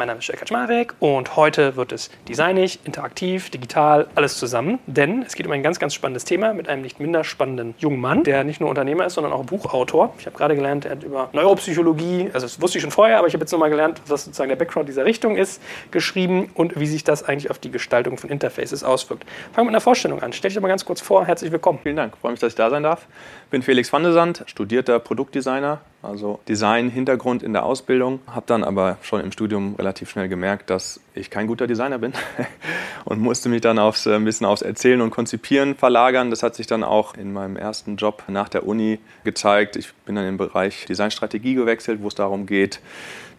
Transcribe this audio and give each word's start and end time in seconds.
Mein 0.00 0.06
Name 0.06 0.20
ist 0.20 0.28
Jörg 0.28 0.38
Kaczmarek 0.38 0.94
und 0.98 1.36
heute 1.36 1.76
wird 1.76 1.92
es 1.92 2.08
designig, 2.26 2.78
interaktiv, 2.84 3.50
digital, 3.50 4.06
alles 4.14 4.38
zusammen. 4.38 4.78
Denn 4.86 5.24
es 5.24 5.34
geht 5.34 5.44
um 5.44 5.52
ein 5.52 5.62
ganz, 5.62 5.78
ganz 5.78 5.92
spannendes 5.92 6.24
Thema 6.24 6.54
mit 6.54 6.70
einem 6.70 6.80
nicht 6.80 7.00
minder 7.00 7.22
spannenden 7.22 7.74
jungen 7.76 8.00
Mann, 8.00 8.24
der 8.24 8.42
nicht 8.42 8.62
nur 8.62 8.70
Unternehmer 8.70 9.04
ist, 9.04 9.12
sondern 9.12 9.34
auch 9.34 9.44
Buchautor. 9.44 10.14
Ich 10.18 10.24
habe 10.24 10.34
gerade 10.38 10.56
gelernt, 10.56 10.86
er 10.86 10.92
hat 10.92 11.02
über 11.02 11.28
Neuropsychologie, 11.34 12.30
also 12.32 12.46
das 12.46 12.62
wusste 12.62 12.78
ich 12.78 12.82
schon 12.82 12.92
vorher, 12.92 13.18
aber 13.18 13.26
ich 13.26 13.34
habe 13.34 13.42
jetzt 13.42 13.52
nochmal 13.52 13.68
gelernt, 13.68 14.00
was 14.06 14.24
sozusagen 14.24 14.48
der 14.48 14.56
Background 14.56 14.88
dieser 14.88 15.04
Richtung 15.04 15.36
ist, 15.36 15.60
geschrieben 15.90 16.50
und 16.54 16.80
wie 16.80 16.86
sich 16.86 17.04
das 17.04 17.22
eigentlich 17.22 17.50
auf 17.50 17.58
die 17.58 17.70
Gestaltung 17.70 18.16
von 18.16 18.30
Interfaces 18.30 18.82
auswirkt. 18.82 19.24
Fangen 19.52 19.56
wir 19.56 19.64
mit 19.64 19.72
einer 19.72 19.80
Vorstellung 19.82 20.22
an. 20.22 20.32
Stell 20.32 20.48
dich 20.48 20.54
doch 20.54 20.62
mal 20.62 20.68
ganz 20.68 20.86
kurz 20.86 21.02
vor. 21.02 21.26
Herzlich 21.26 21.52
willkommen. 21.52 21.78
Vielen 21.82 21.96
Dank. 21.96 22.16
Freue 22.16 22.30
mich, 22.30 22.40
dass 22.40 22.54
ich 22.54 22.56
da 22.56 22.70
sein 22.70 22.84
darf. 22.84 23.06
Bin 23.50 23.60
Felix 23.60 23.92
van 23.92 24.02
de 24.02 24.12
Sand, 24.12 24.44
studierter 24.46 24.98
Produktdesigner, 24.98 25.82
also 26.02 26.40
Design-Hintergrund 26.48 27.42
in 27.42 27.52
der 27.52 27.64
Ausbildung. 27.64 28.20
Habe 28.26 28.44
dann 28.46 28.64
aber 28.64 28.96
schon 29.02 29.20
im 29.20 29.32
Studium 29.32 29.74
relativ 29.76 30.10
schnell 30.10 30.28
gemerkt, 30.28 30.70
dass 30.70 31.00
ich 31.14 31.30
kein 31.30 31.46
guter 31.46 31.66
Designer 31.66 31.98
bin 31.98 32.12
und 33.04 33.20
musste 33.20 33.48
mich 33.48 33.60
dann 33.60 33.78
aufs, 33.78 34.06
äh, 34.06 34.14
ein 34.14 34.24
bisschen 34.24 34.46
aufs 34.46 34.62
Erzählen 34.62 35.00
und 35.02 35.10
Konzipieren 35.10 35.74
verlagern. 35.74 36.30
Das 36.30 36.42
hat 36.42 36.54
sich 36.54 36.66
dann 36.66 36.84
auch 36.84 37.14
in 37.14 37.32
meinem 37.32 37.56
ersten 37.56 37.96
Job 37.96 38.22
nach 38.28 38.48
der 38.48 38.66
Uni 38.66 38.98
gezeigt. 39.24 39.76
Ich 39.76 39.92
bin 40.06 40.14
dann 40.14 40.26
im 40.26 40.38
Bereich 40.38 40.86
Designstrategie 40.86 41.54
gewechselt, 41.54 42.02
wo 42.02 42.08
es 42.08 42.14
darum 42.14 42.46
geht, 42.46 42.80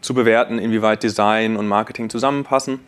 zu 0.01 0.13
bewerten, 0.13 0.59
inwieweit 0.59 1.03
Design 1.03 1.57
und 1.57 1.67
Marketing 1.67 2.09
zusammenpassen. 2.09 2.79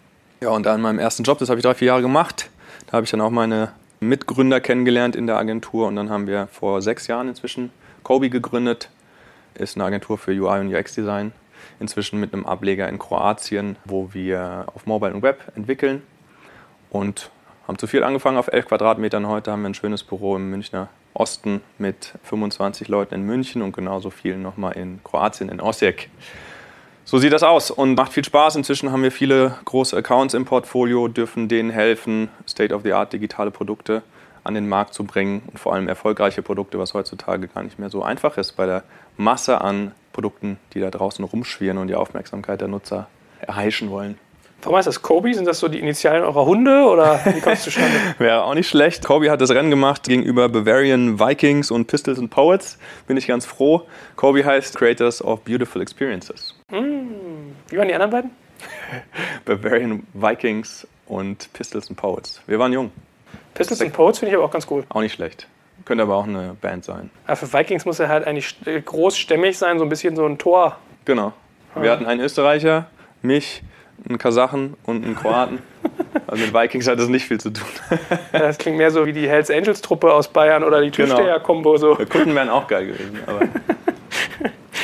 Ja, 0.41 0.49
und 0.49 0.65
dann 0.65 0.77
in 0.77 0.81
meinem 0.81 0.99
ersten 0.99 1.23
Job, 1.23 1.39
das 1.39 1.49
habe 1.49 1.59
ich 1.59 1.63
drei, 1.63 1.73
vier 1.73 1.87
Jahre 1.87 2.01
gemacht, 2.01 2.49
da 2.87 2.93
habe 2.93 3.05
ich 3.05 3.11
dann 3.11 3.21
auch 3.21 3.29
meine 3.29 3.71
Mitgründer 4.01 4.59
kennengelernt 4.59 5.15
in 5.15 5.25
der 5.25 5.37
Agentur 5.37 5.87
und 5.87 5.95
dann 5.95 6.09
haben 6.09 6.27
wir 6.27 6.47
vor 6.51 6.81
sechs 6.81 7.07
Jahren 7.07 7.29
inzwischen 7.29 7.71
Kobe 8.03 8.29
gegründet 8.29 8.89
ist 9.55 9.75
eine 9.75 9.85
Agentur 9.85 10.17
für 10.17 10.31
UI 10.31 10.59
und 10.59 10.73
UX 10.73 10.93
Design. 10.93 11.31
Inzwischen 11.79 12.19
mit 12.19 12.33
einem 12.33 12.45
Ableger 12.45 12.87
in 12.89 12.99
Kroatien, 12.99 13.77
wo 13.85 14.13
wir 14.13 14.65
auf 14.73 14.85
Mobile 14.85 15.13
und 15.13 15.21
Web 15.21 15.51
entwickeln. 15.55 16.01
Und 16.89 17.31
haben 17.67 17.77
zu 17.77 17.87
viel 17.87 18.03
angefangen 18.03 18.37
auf 18.37 18.47
11 18.47 18.67
Quadratmetern. 18.67 19.27
Heute 19.27 19.51
haben 19.51 19.61
wir 19.61 19.69
ein 19.69 19.73
schönes 19.73 20.03
Büro 20.03 20.35
im 20.35 20.49
Münchner 20.49 20.89
Osten 21.13 21.61
mit 21.77 22.13
25 22.23 22.87
Leuten 22.87 23.15
in 23.15 23.23
München 23.23 23.61
und 23.61 23.73
genauso 23.73 24.09
viel 24.09 24.37
nochmal 24.37 24.73
in 24.73 24.99
Kroatien, 25.03 25.49
in 25.49 25.61
Osijek. 25.61 26.09
So 27.05 27.17
sieht 27.17 27.33
das 27.33 27.43
aus 27.43 27.69
und 27.69 27.95
macht 27.95 28.13
viel 28.13 28.23
Spaß. 28.23 28.55
Inzwischen 28.55 28.91
haben 28.91 29.03
wir 29.03 29.11
viele 29.11 29.57
große 29.65 29.95
Accounts 29.95 30.33
im 30.33 30.45
Portfolio, 30.45 31.07
dürfen 31.07 31.47
denen 31.47 31.69
helfen, 31.69 32.29
State-of-the-Art 32.47 33.13
digitale 33.13 33.51
Produkte 33.51 34.03
an 34.43 34.53
den 34.53 34.67
Markt 34.67 34.93
zu 34.93 35.03
bringen 35.03 35.43
und 35.47 35.59
vor 35.59 35.73
allem 35.73 35.87
erfolgreiche 35.87 36.41
Produkte, 36.41 36.79
was 36.79 36.93
heutzutage 36.93 37.47
gar 37.47 37.63
nicht 37.63 37.79
mehr 37.79 37.89
so 37.89 38.03
einfach 38.03 38.37
ist 38.37 38.53
bei 38.53 38.65
der 38.65 38.83
Masse 39.17 39.61
an 39.61 39.91
Produkten, 40.11 40.57
die 40.73 40.79
da 40.79 40.89
draußen 40.89 41.23
rumschwirren 41.23 41.77
und 41.77 41.87
die 41.87 41.95
Aufmerksamkeit 41.95 42.61
der 42.61 42.67
Nutzer 42.67 43.07
erheischen 43.41 43.89
wollen. 43.89 44.17
Warum 44.63 44.77
heißt 44.77 44.87
das 44.87 45.01
Kobe? 45.01 45.33
Sind 45.33 45.45
das 45.45 45.59
so 45.59 45.67
die 45.67 45.79
Initialen 45.79 46.23
eurer 46.23 46.45
Hunde 46.45 46.85
oder 46.85 47.19
wie 47.25 47.41
kommt 47.41 47.57
es 47.57 47.63
zustande? 47.63 47.97
Wäre 48.17 48.43
auch 48.43 48.53
nicht 48.53 48.69
schlecht. 48.69 49.03
Kobe 49.03 49.29
hat 49.29 49.41
das 49.41 49.51
Rennen 49.51 49.69
gemacht 49.69 50.03
gegenüber 50.03 50.47
Bavarian 50.47 51.19
Vikings 51.19 51.69
und 51.69 51.87
Pistols 51.87 52.17
and 52.17 52.29
Poets. 52.29 52.77
Bin 53.05 53.17
ich 53.17 53.27
ganz 53.27 53.45
froh. 53.45 53.81
Kobe 54.15 54.45
heißt 54.45 54.77
Creators 54.77 55.21
of 55.21 55.41
Beautiful 55.41 55.81
Experiences. 55.81 56.55
Mm. 56.71 57.51
Wie 57.69 57.77
waren 57.77 57.87
die 57.89 57.93
anderen 57.93 58.11
beiden? 58.11 58.31
Bavarian 59.45 60.07
Vikings 60.13 60.87
und 61.07 61.51
Pistols 61.51 61.89
and 61.89 61.97
Poets. 61.97 62.41
Wir 62.47 62.57
waren 62.57 62.71
jung. 62.71 62.91
Pistols 63.53 63.81
and 63.81 63.93
Poets 63.93 64.19
finde 64.19 64.31
ich 64.31 64.35
aber 64.35 64.45
auch 64.45 64.51
ganz 64.51 64.67
cool. 64.69 64.83
Auch 64.89 65.01
nicht 65.01 65.13
schlecht. 65.13 65.47
Könnte 65.85 66.03
aber 66.03 66.15
auch 66.15 66.27
eine 66.27 66.55
Band 66.61 66.85
sein. 66.85 67.09
Ja, 67.27 67.35
für 67.35 67.51
Vikings 67.51 67.85
muss 67.85 67.99
er 67.99 68.07
halt 68.07 68.25
eigentlich 68.25 68.55
großstämmig 68.85 69.57
sein, 69.57 69.79
so 69.79 69.85
ein 69.85 69.89
bisschen 69.89 70.15
so 70.15 70.25
ein 70.25 70.37
Tor. 70.37 70.77
Genau. 71.05 71.33
Wir 71.75 71.91
hatten 71.91 72.05
einen 72.05 72.21
Österreicher, 72.21 72.85
mich, 73.21 73.63
einen 74.07 74.17
Kasachen 74.17 74.75
und 74.83 75.03
einen 75.03 75.15
Kroaten. 75.15 75.59
Also 76.25 76.45
mit 76.45 76.53
Vikings 76.53 76.87
hat 76.87 76.97
das 76.97 77.09
nicht 77.09 77.27
viel 77.27 77.39
zu 77.39 77.51
tun. 77.51 77.67
Das 78.31 78.57
klingt 78.57 78.77
mehr 78.77 78.89
so 78.89 79.05
wie 79.05 79.13
die 79.13 79.27
Hells 79.27 79.51
Angels 79.51 79.81
Truppe 79.81 80.11
aus 80.11 80.29
Bayern 80.29 80.63
oder 80.63 80.81
die 80.81 80.89
Türsteher-Kombo. 80.89 81.77
So. 81.77 81.95
Kunden 81.95 82.33
wären 82.33 82.49
auch 82.49 82.67
geil 82.67 82.87
gewesen. 82.87 83.19
Aber 83.27 83.41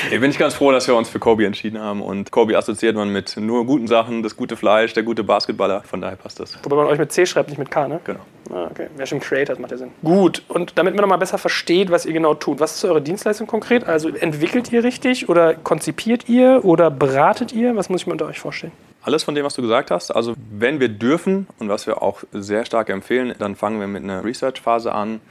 Hier 0.10 0.22
bin 0.22 0.32
ich 0.32 0.40
ganz 0.40 0.56
froh, 0.56 0.72
dass 0.72 0.88
wir 0.88 0.96
uns 0.96 1.08
für 1.08 1.20
Kobe 1.20 1.46
entschieden 1.46 1.80
haben. 1.80 2.02
Und 2.02 2.32
Kobe 2.32 2.58
assoziiert 2.58 2.96
man 2.96 3.10
mit 3.10 3.38
nur 3.38 3.64
guten 3.68 3.86
Sachen, 3.86 4.24
das 4.24 4.36
gute 4.36 4.58
Fleisch, 4.58 4.94
der 4.94 5.04
gute 5.04 5.24
Basketballer. 5.24 5.84
Von 5.84 6.02
daher 6.02 6.16
passt 6.16 6.40
das. 6.40 6.58
Wobei 6.64 6.78
man 6.78 6.88
euch 6.88 6.98
mit 6.98 7.12
C 7.12 7.28
schreibt, 7.28 7.50
nicht 7.50 7.60
mit 7.60 7.70
K, 7.70 7.88
ne? 7.88 8.00
Genau. 8.06 8.22
Ah, 8.50 8.68
okay. 8.72 8.88
Wer 8.96 9.06
schon 9.06 9.20
Creator 9.20 9.60
macht 9.60 9.70
ja 9.70 9.78
Sinn. 9.78 9.92
Gut. 10.04 10.42
Und 10.48 10.80
damit 10.80 10.96
man 10.96 11.04
nochmal 11.04 11.20
besser 11.20 11.38
versteht, 11.38 11.92
was 11.92 12.08
ihr 12.08 12.14
genau 12.14 12.34
tut. 12.34 12.60
Was 12.60 12.76
ist 12.78 12.86
eure 12.86 13.04
Dienstleistung 13.04 13.46
konkret? 13.46 13.84
Also 13.84 14.10
entwickelt 14.10 14.72
ihr 14.72 14.84
richtig 14.84 15.30
oder 15.30 15.54
konzipiert 15.54 16.28
ihr 16.28 16.62
oder 16.66 16.90
beratet 16.90 17.54
ihr? 17.54 17.76
Was 17.76 17.90
muss 17.90 18.02
ich 18.02 18.08
mir 18.08 18.14
unter 18.14 18.26
euch 18.26 18.40
vorstellen? 18.40 18.74
Alles 19.04 19.24
von 19.24 19.36
dem, 19.36 19.46
was 19.46 19.54
du 19.54 19.62
gesagt 19.62 19.92
hast. 19.92 20.10
Also 20.10 20.34
wenn 20.50 20.80
wir 20.80 20.90
dürfen 20.90 21.46
und 21.60 21.70
was 21.70 21.86
wir 21.86 22.02
auch 22.02 22.24
sehr 22.32 22.66
stark 22.66 22.90
empfehlen, 22.90 23.36
dann 23.38 23.56
fangen 23.56 23.80
wir 23.80 23.88
mit 23.88 24.04
einer 24.04 24.24
Research-Phase 24.26 24.92
an 24.92 25.22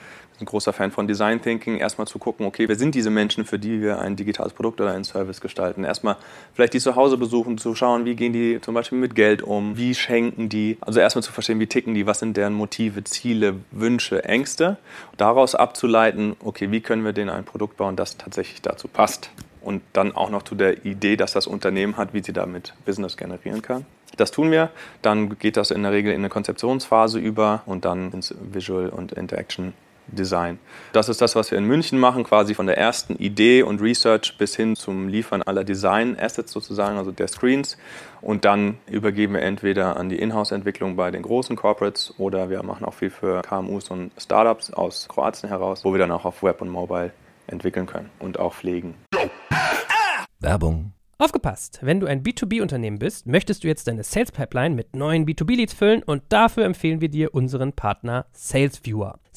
ein 0.40 0.44
großer 0.44 0.72
Fan 0.72 0.90
von 0.90 1.08
Design 1.08 1.40
Thinking, 1.40 1.78
erstmal 1.78 2.06
zu 2.06 2.18
gucken, 2.18 2.46
okay, 2.46 2.68
wer 2.68 2.76
sind 2.76 2.94
diese 2.94 3.10
Menschen, 3.10 3.44
für 3.44 3.58
die 3.58 3.80
wir 3.80 3.98
ein 3.98 4.16
digitales 4.16 4.52
Produkt 4.52 4.80
oder 4.80 4.92
einen 4.92 5.04
Service 5.04 5.40
gestalten. 5.40 5.84
Erstmal 5.84 6.16
vielleicht 6.54 6.74
die 6.74 6.80
zu 6.80 6.96
Hause 6.96 7.16
besuchen, 7.16 7.58
zu 7.58 7.74
schauen, 7.74 8.04
wie 8.04 8.14
gehen 8.14 8.32
die 8.32 8.60
zum 8.60 8.74
Beispiel 8.74 8.98
mit 8.98 9.14
Geld 9.14 9.42
um, 9.42 9.76
wie 9.76 9.94
schenken 9.94 10.48
die. 10.48 10.78
Also 10.80 11.00
erstmal 11.00 11.22
zu 11.22 11.32
verstehen, 11.32 11.60
wie 11.60 11.66
ticken 11.66 11.94
die, 11.94 12.06
was 12.06 12.20
sind 12.20 12.36
deren 12.36 12.54
Motive, 12.54 13.04
Ziele, 13.04 13.56
Wünsche, 13.70 14.24
Ängste. 14.24 14.78
Daraus 15.16 15.54
abzuleiten, 15.54 16.36
okay, 16.42 16.70
wie 16.70 16.80
können 16.80 17.04
wir 17.04 17.12
denen 17.12 17.30
ein 17.30 17.44
Produkt 17.44 17.76
bauen, 17.76 17.96
das 17.96 18.16
tatsächlich 18.16 18.62
dazu 18.62 18.88
passt. 18.88 19.30
Und 19.60 19.82
dann 19.92 20.12
auch 20.12 20.30
noch 20.30 20.44
zu 20.44 20.54
der 20.54 20.86
Idee, 20.86 21.16
dass 21.16 21.32
das 21.32 21.46
Unternehmen 21.46 21.96
hat, 21.96 22.14
wie 22.14 22.22
sie 22.22 22.32
damit 22.32 22.74
Business 22.86 23.16
generieren 23.16 23.60
kann. 23.60 23.84
Das 24.16 24.30
tun 24.30 24.50
wir. 24.50 24.70
Dann 25.02 25.38
geht 25.38 25.56
das 25.56 25.70
in 25.70 25.82
der 25.82 25.92
Regel 25.92 26.12
in 26.12 26.20
eine 26.20 26.28
Konzeptionsphase 26.28 27.18
über 27.18 27.62
und 27.66 27.84
dann 27.84 28.12
ins 28.12 28.34
Visual 28.40 28.88
und 28.88 29.12
Interaction 29.12 29.74
Design. 30.08 30.58
Das 30.92 31.08
ist 31.08 31.20
das, 31.20 31.36
was 31.36 31.50
wir 31.50 31.58
in 31.58 31.64
München 31.64 31.98
machen, 31.98 32.24
quasi 32.24 32.54
von 32.54 32.66
der 32.66 32.78
ersten 32.78 33.16
Idee 33.16 33.62
und 33.62 33.80
Research 33.80 34.36
bis 34.38 34.56
hin 34.56 34.76
zum 34.76 35.08
Liefern 35.08 35.42
aller 35.42 35.64
Design-Assets 35.64 36.52
sozusagen, 36.52 36.98
also 36.98 37.12
der 37.12 37.28
Screens. 37.28 37.76
Und 38.20 38.44
dann 38.44 38.78
übergeben 38.86 39.34
wir 39.34 39.42
entweder 39.42 39.96
an 39.96 40.08
die 40.08 40.18
Inhouse-Entwicklung 40.18 40.96
bei 40.96 41.10
den 41.10 41.22
großen 41.22 41.56
Corporates 41.56 42.14
oder 42.18 42.50
wir 42.50 42.62
machen 42.62 42.84
auch 42.84 42.94
viel 42.94 43.10
für 43.10 43.42
KMUs 43.42 43.90
und 43.90 44.10
Startups 44.18 44.72
aus 44.72 45.08
Kroatien 45.08 45.48
heraus, 45.48 45.84
wo 45.84 45.92
wir 45.92 45.98
dann 45.98 46.10
auch 46.10 46.24
auf 46.24 46.42
Web 46.42 46.60
und 46.62 46.68
Mobile 46.68 47.12
entwickeln 47.46 47.86
können 47.86 48.10
und 48.18 48.38
auch 48.38 48.54
pflegen. 48.54 48.94
Werbung 50.40 50.92
Aufgepasst! 51.20 51.80
Wenn 51.82 51.98
du 51.98 52.06
ein 52.06 52.22
B2B-Unternehmen 52.22 53.00
bist, 53.00 53.26
möchtest 53.26 53.64
du 53.64 53.68
jetzt 53.68 53.88
deine 53.88 54.04
Sales 54.04 54.30
Pipeline 54.30 54.76
mit 54.76 54.94
neuen 54.94 55.26
B2B-Leads 55.26 55.74
füllen 55.74 56.04
und 56.04 56.22
dafür 56.28 56.64
empfehlen 56.64 57.00
wir 57.00 57.08
dir 57.08 57.34
unseren 57.34 57.72
Partner 57.72 58.26
SalesViewer. 58.34 59.18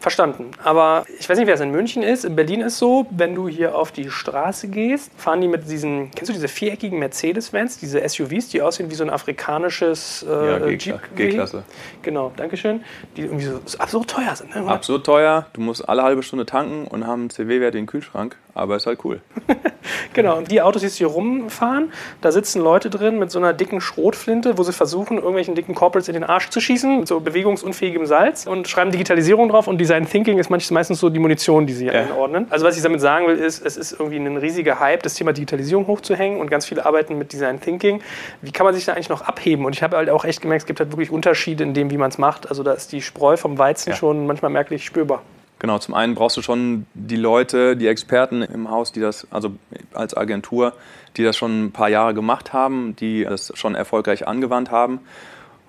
Verstanden. 0.00 0.52
Aber 0.64 1.04
ich 1.18 1.28
weiß 1.28 1.36
nicht, 1.36 1.46
wer 1.46 1.56
es 1.56 1.60
in 1.60 1.72
München 1.72 2.02
ist. 2.02 2.24
In 2.24 2.34
Berlin 2.34 2.62
ist 2.62 2.78
so, 2.78 3.06
wenn 3.10 3.34
du 3.34 3.48
hier 3.48 3.76
auf 3.76 3.92
die 3.92 4.10
Straße 4.10 4.68
gehst, 4.68 5.12
fahren 5.18 5.42
die 5.42 5.48
mit 5.48 5.68
diesen, 5.70 6.10
kennst 6.12 6.30
du 6.30 6.32
diese 6.32 6.48
viereckigen 6.48 6.98
Mercedes-Vans, 6.98 7.76
diese 7.76 8.08
SUVs, 8.08 8.48
die 8.48 8.62
aussehen 8.62 8.90
wie 8.90 8.94
so 8.94 9.04
ein 9.04 9.10
afrikanisches 9.10 10.24
äh, 10.26 10.70
ja, 10.78 10.98
G-Klasse. 11.14 11.64
Genau, 12.00 12.32
Dankeschön. 12.34 12.82
Die 13.18 13.22
irgendwie 13.22 13.44
so 13.44 13.60
absurd 13.76 14.08
teuer 14.08 14.34
sind. 14.34 14.54
Ne? 14.54 14.66
Absurd 14.66 15.04
teuer. 15.04 15.44
Du 15.52 15.60
musst 15.60 15.86
alle 15.86 16.02
halbe 16.02 16.22
Stunde 16.22 16.46
tanken 16.46 16.86
und 16.86 17.06
haben 17.06 17.20
einen 17.20 17.30
CW-Wert 17.30 17.74
in 17.74 17.82
den 17.82 17.86
Kühlschrank. 17.86 18.36
aber 18.54 18.76
ist 18.76 18.86
halt 18.86 19.04
cool. 19.04 19.20
genau, 20.14 20.38
und 20.38 20.50
die 20.50 20.62
Autos, 20.62 20.80
die 20.80 20.88
hier 20.88 21.08
rumfahren, 21.08 21.92
da 22.22 22.32
sitzen 22.32 22.62
Leute 22.62 22.88
drin 22.88 23.18
mit 23.18 23.30
so 23.30 23.38
einer 23.38 23.52
dicken 23.52 23.82
Schrotflinte, 23.82 24.56
wo 24.56 24.62
sie 24.62 24.72
versuchen, 24.72 25.16
irgendwelchen 25.18 25.54
dicken 25.54 25.74
Corporates 25.74 26.08
in 26.08 26.14
den 26.14 26.24
Arsch 26.24 26.48
zu 26.48 26.60
schießen, 26.60 27.00
mit 27.00 27.08
so 27.08 27.20
bewegungsunfähigem 27.20 28.06
Salz 28.06 28.46
und 28.46 28.66
schreiben 28.66 28.92
Digitalisierung 28.92 29.50
drauf 29.50 29.68
und 29.68 29.76
Design 29.90 30.08
Thinking 30.08 30.38
ist 30.38 30.50
meistens 30.50 31.00
so 31.00 31.08
die 31.10 31.18
Munition, 31.18 31.66
die 31.66 31.72
sie 31.72 31.86
ja. 31.86 31.92
einordnen. 31.92 32.46
Also 32.48 32.64
was 32.64 32.76
ich 32.76 32.82
damit 32.82 33.00
sagen 33.00 33.26
will, 33.26 33.34
ist, 33.34 33.66
es 33.66 33.76
ist 33.76 33.92
irgendwie 33.92 34.18
ein 34.18 34.36
riesiger 34.36 34.78
Hype, 34.78 35.02
das 35.02 35.14
Thema 35.14 35.32
Digitalisierung 35.32 35.88
hochzuhängen 35.88 36.40
und 36.40 36.48
ganz 36.48 36.64
viele 36.64 36.86
arbeiten 36.86 37.18
mit 37.18 37.32
Design 37.32 37.60
Thinking. 37.60 38.00
Wie 38.40 38.52
kann 38.52 38.64
man 38.64 38.72
sich 38.72 38.84
da 38.84 38.92
eigentlich 38.92 39.08
noch 39.08 39.22
abheben? 39.22 39.64
Und 39.64 39.74
ich 39.74 39.82
habe 39.82 39.96
halt 39.96 40.08
auch 40.08 40.24
echt 40.24 40.42
gemerkt, 40.42 40.62
es 40.62 40.66
gibt 40.66 40.78
halt 40.78 40.92
wirklich 40.92 41.10
Unterschiede 41.10 41.64
in 41.64 41.74
dem, 41.74 41.90
wie 41.90 41.96
man 41.96 42.10
es 42.10 42.18
macht. 42.18 42.48
Also 42.48 42.62
da 42.62 42.72
ist 42.72 42.92
die 42.92 43.02
Spreu 43.02 43.36
vom 43.36 43.58
Weizen 43.58 43.90
ja. 43.90 43.96
schon 43.96 44.26
manchmal 44.28 44.52
merklich 44.52 44.84
spürbar. 44.84 45.22
Genau, 45.58 45.78
zum 45.78 45.94
einen 45.94 46.14
brauchst 46.14 46.36
du 46.36 46.42
schon 46.42 46.86
die 46.94 47.16
Leute, 47.16 47.76
die 47.76 47.88
Experten 47.88 48.42
im 48.42 48.70
Haus, 48.70 48.92
die 48.92 49.00
das, 49.00 49.26
also 49.32 49.50
als 49.92 50.16
Agentur, 50.16 50.72
die 51.16 51.24
das 51.24 51.36
schon 51.36 51.64
ein 51.64 51.72
paar 51.72 51.88
Jahre 51.88 52.14
gemacht 52.14 52.52
haben, 52.52 52.94
die 52.94 53.24
das 53.24 53.50
schon 53.56 53.74
erfolgreich 53.74 54.28
angewandt 54.28 54.70
haben. 54.70 55.00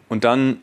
Und 0.10 0.24
dann, 0.24 0.60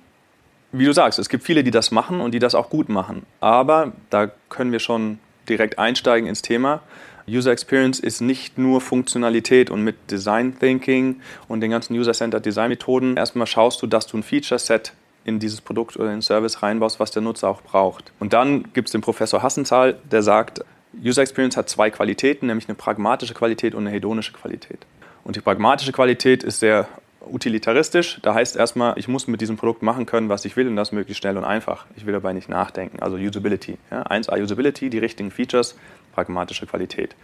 wie 0.73 0.85
du 0.85 0.93
sagst, 0.93 1.19
es 1.19 1.29
gibt 1.29 1.44
viele, 1.44 1.65
die 1.65 1.70
das 1.70 1.91
machen 1.91 2.20
und 2.20 2.32
die 2.32 2.38
das 2.38 2.55
auch 2.55 2.70
gut 2.70 2.88
machen. 2.88 3.25
Aber 3.41 3.93
da 4.11 4.31
können 4.49 4.73
wir 4.73 4.81
schon 4.81 5.19
direkt 5.49 5.79
einsteigen 5.79 6.29
ins 6.29 6.43
Thema. 6.43 6.82
User 7.29 7.53
Experience 7.53 8.00
ist 8.00 8.20
nicht 8.20 8.59
nur 8.59 8.81
Funktionalität 8.81 9.70
und 9.70 9.82
mit 9.82 10.11
Design 10.11 10.59
Thinking 10.59 11.20
und 11.47 11.61
den 11.61 11.70
ganzen 11.70 11.94
User-Centered 11.94 12.44
Design 12.44 12.70
Methoden. 12.70 13.17
Erstmal 13.17 13.47
schaust 13.47 13.82
du, 13.82 13.87
dass 13.87 14.06
du 14.06 14.17
ein 14.17 14.23
Feature 14.23 14.59
Set 14.59 14.93
in 15.25 15.38
dieses 15.38 15.61
Produkt 15.61 15.97
oder 15.97 16.09
den 16.09 16.23
Service 16.23 16.62
reinbaust, 16.62 17.00
was 17.00 17.11
der 17.11 17.20
Nutzer 17.23 17.49
auch 17.49 17.61
braucht. 17.61 18.12
Und 18.19 18.32
dann 18.32 18.73
gibt 18.73 18.88
es 18.88 18.93
den 18.93 19.03
Professor 19.03 19.43
Hassenzahl, 19.43 19.99
der 20.11 20.23
sagt, 20.23 20.65
User 21.05 21.20
Experience 21.20 21.56
hat 21.56 21.69
zwei 21.69 21.91
Qualitäten, 21.91 22.47
nämlich 22.47 22.67
eine 22.67 22.76
pragmatische 22.76 23.35
Qualität 23.35 23.75
und 23.75 23.87
eine 23.87 23.91
hedonische 23.91 24.32
Qualität. 24.32 24.87
Und 25.23 25.37
die 25.37 25.41
pragmatische 25.41 25.93
Qualität 25.93 26.43
ist 26.43 26.61
sehr 26.61 26.88
utilitaristisch. 27.33 28.19
Da 28.23 28.35
heißt 28.35 28.57
erstmal, 28.57 28.99
ich 28.99 29.09
muss 29.09 29.27
mit 29.27 29.41
diesem 29.41 29.57
Produkt 29.57 29.83
machen 29.83 30.07
können, 30.07 30.29
was 30.29 30.45
ich 30.45 30.57
will 30.57 30.69
und 30.69 30.77
das 30.77 30.93
möglichst 30.93 31.23
schnell 31.23 31.37
und 31.37 31.45
einfach. 31.45 31.87
Ich 31.97 32.07
will 32.07 32.13
dabei 32.13 32.33
nicht 32.33 32.49
nachdenken. 32.49 33.01
Also 33.01 33.17
Usability. 33.17 33.79
Ja? 33.91 34.03
1A 34.03 34.43
Usability, 34.43 34.91
die 34.91 34.99
richtigen 34.99 35.31
Features, 35.31 35.77
pragmatische 36.13 36.67
Qualität. 36.67 37.15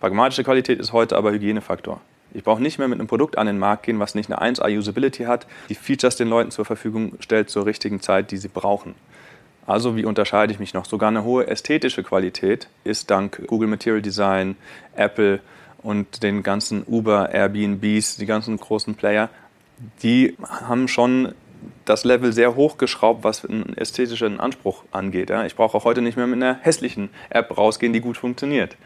Pragmatische 0.00 0.44
Qualität 0.44 0.78
ist 0.78 0.92
heute 0.92 1.16
aber 1.16 1.32
Hygienefaktor. 1.32 2.00
Ich 2.32 2.42
brauche 2.42 2.60
nicht 2.60 2.78
mehr 2.78 2.88
mit 2.88 2.98
einem 2.98 3.06
Produkt 3.06 3.38
an 3.38 3.46
den 3.46 3.58
Markt 3.58 3.84
gehen, 3.84 4.00
was 4.00 4.14
nicht 4.14 4.30
eine 4.30 4.54
1A-Usability 4.54 5.24
hat, 5.24 5.46
die 5.68 5.74
Features 5.76 6.16
den 6.16 6.28
Leuten 6.28 6.50
zur 6.50 6.64
Verfügung 6.64 7.12
stellt 7.20 7.48
zur 7.48 7.64
richtigen 7.64 8.00
Zeit, 8.00 8.32
die 8.32 8.36
sie 8.36 8.48
brauchen. 8.48 8.96
Also 9.66 9.96
wie 9.96 10.04
unterscheide 10.04 10.52
ich 10.52 10.58
mich 10.58 10.74
noch? 10.74 10.84
Sogar 10.84 11.08
eine 11.08 11.24
hohe 11.24 11.46
ästhetische 11.46 12.02
Qualität 12.02 12.68
ist 12.82 13.10
dank 13.10 13.46
Google 13.46 13.68
Material 13.68 14.02
Design, 14.02 14.56
Apple 14.94 15.40
und 15.82 16.22
den 16.22 16.42
ganzen 16.42 16.84
Uber, 16.86 17.30
Airbnbs, 17.32 18.16
die 18.16 18.26
ganzen 18.26 18.56
großen 18.56 18.94
Player, 18.94 19.30
die 20.02 20.36
haben 20.40 20.88
schon 20.88 21.34
das 21.84 22.04
Level 22.04 22.32
sehr 22.32 22.56
hochgeschraubt, 22.56 23.24
was 23.24 23.44
einen 23.44 23.76
ästhetischen 23.76 24.40
Anspruch 24.40 24.84
angeht. 24.90 25.30
Ich 25.46 25.56
brauche 25.56 25.76
auch 25.76 25.84
heute 25.84 26.02
nicht 26.02 26.16
mehr 26.16 26.26
mit 26.26 26.42
einer 26.42 26.58
hässlichen 26.60 27.10
App 27.30 27.56
rausgehen, 27.56 27.92
die 27.92 28.00
gut 28.00 28.16
funktioniert. 28.16 28.76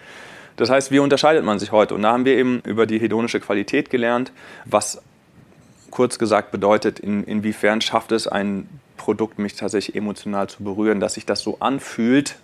Das 0.56 0.70
heißt, 0.70 0.90
wie 0.90 0.98
unterscheidet 0.98 1.44
man 1.44 1.60
sich 1.60 1.70
heute? 1.70 1.94
Und 1.94 2.02
da 2.02 2.12
haben 2.12 2.24
wir 2.24 2.36
eben 2.36 2.60
über 2.64 2.86
die 2.86 2.98
hedonische 2.98 3.38
Qualität 3.38 3.90
gelernt, 3.90 4.32
was 4.64 5.00
kurz 5.90 6.18
gesagt 6.18 6.50
bedeutet, 6.50 6.98
in, 6.98 7.22
inwiefern 7.24 7.80
schafft 7.80 8.12
es 8.12 8.26
ein 8.26 8.68
Produkt, 8.96 9.38
mich 9.38 9.54
tatsächlich 9.54 9.96
emotional 9.96 10.48
zu 10.48 10.64
berühren, 10.64 10.98
dass 10.98 11.14
sich 11.14 11.24
das 11.24 11.40
so 11.40 11.58
anfühlt, 11.60 12.36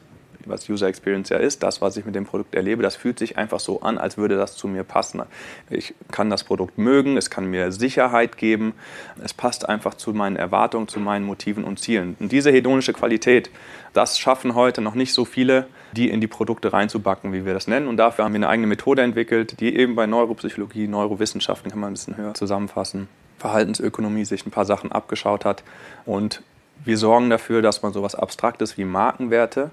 was 0.49 0.69
User 0.69 0.87
Experience 0.87 1.29
ja 1.29 1.39
ist, 1.39 1.63
das, 1.63 1.81
was 1.81 1.97
ich 1.97 2.05
mit 2.05 2.15
dem 2.15 2.25
Produkt 2.25 2.55
erlebe, 2.55 2.83
das 2.83 2.97
fühlt 2.97 3.19
sich 3.19 3.37
einfach 3.39 3.61
so 3.61 3.81
an, 3.81 3.99
als 3.99 4.17
würde 4.17 4.37
das 4.37 4.57
zu 4.57 4.69
mir 4.69 4.85
passen. 4.85 5.23
Ich 5.71 5.95
kann 6.11 6.31
das 6.31 6.45
Produkt 6.45 6.79
mögen, 6.79 7.17
es 7.17 7.31
kann 7.31 7.47
mir 7.47 7.73
Sicherheit 7.73 8.37
geben, 8.37 8.75
es 9.23 9.35
passt 9.35 9.69
einfach 9.69 9.95
zu 9.95 10.13
meinen 10.13 10.37
Erwartungen, 10.37 10.89
zu 10.89 11.01
meinen 11.01 11.25
Motiven 11.25 11.65
und 11.65 11.79
Zielen. 11.79 12.17
Und 12.21 12.33
diese 12.33 12.51
hedonische 12.51 12.93
Qualität, 12.93 13.51
das 13.93 14.19
schaffen 14.19 14.55
heute 14.55 14.81
noch 14.81 14.95
nicht 14.95 15.15
so 15.15 15.25
viele, 15.25 15.67
die 15.93 16.11
in 16.11 16.21
die 16.21 16.27
Produkte 16.27 16.73
reinzubacken, 16.73 17.33
wie 17.33 17.45
wir 17.45 17.55
das 17.55 17.69
nennen. 17.69 17.87
Und 17.87 17.97
dafür 17.97 18.25
haben 18.25 18.33
wir 18.33 18.39
eine 18.39 18.49
eigene 18.49 18.67
Methode 18.67 19.03
entwickelt, 19.03 19.61
die 19.61 19.77
eben 19.77 19.95
bei 19.95 20.07
Neuropsychologie, 20.07 20.89
Neurowissenschaften, 20.89 21.71
kann 21.71 21.81
man 21.81 21.91
ein 21.91 21.95
bisschen 21.95 22.17
höher 22.17 22.35
zusammenfassen, 22.35 23.09
Verhaltensökonomie 23.39 24.25
sich 24.25 24.45
ein 24.47 24.51
paar 24.51 24.65
Sachen 24.65 24.91
abgeschaut 24.91 25.45
hat. 25.45 25.63
Und 26.05 26.43
wir 26.85 26.99
sorgen 26.99 27.31
dafür, 27.31 27.63
dass 27.63 27.83
man 27.83 27.93
sowas 27.93 28.15
Abstraktes 28.15 28.77
wie 28.77 28.85
Markenwerte 28.85 29.71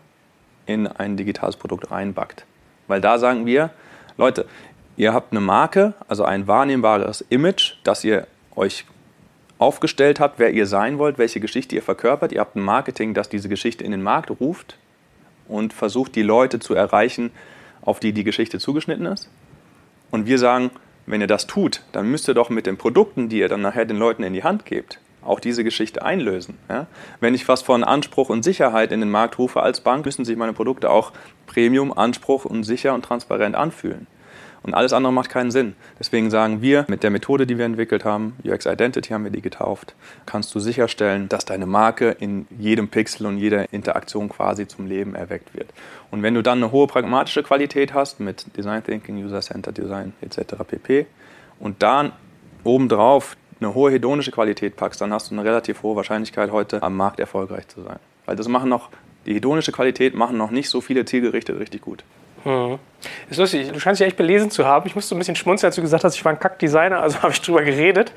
in 0.74 0.88
ein 0.88 1.18
digitales 1.18 1.56
Produkt 1.56 1.92
reinbackt. 1.92 2.46
Weil 2.88 3.02
da 3.02 3.20
sagen 3.20 3.46
wir, 3.46 3.72
Leute, 4.18 4.46
ihr 4.98 5.14
habt 5.14 5.32
eine 5.32 5.42
Marke, 5.42 5.94
also 6.08 6.24
ein 6.24 6.48
wahrnehmbares 6.48 7.26
Image, 7.30 7.76
das 7.84 8.04
ihr 8.04 8.28
euch 8.56 8.86
aufgestellt 9.58 10.20
habt, 10.20 10.40
wer 10.40 10.52
ihr 10.52 10.66
sein 10.66 10.98
wollt, 10.98 11.18
welche 11.18 11.40
Geschichte 11.40 11.76
ihr 11.76 11.84
verkörpert. 11.84 12.32
Ihr 12.32 12.40
habt 12.40 12.56
ein 12.56 12.64
Marketing, 12.64 13.14
das 13.14 13.30
diese 13.30 13.48
Geschichte 13.48 13.84
in 13.84 13.92
den 13.92 14.02
Markt 14.02 14.32
ruft 14.40 14.78
und 15.48 15.74
versucht, 15.74 16.16
die 16.16 16.24
Leute 16.24 16.60
zu 16.60 16.74
erreichen, 16.74 17.32
auf 17.82 18.00
die 18.00 18.14
die 18.14 18.24
Geschichte 18.24 18.60
zugeschnitten 18.60 19.06
ist. 19.06 19.30
Und 20.10 20.26
wir 20.26 20.40
sagen, 20.40 20.72
wenn 21.06 21.22
ihr 21.22 21.28
das 21.28 21.48
tut, 21.48 21.82
dann 21.92 22.10
müsst 22.10 22.28
ihr 22.28 22.34
doch 22.34 22.50
mit 22.50 22.66
den 22.66 22.78
Produkten, 22.78 23.30
die 23.30 23.40
ihr 23.40 23.50
dann 23.50 23.62
nachher 23.62 23.86
den 23.86 23.98
Leuten 23.98 24.24
in 24.24 24.34
die 24.34 24.44
Hand 24.44 24.66
gebt, 24.66 25.00
auch 25.24 25.40
diese 25.40 25.64
Geschichte 25.64 26.04
einlösen. 26.04 26.58
Ja? 26.70 26.88
Wenn 27.20 27.34
ich 27.34 27.48
was 27.48 27.62
von 27.62 27.84
Anspruch 27.84 28.30
und 28.30 28.44
Sicherheit 28.44 28.92
in 28.92 29.00
den 29.00 29.12
Markt 29.12 29.38
rufe 29.38 29.62
als 29.62 29.82
Bank, 29.82 30.06
müssen 30.06 30.26
sich 30.26 30.38
meine 30.38 30.54
Produkte 30.54 30.90
auch 30.90 31.12
Premium, 31.48 31.96
Anspruch 31.96 32.46
und 32.46 32.64
sicher 32.64 32.94
und 32.94 33.04
transparent 33.04 33.56
anfühlen. 33.56 34.08
Und 34.64 34.76
alles 34.76 34.94
andere 34.94 35.12
macht 35.12 35.30
keinen 35.30 35.50
Sinn. 35.50 35.76
Deswegen 35.98 36.30
sagen 36.30 36.62
wir, 36.62 36.86
mit 36.88 37.02
der 37.02 37.10
Methode, 37.10 37.48
die 37.48 37.58
wir 37.58 37.66
entwickelt 37.66 38.06
haben, 38.06 38.36
UX 38.46 38.68
Identity 38.68 39.10
haben 39.10 39.24
wir 39.24 39.32
die 39.32 39.42
getauft, 39.42 39.96
kannst 40.28 40.54
du 40.54 40.60
sicherstellen, 40.60 41.28
dass 41.30 41.46
deine 41.46 41.66
Marke 41.66 42.12
in 42.20 42.46
jedem 42.60 42.88
Pixel 42.88 43.26
und 43.26 43.38
jeder 43.38 43.74
Interaktion 43.74 44.30
quasi 44.30 44.68
zum 44.68 44.86
Leben 44.86 45.16
erweckt 45.16 45.56
wird. 45.56 45.70
Und 46.12 46.22
wenn 46.22 46.36
du 46.36 46.44
dann 46.44 46.60
eine 46.60 46.72
hohe 46.72 46.86
pragmatische 46.86 47.42
Qualität 47.42 47.94
hast 47.96 48.20
mit 48.20 48.56
Design 48.56 48.84
Thinking, 48.84 49.24
User 49.24 49.42
Center 49.42 49.72
Design 49.72 50.14
etc. 50.22 50.56
pp. 50.68 51.08
und 51.60 51.82
dann 51.82 52.12
obendrauf 52.64 53.36
eine 53.62 53.74
hohe 53.74 53.92
hedonische 53.92 54.32
Qualität 54.32 54.76
packst, 54.76 55.02
dann 55.02 55.14
hast 55.14 55.30
du 55.30 55.36
eine 55.36 55.44
relativ 55.44 55.84
hohe 55.84 55.96
Wahrscheinlichkeit, 55.96 56.52
heute 56.52 56.82
am 56.82 56.98
Markt 56.98 57.20
erfolgreich 57.20 57.68
zu 57.68 57.82
sein. 57.82 58.00
Weil 58.26 58.36
das 58.36 58.48
machen 58.48 58.70
noch, 58.70 58.90
die 59.26 59.34
hedonische 59.34 59.72
Qualität 59.72 60.16
machen 60.16 60.38
noch 60.38 60.52
nicht 60.52 60.70
so 60.70 60.82
viele 60.82 61.06
zielgerichtet 61.06 61.60
richtig 61.60 61.82
gut. 61.82 62.04
Hm. 62.44 62.80
Ist 63.30 63.38
lustig, 63.38 63.72
du 63.72 63.80
scheinst 63.80 64.02
dich 64.02 64.08
echt 64.08 64.18
belesen 64.18 64.52
zu 64.52 64.66
haben. 64.66 64.88
Ich 64.88 64.96
musste 64.96 65.16
ein 65.16 65.20
bisschen 65.20 65.36
schmunzeln, 65.36 65.70
als 65.70 65.76
du 65.76 65.82
gesagt 65.82 66.04
hast, 66.04 66.16
ich 66.16 66.24
war 66.24 66.32
ein 66.32 66.40
Kackdesigner, 66.40 67.02
also 67.02 67.20
habe 67.22 67.32
ich 67.32 67.42
drüber 67.42 67.64
geredet. 67.64 68.12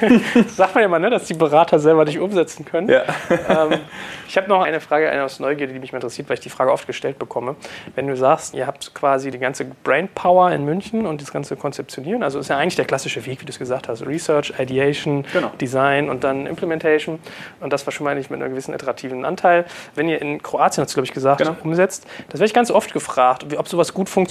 sagt 0.48 0.74
man 0.74 0.82
ja 0.82 0.88
mal, 0.88 0.98
ne, 0.98 1.10
dass 1.10 1.24
die 1.24 1.34
Berater 1.34 1.78
selber 1.78 2.04
nicht 2.04 2.18
umsetzen 2.18 2.64
können. 2.64 2.88
Ja. 2.88 3.02
ähm, 3.48 3.80
ich 4.28 4.36
habe 4.36 4.48
noch 4.48 4.62
eine 4.62 4.80
Frage 4.80 5.10
eine 5.10 5.24
aus 5.24 5.40
Neugierde, 5.40 5.72
die 5.72 5.78
mich 5.78 5.92
interessiert, 5.92 6.28
weil 6.28 6.34
ich 6.34 6.40
die 6.40 6.50
Frage 6.50 6.72
oft 6.72 6.86
gestellt 6.86 7.18
bekomme. 7.18 7.56
Wenn 7.94 8.06
du 8.06 8.16
sagst, 8.16 8.54
ihr 8.54 8.66
habt 8.66 8.94
quasi 8.94 9.30
die 9.30 9.38
ganze 9.38 9.64
Brainpower 9.64 10.52
in 10.52 10.64
München 10.64 11.06
und 11.06 11.20
das 11.20 11.32
ganze 11.32 11.56
Konzeptionieren, 11.56 12.22
also 12.22 12.38
ist 12.38 12.48
ja 12.48 12.56
eigentlich 12.56 12.76
der 12.76 12.84
klassische 12.84 13.24
Weg, 13.26 13.40
wie 13.40 13.44
du 13.44 13.50
es 13.50 13.58
gesagt 13.58 13.88
hast, 13.88 14.06
Research, 14.06 14.54
Ideation, 14.58 15.24
genau. 15.32 15.50
Design 15.60 16.08
und 16.08 16.24
dann 16.24 16.46
Implementation 16.46 17.18
und 17.60 17.72
das 17.72 17.86
wahrscheinlich 17.86 18.30
mit 18.30 18.40
einem 18.40 18.50
gewissen 18.50 18.74
iterativen 18.74 19.24
Anteil. 19.24 19.64
Wenn 19.94 20.08
ihr 20.08 20.20
in 20.22 20.42
Kroatien, 20.42 20.84
hast 20.84 20.92
du 20.92 20.94
glaube 20.94 21.06
ich 21.06 21.12
gesagt, 21.12 21.38
genau. 21.38 21.56
umsetzt, 21.64 22.06
das 22.28 22.40
werde 22.40 22.46
ich 22.46 22.54
ganz 22.54 22.70
oft 22.70 22.92
gefragt, 22.92 23.46
ob 23.56 23.68
sowas 23.68 23.94
gut 23.94 24.08
funktioniert, 24.08 24.27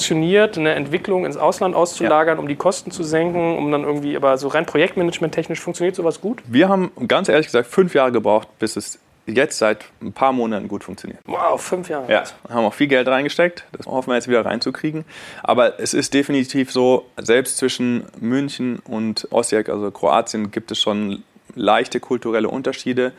eine 0.58 0.76
Entwicklung 0.76 1.26
ins 1.26 1.38
Ausland 1.38 1.76
auszulagern, 1.76 2.38
ja. 2.38 2.42
um 2.42 2.48
die 2.48 2.56
Kosten 2.56 2.92
zu 2.92 3.04
senken, 3.04 3.58
um 3.58 3.72
dann 3.72 3.84
irgendwie, 3.84 4.16
aber 4.16 4.38
so 4.38 4.48
rein 4.48 4.66
Projektmanagement 4.66 5.34
technisch 5.34 5.60
funktioniert 5.60 5.96
sowas 5.96 6.22
gut? 6.22 6.42
Wir 6.48 6.70
haben 6.70 6.92
ganz 7.08 7.30
ehrlich 7.30 7.48
gesagt 7.48 7.68
fünf 7.68 7.94
Jahre 7.94 8.12
gebraucht, 8.12 8.48
bis 8.60 8.76
es 8.76 9.00
jetzt 9.28 9.58
seit 9.58 9.86
ein 10.02 10.14
paar 10.14 10.32
Monaten 10.32 10.68
gut 10.68 10.84
funktioniert. 10.84 11.20
Wow, 11.26 11.62
fünf 11.62 11.90
Jahre. 11.90 12.12
Ja, 12.12 12.24
haben 12.50 12.66
auch 12.66 12.74
viel 12.74 12.88
Geld 12.88 13.08
reingesteckt. 13.08 13.66
Das 13.74 13.86
hoffen 13.86 14.10
wir 14.10 14.16
jetzt 14.16 14.28
wieder 14.28 14.46
reinzukriegen. 14.46 15.06
Aber 15.44 15.80
es 15.80 15.94
ist 15.94 16.14
definitiv 16.14 16.72
so, 16.72 17.06
selbst 17.18 17.58
zwischen 17.58 18.06
München 18.20 18.80
und 18.86 19.28
Osijek, 19.32 19.70
also 19.70 19.92
Kroatien, 19.92 20.52
gibt 20.52 20.72
es 20.72 20.80
schon 20.80 21.24
leichte 21.56 22.00
kulturelle 22.00 22.50
Unterschiede. 22.50 23.12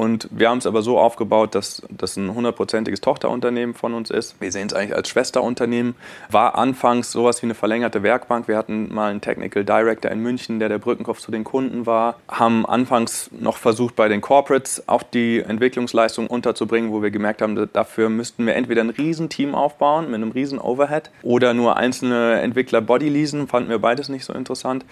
Und 0.00 0.28
wir 0.30 0.48
haben 0.48 0.56
es 0.56 0.66
aber 0.66 0.80
so 0.80 0.98
aufgebaut, 0.98 1.54
dass 1.54 1.82
das 1.90 2.16
ein 2.16 2.32
hundertprozentiges 2.32 3.02
Tochterunternehmen 3.02 3.74
von 3.74 3.92
uns 3.92 4.08
ist. 4.08 4.40
Wir 4.40 4.50
sehen 4.50 4.68
es 4.68 4.72
eigentlich 4.72 4.96
als 4.96 5.10
Schwesterunternehmen. 5.10 5.94
War 6.30 6.54
anfangs 6.54 7.12
sowas 7.12 7.42
wie 7.42 7.46
eine 7.48 7.54
verlängerte 7.54 8.02
Werkbank. 8.02 8.48
Wir 8.48 8.56
hatten 8.56 8.94
mal 8.94 9.10
einen 9.10 9.20
Technical 9.20 9.62
Director 9.62 10.10
in 10.10 10.20
München, 10.20 10.58
der 10.58 10.70
der 10.70 10.78
Brückenkopf 10.78 11.20
zu 11.20 11.30
den 11.30 11.44
Kunden 11.44 11.84
war. 11.84 12.18
Haben 12.28 12.64
anfangs 12.64 13.28
noch 13.30 13.58
versucht, 13.58 13.94
bei 13.94 14.08
den 14.08 14.22
Corporates 14.22 14.88
auch 14.88 15.02
die 15.02 15.40
Entwicklungsleistung 15.40 16.28
unterzubringen, 16.28 16.92
wo 16.92 17.02
wir 17.02 17.10
gemerkt 17.10 17.42
haben, 17.42 17.68
dafür 17.70 18.08
müssten 18.08 18.46
wir 18.46 18.54
entweder 18.54 18.80
ein 18.80 18.88
Riesenteam 18.88 19.54
aufbauen 19.54 20.06
mit 20.06 20.14
einem 20.14 20.30
riesen 20.30 20.58
Overhead 20.58 21.10
oder 21.22 21.52
nur 21.52 21.76
einzelne 21.76 22.40
Entwickler 22.40 22.80
Body 22.80 23.10
leasen. 23.10 23.48
Fanden 23.48 23.68
wir 23.68 23.78
beides 23.78 24.08
nicht 24.08 24.24
so 24.24 24.32
interessant. 24.32 24.86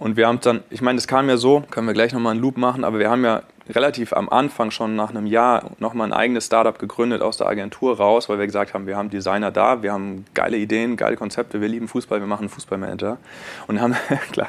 Und 0.00 0.16
wir 0.16 0.26
haben 0.26 0.40
dann, 0.40 0.62
ich 0.70 0.80
meine, 0.80 0.96
das 0.96 1.06
kam 1.06 1.28
ja 1.28 1.36
so, 1.36 1.62
können 1.70 1.86
wir 1.86 1.94
gleich 1.94 2.12
nochmal 2.12 2.32
einen 2.32 2.40
Loop 2.40 2.56
machen, 2.56 2.84
aber 2.84 2.98
wir 2.98 3.10
haben 3.10 3.24
ja 3.24 3.42
relativ 3.70 4.12
am 4.12 4.28
Anfang 4.28 4.70
schon 4.70 4.96
nach 4.96 5.10
einem 5.10 5.26
Jahr 5.26 5.70
nochmal 5.78 6.08
ein 6.08 6.12
eigenes 6.12 6.46
Startup 6.46 6.78
gegründet 6.78 7.22
aus 7.22 7.36
der 7.36 7.46
Agentur 7.46 7.96
raus, 7.96 8.28
weil 8.28 8.38
wir 8.38 8.46
gesagt 8.46 8.74
haben, 8.74 8.86
wir 8.86 8.96
haben 8.96 9.10
Designer 9.10 9.50
da, 9.50 9.82
wir 9.82 9.92
haben 9.92 10.24
geile 10.34 10.56
Ideen, 10.56 10.96
geile 10.96 11.16
Konzepte, 11.16 11.60
wir 11.60 11.68
lieben 11.68 11.88
Fußball, 11.88 12.20
wir 12.20 12.26
machen 12.26 12.48
Fußballmanager. 12.48 13.18
Und 13.66 13.80
haben, 13.80 13.94
klar, 14.32 14.48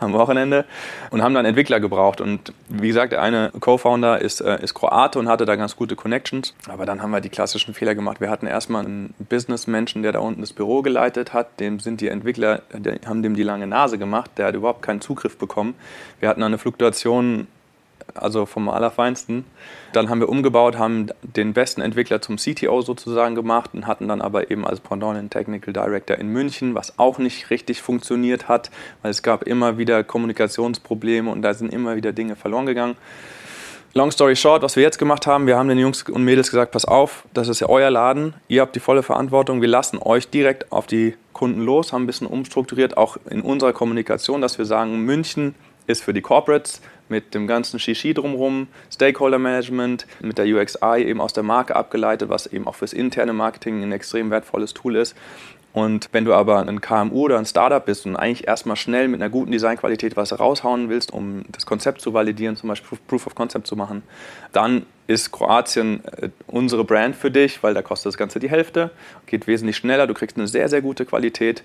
am 0.00 0.12
Wochenende 0.12 0.64
und 1.10 1.22
haben 1.22 1.34
dann 1.34 1.44
Entwickler 1.44 1.80
gebraucht. 1.80 2.20
Und 2.20 2.52
wie 2.68 2.88
gesagt, 2.88 3.12
der 3.12 3.22
eine 3.22 3.52
Co-Founder 3.58 4.20
ist, 4.20 4.40
äh, 4.40 4.62
ist 4.62 4.74
Kroate 4.74 5.18
und 5.18 5.28
hatte 5.28 5.44
da 5.44 5.56
ganz 5.56 5.76
gute 5.76 5.96
Connections, 5.96 6.54
aber 6.68 6.86
dann 6.86 7.02
haben 7.02 7.10
wir 7.10 7.20
die 7.20 7.28
klassischen 7.28 7.74
Fehler 7.74 7.94
gemacht. 7.94 8.20
Wir 8.20 8.30
hatten 8.30 8.46
erstmal 8.46 8.84
einen 8.84 9.14
Businessmenschen, 9.18 10.02
der 10.02 10.12
da 10.12 10.20
unten 10.20 10.40
das 10.40 10.52
Büro 10.52 10.82
geleitet 10.82 11.32
hat, 11.32 11.60
dem 11.60 11.80
sind 11.80 12.00
die 12.00 12.08
Entwickler, 12.08 12.62
haben 13.06 13.22
dem 13.22 13.34
die 13.34 13.42
lange 13.42 13.66
Nase 13.66 13.98
gemacht, 13.98 14.30
der 14.36 14.46
hat 14.46 14.54
überhaupt 14.54 14.82
keinen 14.82 15.00
Zugriff 15.00 15.36
bekommen. 15.38 15.74
Wir 16.20 16.28
hatten 16.28 16.42
eine 16.42 16.58
Fluktuation 16.58 17.46
also 18.14 18.46
vom 18.46 18.68
Allerfeinsten. 18.68 19.44
Dann 19.92 20.08
haben 20.08 20.20
wir 20.20 20.28
umgebaut, 20.28 20.78
haben 20.78 21.08
den 21.22 21.52
besten 21.52 21.80
Entwickler 21.80 22.20
zum 22.20 22.36
CTO 22.36 22.82
sozusagen 22.82 23.34
gemacht 23.34 23.70
und 23.74 23.86
hatten 23.86 24.08
dann 24.08 24.20
aber 24.20 24.50
eben 24.50 24.66
als 24.66 24.80
Pendant 24.80 25.16
einen 25.16 25.30
Technical 25.30 25.72
Director 25.72 26.16
in 26.18 26.28
München, 26.28 26.74
was 26.74 26.98
auch 26.98 27.18
nicht 27.18 27.50
richtig 27.50 27.82
funktioniert 27.82 28.48
hat, 28.48 28.70
weil 29.02 29.10
es 29.10 29.22
gab 29.22 29.44
immer 29.44 29.78
wieder 29.78 30.04
Kommunikationsprobleme 30.04 31.30
und 31.30 31.42
da 31.42 31.54
sind 31.54 31.72
immer 31.72 31.96
wieder 31.96 32.12
Dinge 32.12 32.36
verloren 32.36 32.66
gegangen. 32.66 32.96
Long 33.96 34.10
story 34.10 34.34
short, 34.34 34.62
was 34.62 34.74
wir 34.74 34.82
jetzt 34.82 34.98
gemacht 34.98 35.24
haben, 35.28 35.46
wir 35.46 35.56
haben 35.56 35.68
den 35.68 35.78
Jungs 35.78 36.02
und 36.02 36.24
Mädels 36.24 36.50
gesagt, 36.50 36.72
pass 36.72 36.84
auf, 36.84 37.24
das 37.32 37.46
ist 37.46 37.60
ja 37.60 37.68
euer 37.68 37.92
Laden, 37.92 38.34
ihr 38.48 38.60
habt 38.60 38.74
die 38.74 38.80
volle 38.80 39.04
Verantwortung, 39.04 39.60
wir 39.60 39.68
lassen 39.68 39.98
euch 40.02 40.28
direkt 40.28 40.72
auf 40.72 40.88
die 40.88 41.14
Kunden 41.32 41.60
los, 41.60 41.92
haben 41.92 42.02
ein 42.02 42.06
bisschen 42.08 42.26
umstrukturiert, 42.26 42.96
auch 42.96 43.18
in 43.30 43.40
unserer 43.40 43.72
Kommunikation, 43.72 44.40
dass 44.40 44.58
wir 44.58 44.64
sagen, 44.64 45.02
München 45.02 45.54
ist 45.86 46.02
für 46.02 46.12
die 46.12 46.22
Corporates, 46.22 46.80
mit 47.08 47.34
dem 47.34 47.46
ganzen 47.46 47.78
Shishi 47.78 48.14
drumherum, 48.14 48.68
Stakeholder 48.92 49.38
Management, 49.38 50.06
mit 50.20 50.38
der 50.38 50.46
UXI 50.46 51.04
eben 51.04 51.20
aus 51.20 51.32
der 51.32 51.42
Marke 51.42 51.76
abgeleitet, 51.76 52.28
was 52.28 52.46
eben 52.46 52.66
auch 52.66 52.74
fürs 52.74 52.92
interne 52.92 53.32
Marketing 53.32 53.82
ein 53.82 53.92
extrem 53.92 54.30
wertvolles 54.30 54.74
Tool 54.74 54.96
ist. 54.96 55.14
Und 55.74 56.08
wenn 56.12 56.24
du 56.24 56.32
aber 56.32 56.60
ein 56.60 56.80
KMU 56.80 57.22
oder 57.22 57.36
ein 57.36 57.46
Startup 57.46 57.84
bist 57.84 58.06
und 58.06 58.14
eigentlich 58.14 58.46
erstmal 58.46 58.76
schnell 58.76 59.08
mit 59.08 59.20
einer 59.20 59.28
guten 59.28 59.50
Designqualität 59.50 60.16
was 60.16 60.38
raushauen 60.38 60.88
willst, 60.88 61.12
um 61.12 61.42
das 61.50 61.66
Konzept 61.66 62.00
zu 62.00 62.14
validieren, 62.14 62.54
zum 62.54 62.68
Beispiel 62.68 62.96
Proof 63.08 63.26
of 63.26 63.34
Concept 63.34 63.66
zu 63.66 63.74
machen, 63.74 64.04
dann 64.52 64.86
ist 65.08 65.32
Kroatien 65.32 66.00
äh, 66.04 66.28
unsere 66.46 66.84
Brand 66.84 67.16
für 67.16 67.32
dich, 67.32 67.60
weil 67.64 67.74
da 67.74 67.82
kostet 67.82 68.06
das 68.06 68.16
Ganze 68.16 68.38
die 68.38 68.48
Hälfte, 68.48 68.92
geht 69.26 69.48
wesentlich 69.48 69.76
schneller, 69.76 70.06
du 70.06 70.14
kriegst 70.14 70.36
eine 70.36 70.46
sehr, 70.46 70.68
sehr 70.68 70.80
gute 70.80 71.04
Qualität 71.04 71.64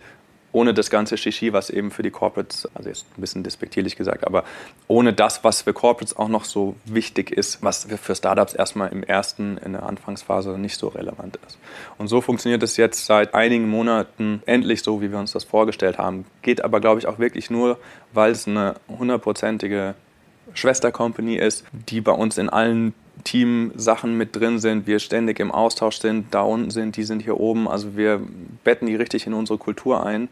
ohne 0.52 0.74
das 0.74 0.90
ganze 0.90 1.18
Shishi, 1.18 1.54
was 1.54 1.70
eben 1.70 1.92
für 1.92 2.04
die 2.04 2.10
Corporates, 2.10 2.68
also 2.74 2.90
jetzt 2.90 3.06
ein 3.18 3.22
bisschen 3.22 3.44
despektierlich 3.44 3.96
gesagt, 3.96 4.26
aber 4.26 4.44
ohne 4.88 5.14
das, 5.14 5.44
was 5.44 5.62
für 5.62 5.74
Corporates 5.74 6.18
auch 6.18 6.28
noch 6.28 6.46
so 6.46 6.76
wichtig 6.86 7.32
ist, 7.32 7.62
was 7.62 7.88
für 8.02 8.16
Startups 8.16 8.54
erstmal 8.54 8.92
im 8.92 9.04
ersten, 9.04 9.58
in 9.58 9.74
der 9.74 9.84
Anfangsphase 9.84 10.58
nicht 10.58 10.78
so 10.78 10.88
relevant 10.88 11.40
ist. 11.48 11.58
Und 11.98 12.08
so 12.08 12.22
funktioniert 12.22 12.64
es 12.64 12.78
jetzt 12.78 13.06
seit 13.06 13.34
einigen 13.34 13.70
Monaten 13.70 14.42
endlich 14.46 14.82
so, 14.82 15.02
wie 15.02 15.12
wir 15.12 15.20
uns 15.20 15.34
das 15.34 15.44
vorgestellt 15.44 15.98
haben. 15.98 16.26
Geht 16.42 16.64
aber, 16.64 16.80
glaube 16.80 17.00
ich, 17.00 17.08
auch 17.08 17.20
wirklich 17.20 17.50
nur, 17.50 17.78
weil 18.14 18.32
es 18.32 18.48
eine 18.48 18.76
hundertprozentige 18.88 19.96
Schwestercompany 20.54 21.36
ist, 21.36 21.64
die 21.72 22.02
bei 22.02 22.12
uns 22.12 22.38
in 22.38 22.50
allen 22.50 22.94
Team-Sachen 23.24 24.18
mit 24.18 24.36
drin 24.36 24.60
sind, 24.60 24.88
wir 24.88 25.00
ständig 25.00 25.40
im 25.40 25.52
Austausch 25.52 25.98
sind, 25.98 26.34
da 26.34 26.42
unten 26.42 26.72
sind, 26.72 26.98
die 26.98 27.04
sind 27.04 27.22
hier 27.22 27.40
oben. 27.40 27.68
Also 27.68 27.96
wir 27.96 28.22
betten 28.64 28.88
die 28.88 28.96
richtig 28.96 29.28
in 29.28 29.34
unsere 29.34 29.58
Kultur 29.58 30.06
ein. 30.06 30.30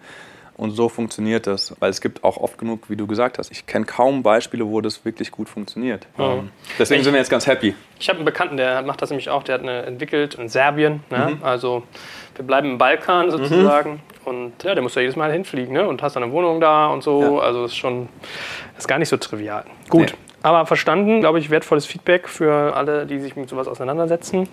Und 0.58 0.72
so 0.72 0.90
funktioniert 0.90 1.46
das, 1.46 1.76
weil 1.80 1.92
es 1.92 2.02
gibt 2.02 2.24
auch 2.24 2.38
oft 2.38 2.58
genug, 2.58 2.90
wie 2.90 2.96
du 2.96 3.06
gesagt 3.06 3.38
hast. 3.38 3.52
Ich 3.52 3.68
kenne 3.68 3.86
kaum 3.86 4.24
Beispiele, 4.24 4.68
wo 4.68 4.82
das 4.82 5.06
wirklich 5.06 5.30
gut 5.32 5.48
funktioniert. 5.48 6.08
Mhm. 6.18 6.50
Deswegen 6.80 7.02
ich, 7.02 7.04
sind 7.04 7.14
wir 7.14 7.20
jetzt 7.20 7.30
ganz 7.30 7.46
happy. 7.46 7.76
Ich 8.00 8.10
habe 8.10 8.18
einen 8.18 8.26
Bekannten, 8.26 8.58
der 8.58 8.82
macht 8.82 9.04
das 9.04 9.12
nämlich 9.12 9.30
auch. 9.30 9.44
Der 9.44 9.54
hat 9.54 9.62
eine 9.62 9.84
entwickelt 9.84 10.34
in 10.34 10.50
Serbien. 10.50 11.04
Ne? 11.12 11.36
Mhm. 11.38 11.44
Also 11.44 11.84
wir 12.36 12.44
bleiben 12.44 12.72
im 12.72 12.78
Balkan 12.80 13.30
sozusagen. 13.30 13.92
Mhm. 13.92 14.00
Und 14.26 14.64
ja, 14.64 14.74
der 14.74 14.82
muss 14.82 14.96
ja 14.96 15.02
jedes 15.02 15.16
Mal 15.16 15.32
hinfliegen 15.32 15.74
ne? 15.74 15.88
und 15.88 16.02
hast 16.02 16.16
dann 16.16 16.24
eine 16.24 16.32
Wohnung 16.32 16.60
da 16.60 16.88
und 16.88 17.04
so. 17.04 17.22
Ja. 17.22 17.44
Also 17.44 17.66
ist 17.66 17.76
schon, 17.76 18.10
ist 18.80 18.88
gar 18.88 18.98
nicht 18.98 19.10
so 19.10 19.18
trivial. 19.18 19.64
Gut. 19.90 20.12
Nee. 20.12 20.27
Aber 20.44 20.66
verstanden, 20.66 21.20
glaube 21.20 21.40
ich, 21.40 21.50
wertvolles 21.50 21.86
Feedback 21.86 22.30
für 22.30 22.76
alle, 22.76 23.06
die 23.06 23.20
sich 23.20 23.36
mit 23.36 23.50
sowas 23.50 23.68
auseinandersetzen. 23.68 24.48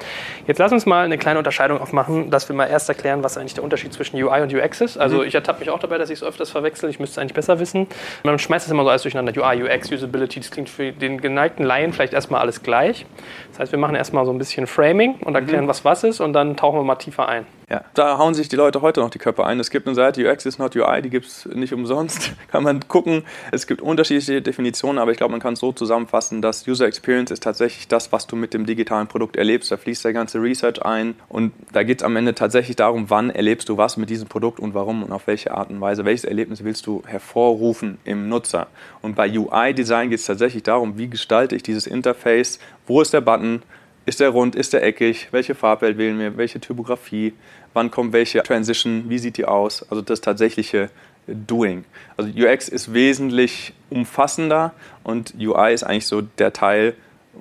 Jetzt 0.46 0.58
lass 0.58 0.72
uns 0.72 0.86
mal 0.86 1.04
eine 1.04 1.18
kleine 1.18 1.38
Unterscheidung 1.38 1.78
aufmachen, 1.80 2.30
dass 2.30 2.48
wir 2.48 2.56
mal 2.56 2.66
erst 2.66 2.88
erklären, 2.88 3.22
was 3.22 3.36
eigentlich 3.36 3.54
der 3.54 3.64
Unterschied 3.64 3.92
zwischen 3.92 4.16
UI 4.22 4.40
und 4.40 4.52
UX 4.52 4.80
ist. 4.80 4.96
Also 4.96 5.18
mhm. 5.18 5.24
ich 5.24 5.34
ertappe 5.34 5.60
mich 5.60 5.70
auch 5.70 5.78
dabei, 5.78 5.98
dass 5.98 6.10
ich 6.10 6.20
es 6.20 6.24
öfters 6.24 6.50
verwechsel. 6.50 6.88
Ich 6.88 6.98
müsste 6.98 7.14
es 7.14 7.18
eigentlich 7.18 7.34
besser 7.34 7.58
wissen. 7.60 7.86
Man 8.22 8.38
schmeißt 8.38 8.66
es 8.66 8.72
immer 8.72 8.82
so 8.82 8.88
alles 8.88 9.02
durcheinander. 9.02 9.32
UI, 9.36 9.62
UX, 9.62 9.92
Usability, 9.92 10.40
das 10.40 10.50
klingt 10.50 10.70
für 10.70 10.92
den 10.92 11.20
geneigten 11.20 11.64
Laien 11.64 11.92
vielleicht 11.92 12.14
erstmal 12.14 12.40
alles 12.40 12.62
gleich. 12.62 13.04
Das 13.50 13.60
heißt, 13.60 13.72
wir 13.72 13.78
machen 13.78 13.94
erstmal 13.94 14.24
so 14.24 14.32
ein 14.32 14.38
bisschen 14.38 14.66
Framing 14.66 15.16
und 15.24 15.34
erklären, 15.34 15.64
mhm. 15.64 15.68
was 15.68 15.84
was 15.84 16.02
ist 16.02 16.20
und 16.20 16.32
dann 16.32 16.56
tauchen 16.56 16.78
wir 16.78 16.84
mal 16.84 16.96
tiefer 16.96 17.28
ein. 17.28 17.46
Ja, 17.70 17.82
da 17.94 18.18
hauen 18.18 18.34
sich 18.34 18.50
die 18.50 18.56
Leute 18.56 18.82
heute 18.82 19.00
noch 19.00 19.08
die 19.08 19.18
Köpfe 19.18 19.46
ein. 19.46 19.58
Es 19.58 19.70
gibt 19.70 19.86
eine 19.86 19.94
Seite, 19.94 20.28
UX 20.28 20.44
is 20.44 20.58
not 20.58 20.76
UI, 20.76 21.00
die 21.00 21.08
gibt 21.08 21.26
es 21.26 21.46
nicht 21.46 21.72
umsonst. 21.72 22.32
Kann 22.48 22.62
man 22.62 22.86
gucken. 22.88 23.24
Es 23.52 23.66
gibt 23.66 23.80
unterschiedliche 23.80 24.42
Definitionen, 24.42 24.98
aber 24.98 25.12
ich 25.12 25.16
glaube, 25.16 25.30
man 25.30 25.40
kann 25.40 25.54
es 25.54 25.60
so 25.60 25.72
zusammenfassen, 25.72 26.42
dass 26.42 26.68
User 26.68 26.86
Experience 26.86 27.30
ist 27.30 27.42
tatsächlich 27.42 27.88
das, 27.88 28.12
was 28.12 28.26
du 28.26 28.36
mit 28.36 28.52
dem 28.52 28.66
digitalen 28.66 29.06
Produkt 29.06 29.36
erlebst. 29.36 29.72
Da 29.72 29.78
fließt 29.78 30.04
der 30.04 30.12
ganze 30.12 30.42
Research 30.42 30.84
ein 30.84 31.14
und 31.30 31.52
da 31.72 31.84
geht 31.84 32.02
es 32.02 32.04
am 32.04 32.16
Ende 32.16 32.34
tatsächlich 32.34 32.76
darum, 32.76 33.08
wann 33.08 33.30
erlebst 33.30 33.70
du 33.70 33.78
was 33.78 33.96
mit 33.96 34.10
diesem 34.10 34.28
Produkt 34.28 34.60
und 34.60 34.74
warum 34.74 35.02
und 35.02 35.12
auf 35.12 35.26
welche 35.26 35.52
Art 35.52 35.70
und 35.70 35.80
Weise. 35.80 36.04
Welches 36.04 36.24
Erlebnis 36.24 36.64
willst 36.64 36.86
du 36.86 37.02
hervorrufen 37.06 37.96
im 38.04 38.28
Nutzer? 38.28 38.66
Und 39.00 39.16
bei 39.16 39.30
UI-Design 39.30 40.10
geht 40.10 40.18
es 40.18 40.26
tatsächlich 40.26 40.64
darum, 40.64 40.98
wie 40.98 41.08
gestalte 41.08 41.56
ich 41.56 41.62
dieses 41.62 41.86
Interface, 41.86 42.58
wo 42.86 43.00
ist 43.00 43.14
der 43.14 43.22
Button, 43.22 43.62
ist 44.06 44.20
der 44.20 44.30
rund, 44.30 44.54
ist 44.54 44.72
der 44.72 44.82
eckig? 44.82 45.28
Welche 45.30 45.54
Farbwelt 45.54 45.98
wählen 45.98 46.18
wir? 46.18 46.36
Welche 46.36 46.60
Typografie? 46.60 47.32
Wann 47.72 47.90
kommt 47.90 48.12
welche 48.12 48.42
Transition? 48.42 49.08
Wie 49.08 49.18
sieht 49.18 49.36
die 49.36 49.44
aus? 49.44 49.84
Also 49.90 50.02
das 50.02 50.20
tatsächliche 50.20 50.90
Doing. 51.26 51.84
Also 52.16 52.30
UX 52.30 52.68
ist 52.68 52.92
wesentlich 52.92 53.72
umfassender 53.88 54.74
und 55.04 55.34
UI 55.38 55.72
ist 55.72 55.82
eigentlich 55.82 56.06
so 56.06 56.20
der 56.20 56.52
Teil 56.52 56.94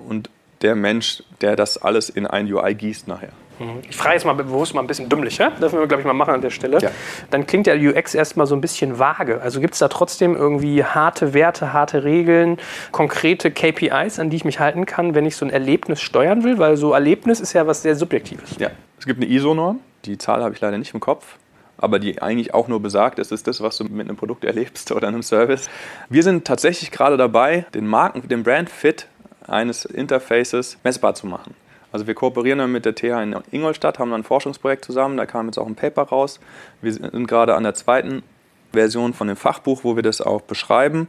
und 0.08 0.30
der 0.62 0.74
Mensch, 0.74 1.22
der 1.42 1.56
das 1.56 1.76
alles 1.76 2.08
in 2.08 2.26
ein 2.26 2.50
UI 2.50 2.74
gießt 2.74 3.06
nachher. 3.06 3.32
Mhm. 3.58 3.82
Ich 3.88 3.96
frage 3.96 4.14
jetzt 4.14 4.24
mal 4.24 4.32
bewusst 4.32 4.74
mal 4.74 4.80
ein 4.80 4.86
bisschen 4.86 5.08
dümmlich, 5.08 5.38
ja? 5.38 5.50
dürfen 5.50 5.78
wir, 5.78 5.86
glaube 5.86 6.00
ich, 6.00 6.06
mal 6.06 6.12
machen 6.12 6.34
an 6.34 6.40
der 6.40 6.50
Stelle. 6.50 6.78
Ja. 6.80 6.90
Dann 7.30 7.46
klingt 7.46 7.66
der 7.66 7.76
UX 7.76 8.14
erstmal 8.14 8.46
so 8.46 8.54
ein 8.54 8.60
bisschen 8.60 8.98
vage. 8.98 9.40
Also 9.40 9.60
gibt 9.60 9.74
es 9.74 9.80
da 9.80 9.88
trotzdem 9.88 10.34
irgendwie 10.34 10.84
harte 10.84 11.34
Werte, 11.34 11.72
harte 11.72 12.04
Regeln, 12.04 12.58
konkrete 12.92 13.50
KPIs, 13.50 14.18
an 14.18 14.30
die 14.30 14.36
ich 14.36 14.44
mich 14.44 14.60
halten 14.60 14.86
kann, 14.86 15.14
wenn 15.14 15.26
ich 15.26 15.36
so 15.36 15.44
ein 15.44 15.50
Erlebnis 15.50 16.00
steuern 16.00 16.44
will? 16.44 16.58
Weil 16.58 16.76
so 16.76 16.92
Erlebnis 16.92 17.40
ist 17.40 17.52
ja 17.52 17.66
was 17.66 17.82
sehr 17.82 17.96
Subjektives. 17.96 18.56
Ja, 18.58 18.70
es 18.98 19.06
gibt 19.06 19.22
eine 19.22 19.30
ISO-Norm, 19.30 19.80
die 20.04 20.18
Zahl 20.18 20.42
habe 20.42 20.54
ich 20.54 20.60
leider 20.60 20.78
nicht 20.78 20.94
im 20.94 21.00
Kopf 21.00 21.36
aber 21.76 21.98
die 21.98 22.22
eigentlich 22.22 22.54
auch 22.54 22.68
nur 22.68 22.80
besagt, 22.80 23.18
es 23.18 23.32
ist 23.32 23.46
das, 23.46 23.60
was 23.60 23.76
du 23.76 23.84
mit 23.84 24.08
einem 24.08 24.16
Produkt 24.16 24.44
erlebst 24.44 24.92
oder 24.92 25.08
einem 25.08 25.22
Service. 25.22 25.68
Wir 26.08 26.22
sind 26.22 26.46
tatsächlich 26.46 26.90
gerade 26.90 27.16
dabei, 27.16 27.66
den 27.74 27.86
Marken, 27.86 28.26
den 28.28 28.42
Brand 28.42 28.70
Fit 28.70 29.06
eines 29.46 29.84
Interfaces 29.84 30.78
messbar 30.82 31.14
zu 31.14 31.26
machen. 31.26 31.54
Also 31.94 32.08
wir 32.08 32.14
kooperieren 32.14 32.58
dann 32.58 32.72
mit 32.72 32.84
der 32.86 32.96
TH 32.96 33.22
in 33.22 33.36
Ingolstadt, 33.52 34.00
haben 34.00 34.10
dann 34.10 34.22
ein 34.22 34.24
Forschungsprojekt 34.24 34.84
zusammen, 34.84 35.16
da 35.16 35.26
kam 35.26 35.46
jetzt 35.46 35.58
auch 35.58 35.66
ein 35.68 35.76
Paper 35.76 36.02
raus. 36.02 36.40
Wir 36.82 36.92
sind 36.92 37.28
gerade 37.28 37.54
an 37.54 37.62
der 37.62 37.74
zweiten 37.74 38.24
Version 38.72 39.14
von 39.14 39.28
dem 39.28 39.36
Fachbuch, 39.36 39.84
wo 39.84 39.94
wir 39.94 40.02
das 40.02 40.20
auch 40.20 40.40
beschreiben. 40.40 41.06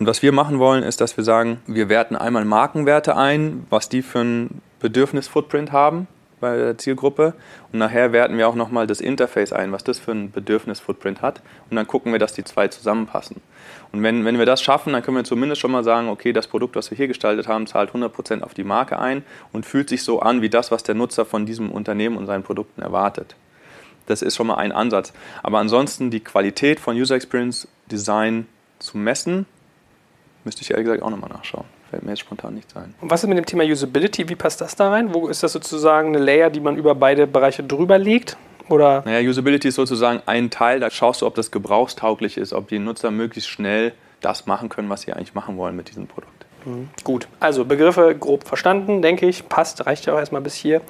Und 0.00 0.08
was 0.08 0.20
wir 0.20 0.32
machen 0.32 0.58
wollen, 0.58 0.82
ist, 0.82 1.00
dass 1.00 1.16
wir 1.16 1.22
sagen, 1.22 1.60
wir 1.68 1.88
werten 1.88 2.16
einmal 2.16 2.44
Markenwerte 2.44 3.14
ein, 3.14 3.64
was 3.70 3.88
die 3.88 4.02
für 4.02 4.18
ein 4.18 4.60
Bedürfnis-Footprint 4.80 5.70
haben 5.70 6.08
bei 6.40 6.56
der 6.56 6.78
Zielgruppe. 6.78 7.34
Und 7.72 7.78
nachher 7.78 8.12
werten 8.12 8.38
wir 8.38 8.48
auch 8.48 8.54
nochmal 8.54 8.86
das 8.86 9.00
Interface 9.00 9.52
ein, 9.52 9.72
was 9.72 9.84
das 9.84 9.98
für 9.98 10.12
ein 10.12 10.30
Bedürfnis-Footprint 10.30 11.22
hat. 11.22 11.40
Und 11.70 11.76
dann 11.76 11.86
gucken 11.86 12.12
wir, 12.12 12.18
dass 12.18 12.32
die 12.32 12.44
zwei 12.44 12.68
zusammenpassen. 12.68 13.40
Und 13.92 14.02
wenn, 14.02 14.24
wenn 14.24 14.38
wir 14.38 14.46
das 14.46 14.62
schaffen, 14.62 14.92
dann 14.92 15.02
können 15.02 15.16
wir 15.16 15.24
zumindest 15.24 15.60
schon 15.60 15.70
mal 15.70 15.84
sagen, 15.84 16.08
okay, 16.08 16.32
das 16.32 16.46
Produkt, 16.46 16.76
was 16.76 16.90
wir 16.90 16.96
hier 16.96 17.08
gestaltet 17.08 17.48
haben, 17.48 17.66
zahlt 17.66 17.90
100% 17.90 18.42
auf 18.42 18.54
die 18.54 18.64
Marke 18.64 18.98
ein 18.98 19.22
und 19.52 19.66
fühlt 19.66 19.88
sich 19.88 20.02
so 20.02 20.20
an 20.20 20.42
wie 20.42 20.50
das, 20.50 20.70
was 20.70 20.82
der 20.82 20.94
Nutzer 20.94 21.24
von 21.24 21.46
diesem 21.46 21.70
Unternehmen 21.70 22.16
und 22.16 22.26
seinen 22.26 22.42
Produkten 22.42 22.82
erwartet. 22.82 23.36
Das 24.06 24.22
ist 24.22 24.36
schon 24.36 24.46
mal 24.46 24.56
ein 24.56 24.72
Ansatz. 24.72 25.12
Aber 25.42 25.58
ansonsten 25.58 26.10
die 26.10 26.20
Qualität 26.20 26.80
von 26.80 26.96
User 26.96 27.14
Experience 27.14 27.68
Design 27.90 28.46
zu 28.78 28.96
messen, 28.96 29.46
müsste 30.44 30.62
ich 30.62 30.70
ehrlich 30.70 30.86
gesagt 30.86 31.02
auch 31.02 31.10
nochmal 31.10 31.30
nachschauen. 31.30 31.77
Fällt 31.90 32.02
mir 32.02 32.10
jetzt 32.10 32.20
spontan 32.20 32.54
nicht 32.54 32.76
ein. 32.76 32.94
Und 33.00 33.10
was 33.10 33.22
ist 33.22 33.28
mit 33.28 33.38
dem 33.38 33.46
Thema 33.46 33.64
Usability? 33.64 34.28
Wie 34.28 34.36
passt 34.36 34.60
das 34.60 34.76
da 34.76 34.90
rein? 34.90 35.14
Wo 35.14 35.28
ist 35.28 35.42
das 35.42 35.52
sozusagen 35.52 36.08
eine 36.08 36.18
Layer, 36.18 36.50
die 36.50 36.60
man 36.60 36.76
über 36.76 36.94
beide 36.94 37.26
Bereiche 37.26 37.62
drüber 37.62 37.98
legt? 37.98 38.36
Oder? 38.68 39.02
Naja, 39.06 39.26
Usability 39.26 39.68
ist 39.68 39.76
sozusagen 39.76 40.22
ein 40.26 40.50
Teil, 40.50 40.80
da 40.80 40.90
schaust 40.90 41.22
du, 41.22 41.26
ob 41.26 41.34
das 41.34 41.50
gebrauchstauglich 41.50 42.36
ist, 42.36 42.52
ob 42.52 42.68
die 42.68 42.78
Nutzer 42.78 43.10
möglichst 43.10 43.48
schnell 43.48 43.92
das 44.20 44.46
machen 44.46 44.68
können, 44.68 44.90
was 44.90 45.02
sie 45.02 45.12
eigentlich 45.12 45.34
machen 45.34 45.56
wollen 45.56 45.74
mit 45.74 45.88
diesem 45.88 46.06
Produkt. 46.06 46.44
Mhm. 46.66 46.90
Gut, 47.04 47.28
also 47.40 47.64
Begriffe 47.64 48.14
grob 48.14 48.46
verstanden, 48.46 49.00
denke 49.00 49.26
ich, 49.26 49.48
passt, 49.48 49.86
reicht 49.86 50.06
ja 50.06 50.14
auch 50.14 50.18
erstmal 50.18 50.42
bis 50.42 50.54
hier. 50.54 50.82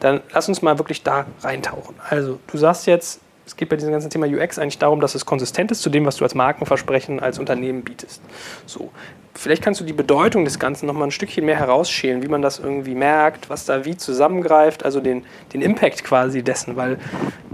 Dann 0.00 0.20
lass 0.32 0.48
uns 0.48 0.60
mal 0.60 0.78
wirklich 0.78 1.02
da 1.02 1.26
reintauchen. 1.42 1.94
Also, 2.10 2.40
du 2.50 2.58
sagst 2.58 2.86
jetzt, 2.86 3.20
Es 3.46 3.56
geht 3.56 3.68
bei 3.68 3.76
diesem 3.76 3.92
ganzen 3.92 4.10
Thema 4.10 4.26
UX 4.26 4.58
eigentlich 4.58 4.78
darum, 4.78 5.00
dass 5.00 5.14
es 5.14 5.26
konsistent 5.26 5.70
ist 5.70 5.82
zu 5.82 5.90
dem, 5.90 6.06
was 6.06 6.16
du 6.16 6.24
als 6.24 6.34
Markenversprechen 6.34 7.20
als 7.20 7.38
Unternehmen 7.38 7.82
bietest. 7.82 8.22
So. 8.66 8.90
Vielleicht 9.36 9.62
kannst 9.62 9.80
du 9.80 9.84
die 9.84 9.92
Bedeutung 9.92 10.44
des 10.44 10.60
Ganzen 10.60 10.86
noch 10.86 10.94
mal 10.94 11.06
ein 11.06 11.10
Stückchen 11.10 11.44
mehr 11.44 11.56
herausschälen, 11.56 12.22
wie 12.22 12.28
man 12.28 12.40
das 12.40 12.60
irgendwie 12.60 12.94
merkt, 12.94 13.50
was 13.50 13.64
da 13.64 13.84
wie 13.84 13.96
zusammengreift, 13.96 14.84
also 14.84 15.00
den, 15.00 15.24
den 15.52 15.60
Impact 15.60 16.04
quasi 16.04 16.44
dessen, 16.44 16.76
weil 16.76 16.98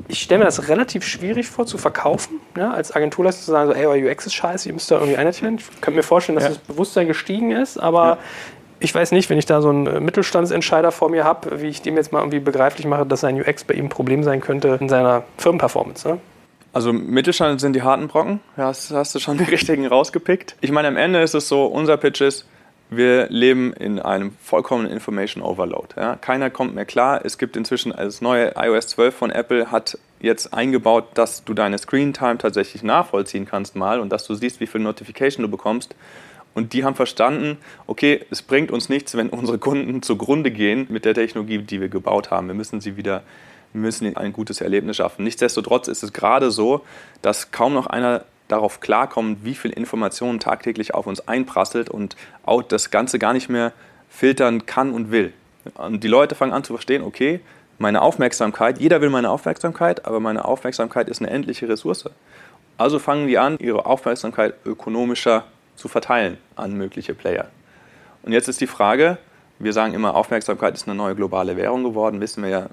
ich 0.07 0.21
stelle 0.21 0.41
mir 0.41 0.45
das 0.45 0.69
relativ 0.69 1.05
schwierig 1.05 1.49
vor 1.49 1.65
zu 1.65 1.79
verkaufen, 1.79 2.39
ja, 2.55 2.71
als 2.71 2.95
Agenturleistung 2.95 3.47
zu 3.47 3.51
sagen, 3.53 3.71
so, 3.71 3.75
ey, 3.75 3.87
euer 3.87 4.11
UX 4.11 4.27
ist 4.27 4.35
scheiße, 4.35 4.69
ihr 4.69 4.75
müsst 4.75 4.91
da 4.91 4.97
irgendwie 4.97 5.17
einheitlich 5.17 5.43
Ich 5.43 5.81
könnte 5.81 5.97
mir 5.97 6.03
vorstellen, 6.03 6.37
dass 6.37 6.45
ja. 6.45 6.51
das 6.51 6.59
Bewusstsein 6.59 7.07
gestiegen 7.07 7.51
ist, 7.51 7.79
aber 7.79 8.05
ja. 8.05 8.19
Ich 8.81 8.95
weiß 8.95 9.13
nicht, 9.13 9.31
wenn 9.31 9.39
ich 9.39 9.47
da 9.47 9.61
so 9.61 9.69
einen 9.69 10.05
Mittelstandsentscheider 10.05 10.91
vor 10.91 11.11
mir 11.11 11.25
habe, 11.25 11.61
wie 11.61 11.69
ich 11.69 11.83
dem 11.83 11.97
jetzt 11.97 12.13
mal 12.13 12.21
irgendwie 12.21 12.41
begreiflich 12.41 12.87
mache, 12.87 13.07
dass 13.07 13.21
sein 13.21 13.41
UX 13.41 13.65
bei 13.65 13.75
ihm 13.75 13.87
ein 13.87 13.89
Problem 13.91 14.25
sein 14.25 14.41
könnte 14.41 14.79
in 14.81 14.89
seiner 14.89 15.25
Firmenperformance. 15.37 16.09
Ne? 16.09 16.19
Also 16.73 16.93
Mittelstand 16.93 17.61
sind 17.61 17.75
die 17.75 17.83
harten 17.83 18.09
Brocken. 18.09 18.41
Ja, 18.57 18.65
hast, 18.65 18.91
hast 18.91 19.15
du 19.15 19.19
schon 19.19 19.39
die 19.39 19.45
richtigen 19.45 19.87
rausgepickt. 19.87 20.57
Ich 20.61 20.73
meine, 20.73 20.89
am 20.89 20.97
Ende 20.97 21.23
ist 21.23 21.35
es 21.35 21.49
so, 21.49 21.67
unser 21.67 21.97
Pitch 21.99 22.21
ist, 22.21 22.47
wir 22.89 23.29
leben 23.29 23.73
in 23.73 24.01
einem 24.01 24.33
vollkommenen 24.43 24.91
Information 24.91 25.45
Overload. 25.45 25.95
Ja. 25.97 26.17
Keiner 26.17 26.51
kommt 26.51 26.75
mehr 26.75 26.85
klar. 26.85 27.21
Es 27.25 27.39
gibt 27.39 27.57
inzwischen, 27.57 27.93
das 27.93 28.21
neue 28.21 28.55
iOS 28.57 28.89
12 28.89 29.15
von 29.15 29.31
Apple 29.31 29.71
hat 29.71 29.97
jetzt 30.21 30.53
eingebaut, 30.53 31.05
dass 31.15 31.45
du 31.45 31.55
deine 31.55 31.79
Screen 31.79 32.13
Time 32.13 32.39
tatsächlich 32.39 32.83
nachvollziehen 32.83 33.47
kannst 33.47 33.77
mal 33.77 34.01
und 34.01 34.11
dass 34.11 34.27
du 34.27 34.35
siehst, 34.35 34.59
wie 34.61 34.67
viel 34.67 34.81
Notification 34.81 35.43
du 35.43 35.51
bekommst. 35.51 35.95
Und 36.54 36.73
die 36.73 36.85
haben 36.85 36.97
verstanden, 36.97 37.59
okay, 37.87 38.25
es 38.30 38.42
bringt 38.42 38.71
uns 38.71 38.88
nichts, 38.88 39.16
wenn 39.16 39.28
unsere 39.28 39.59
Kunden 39.59 40.02
zugrunde 40.02 40.50
gehen 40.50 40.87
mit 40.88 41.04
der 41.04 41.14
Technologie, 41.14 41.59
die 41.59 41.80
wir 41.80 41.88
gebaut 41.88 42.30
haben. 42.30 42.49
Wir 42.49 42.54
müssen 42.54 42.80
sie 42.80 42.97
wieder 42.97 43.23
wir 43.73 43.83
müssen 43.83 44.16
ein 44.16 44.33
gutes 44.33 44.61
Erlebnis 44.61 44.97
schaffen. 44.97 45.25
Nichtsdestotrotz 45.25 45.88
ist 45.88 46.02
es 46.02 46.12
gerade 46.12 46.50
so, 46.50 46.85
dass 47.23 47.52
kaum 47.52 47.75
noch 47.75 47.87
einer 47.87 48.25
darauf 48.49 48.80
klarkommt, 48.80 49.45
wie 49.45 49.54
viel 49.54 49.71
Informationen 49.71 50.40
tagtäglich 50.40 50.92
auf 50.92 51.07
uns 51.07 51.26
einprasselt 51.28 51.88
und 51.88 52.16
auch 52.45 52.62
das 52.62 52.90
Ganze 52.90 53.19
gar 53.19 53.33
nicht 53.33 53.49
mehr 53.49 53.73
filtern 54.09 54.66
kann 54.66 54.92
und 54.92 55.12
will. 55.12 55.33
Und 55.75 56.02
die 56.02 56.09
Leute 56.09 56.35
fangen 56.35 56.52
an 56.52 56.64
zu 56.64 56.73
verstehen, 56.73 57.02
okay, 57.02 57.40
meine 57.78 58.02
Aufmerksamkeit, 58.02 58.80
jeder 58.80 59.00
will 59.00 59.11
meine 59.11 59.30
Aufmerksamkeit, 59.30 60.04
aber 60.04 60.19
meine 60.19 60.45
Aufmerksamkeit 60.45 61.09
ist 61.09 61.21
eine 61.21 61.30
endliche 61.30 61.69
Ressource. 61.69 62.11
Also 62.76 62.99
fangen 62.99 63.28
die 63.28 63.38
an, 63.38 63.57
ihre 63.59 63.87
Aufmerksamkeit 63.87 64.54
ökonomischer 64.64 65.45
zu 65.81 65.89
verteilen 65.89 66.39
an 66.57 66.75
mögliche 66.75 67.15
Player. 67.15 67.49
Und 68.23 68.33
jetzt 68.33 68.49
ist 68.49 68.61
die 68.61 68.67
Frage, 68.67 69.19
wir 69.59 69.73
sagen 69.73 69.95
immer, 69.95 70.15
Aufmerksamkeit 70.15 70.75
ist 70.75 70.87
eine 70.87 70.95
neue 70.95 71.15
globale 71.15 71.57
Währung 71.57 71.83
geworden, 71.83 72.21
wissen 72.21 72.43
wir 72.43 72.51
ja, 72.51 72.69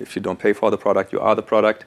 if 0.00 0.14
you 0.16 0.22
don't 0.22 0.36
pay 0.36 0.54
for 0.54 0.70
the 0.70 0.76
product, 0.76 1.12
you 1.12 1.20
are 1.20 1.36
the 1.36 1.42
product. 1.42 1.84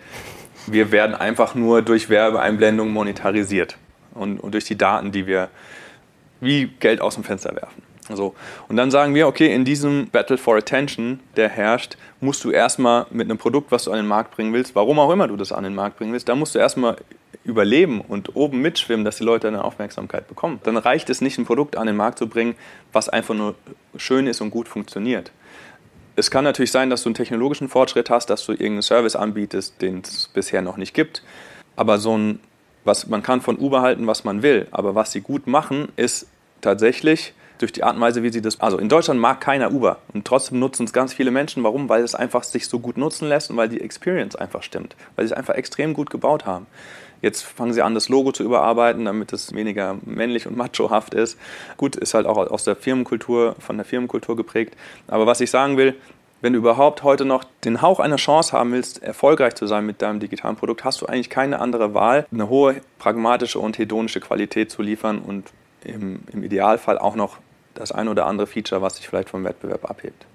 Wir 0.67 0.91
werden 0.91 1.15
einfach 1.15 1.55
nur 1.55 1.81
durch 1.81 2.09
Werbeeinblendungen 2.09 2.93
monetarisiert 2.93 3.77
und, 4.13 4.39
und 4.39 4.53
durch 4.53 4.65
die 4.65 4.77
Daten, 4.77 5.11
die 5.11 5.25
wir 5.25 5.49
wie 6.39 6.67
Geld 6.67 7.01
aus 7.01 7.15
dem 7.15 7.23
Fenster 7.23 7.55
werfen. 7.55 7.81
So. 8.13 8.35
Und 8.67 8.77
dann 8.77 8.91
sagen 8.91 9.15
wir, 9.15 9.27
okay, 9.27 9.53
in 9.53 9.63
diesem 9.63 10.09
Battle 10.09 10.37
for 10.37 10.57
Attention, 10.57 11.19
der 11.35 11.49
herrscht, 11.49 11.97
musst 12.19 12.43
du 12.43 12.51
erstmal 12.51 13.05
mit 13.09 13.29
einem 13.29 13.37
Produkt, 13.37 13.71
was 13.71 13.85
du 13.85 13.91
an 13.91 13.97
den 13.97 14.07
Markt 14.07 14.35
bringen 14.35 14.53
willst, 14.53 14.75
warum 14.75 14.99
auch 14.99 15.11
immer 15.11 15.27
du 15.27 15.37
das 15.37 15.51
an 15.51 15.63
den 15.63 15.75
Markt 15.75 15.97
bringen 15.97 16.11
willst, 16.11 16.27
da 16.27 16.35
musst 16.35 16.55
du 16.55 16.59
erstmal 16.59 16.97
überleben 17.43 18.01
und 18.01 18.35
oben 18.35 18.61
mitschwimmen, 18.61 19.03
dass 19.03 19.17
die 19.17 19.23
Leute 19.23 19.47
eine 19.47 19.63
Aufmerksamkeit 19.63 20.27
bekommen. 20.27 20.59
Dann 20.63 20.77
reicht 20.77 21.09
es 21.09 21.21
nicht, 21.21 21.37
ein 21.37 21.45
Produkt 21.45 21.75
an 21.75 21.87
den 21.87 21.95
Markt 21.95 22.19
zu 22.19 22.27
bringen, 22.27 22.55
was 22.93 23.09
einfach 23.09 23.33
nur 23.33 23.55
schön 23.97 24.27
ist 24.27 24.41
und 24.41 24.51
gut 24.51 24.67
funktioniert. 24.67 25.31
Es 26.15 26.29
kann 26.29 26.43
natürlich 26.43 26.71
sein, 26.71 26.89
dass 26.89 27.03
du 27.03 27.09
einen 27.09 27.15
technologischen 27.15 27.69
Fortschritt 27.69 28.09
hast, 28.09 28.29
dass 28.29 28.45
du 28.45 28.51
irgendeinen 28.51 28.83
Service 28.83 29.15
anbietest, 29.15 29.81
den 29.81 30.01
es 30.01 30.29
bisher 30.33 30.61
noch 30.61 30.77
nicht 30.77 30.93
gibt. 30.93 31.23
Aber 31.75 31.97
so 31.97 32.17
ein, 32.17 32.39
was 32.83 33.07
man 33.07 33.23
kann 33.23 33.41
von 33.41 33.57
Uber 33.57 33.81
halten, 33.81 34.05
was 34.07 34.23
man 34.23 34.43
will. 34.43 34.67
Aber 34.71 34.93
was 34.93 35.11
sie 35.11 35.21
gut 35.21 35.47
machen, 35.47 35.87
ist 35.95 36.27
tatsächlich 36.59 37.33
durch 37.61 37.71
die 37.71 37.83
Art 37.83 37.95
und 37.95 38.01
Weise, 38.01 38.23
wie 38.23 38.31
sie 38.31 38.41
das. 38.41 38.59
Also 38.59 38.77
in 38.77 38.89
Deutschland 38.89 39.19
mag 39.19 39.39
keiner 39.39 39.71
Uber 39.71 39.99
und 40.13 40.25
trotzdem 40.25 40.59
nutzen 40.59 40.85
es 40.85 40.93
ganz 40.93 41.13
viele 41.13 41.31
Menschen. 41.31 41.63
Warum? 41.63 41.89
Weil 41.89 42.03
es 42.03 42.15
einfach 42.15 42.43
sich 42.43 42.67
so 42.67 42.79
gut 42.79 42.97
nutzen 42.97 43.29
lässt 43.29 43.49
und 43.49 43.57
weil 43.57 43.69
die 43.69 43.81
Experience 43.81 44.35
einfach 44.35 44.63
stimmt. 44.63 44.95
Weil 45.15 45.27
sie 45.27 45.33
es 45.33 45.37
einfach 45.37 45.55
extrem 45.55 45.93
gut 45.93 46.09
gebaut 46.09 46.45
haben. 46.45 46.67
Jetzt 47.21 47.43
fangen 47.43 47.73
sie 47.73 47.81
an, 47.81 47.93
das 47.93 48.09
Logo 48.09 48.31
zu 48.31 48.43
überarbeiten, 48.43 49.05
damit 49.05 49.31
es 49.33 49.53
weniger 49.53 49.97
männlich 50.03 50.47
und 50.47 50.57
machohaft 50.57 51.13
ist. 51.13 51.37
Gut, 51.77 51.95
ist 51.95 52.13
halt 52.13 52.25
auch 52.25 52.37
aus 52.37 52.63
der 52.63 52.75
Firmenkultur, 52.75 53.55
von 53.59 53.77
der 53.77 53.85
Firmenkultur 53.85 54.35
geprägt. 54.35 54.75
Aber 55.07 55.27
was 55.27 55.41
ich 55.41 55.51
sagen 55.51 55.77
will, 55.77 55.95
wenn 56.41 56.53
du 56.53 56.59
überhaupt 56.59 57.03
heute 57.03 57.23
noch 57.23 57.43
den 57.63 57.83
Hauch 57.83 57.99
einer 57.99 58.15
Chance 58.15 58.53
haben 58.53 58.71
willst, 58.71 59.03
erfolgreich 59.03 59.53
zu 59.53 59.67
sein 59.67 59.85
mit 59.85 60.01
deinem 60.01 60.19
digitalen 60.19 60.55
Produkt, 60.55 60.83
hast 60.83 61.01
du 61.01 61.05
eigentlich 61.05 61.29
keine 61.29 61.59
andere 61.59 61.93
Wahl, 61.93 62.25
eine 62.31 62.49
hohe 62.49 62.81
pragmatische 62.97 63.59
und 63.59 63.77
hedonische 63.77 64.19
Qualität 64.19 64.71
zu 64.71 64.81
liefern 64.81 65.19
und 65.19 65.51
im, 65.83 66.21
im 66.33 66.43
Idealfall 66.43 66.97
auch 66.97 67.15
noch 67.15 67.37
das 67.75 67.91
ein 67.91 68.07
oder 68.07 68.25
andere 68.25 68.47
Feature, 68.47 68.81
was 68.81 68.97
sich 68.97 69.07
vielleicht 69.07 69.29
vom 69.29 69.43
Wettbewerb 69.43 69.89
abhebt. 69.89 70.25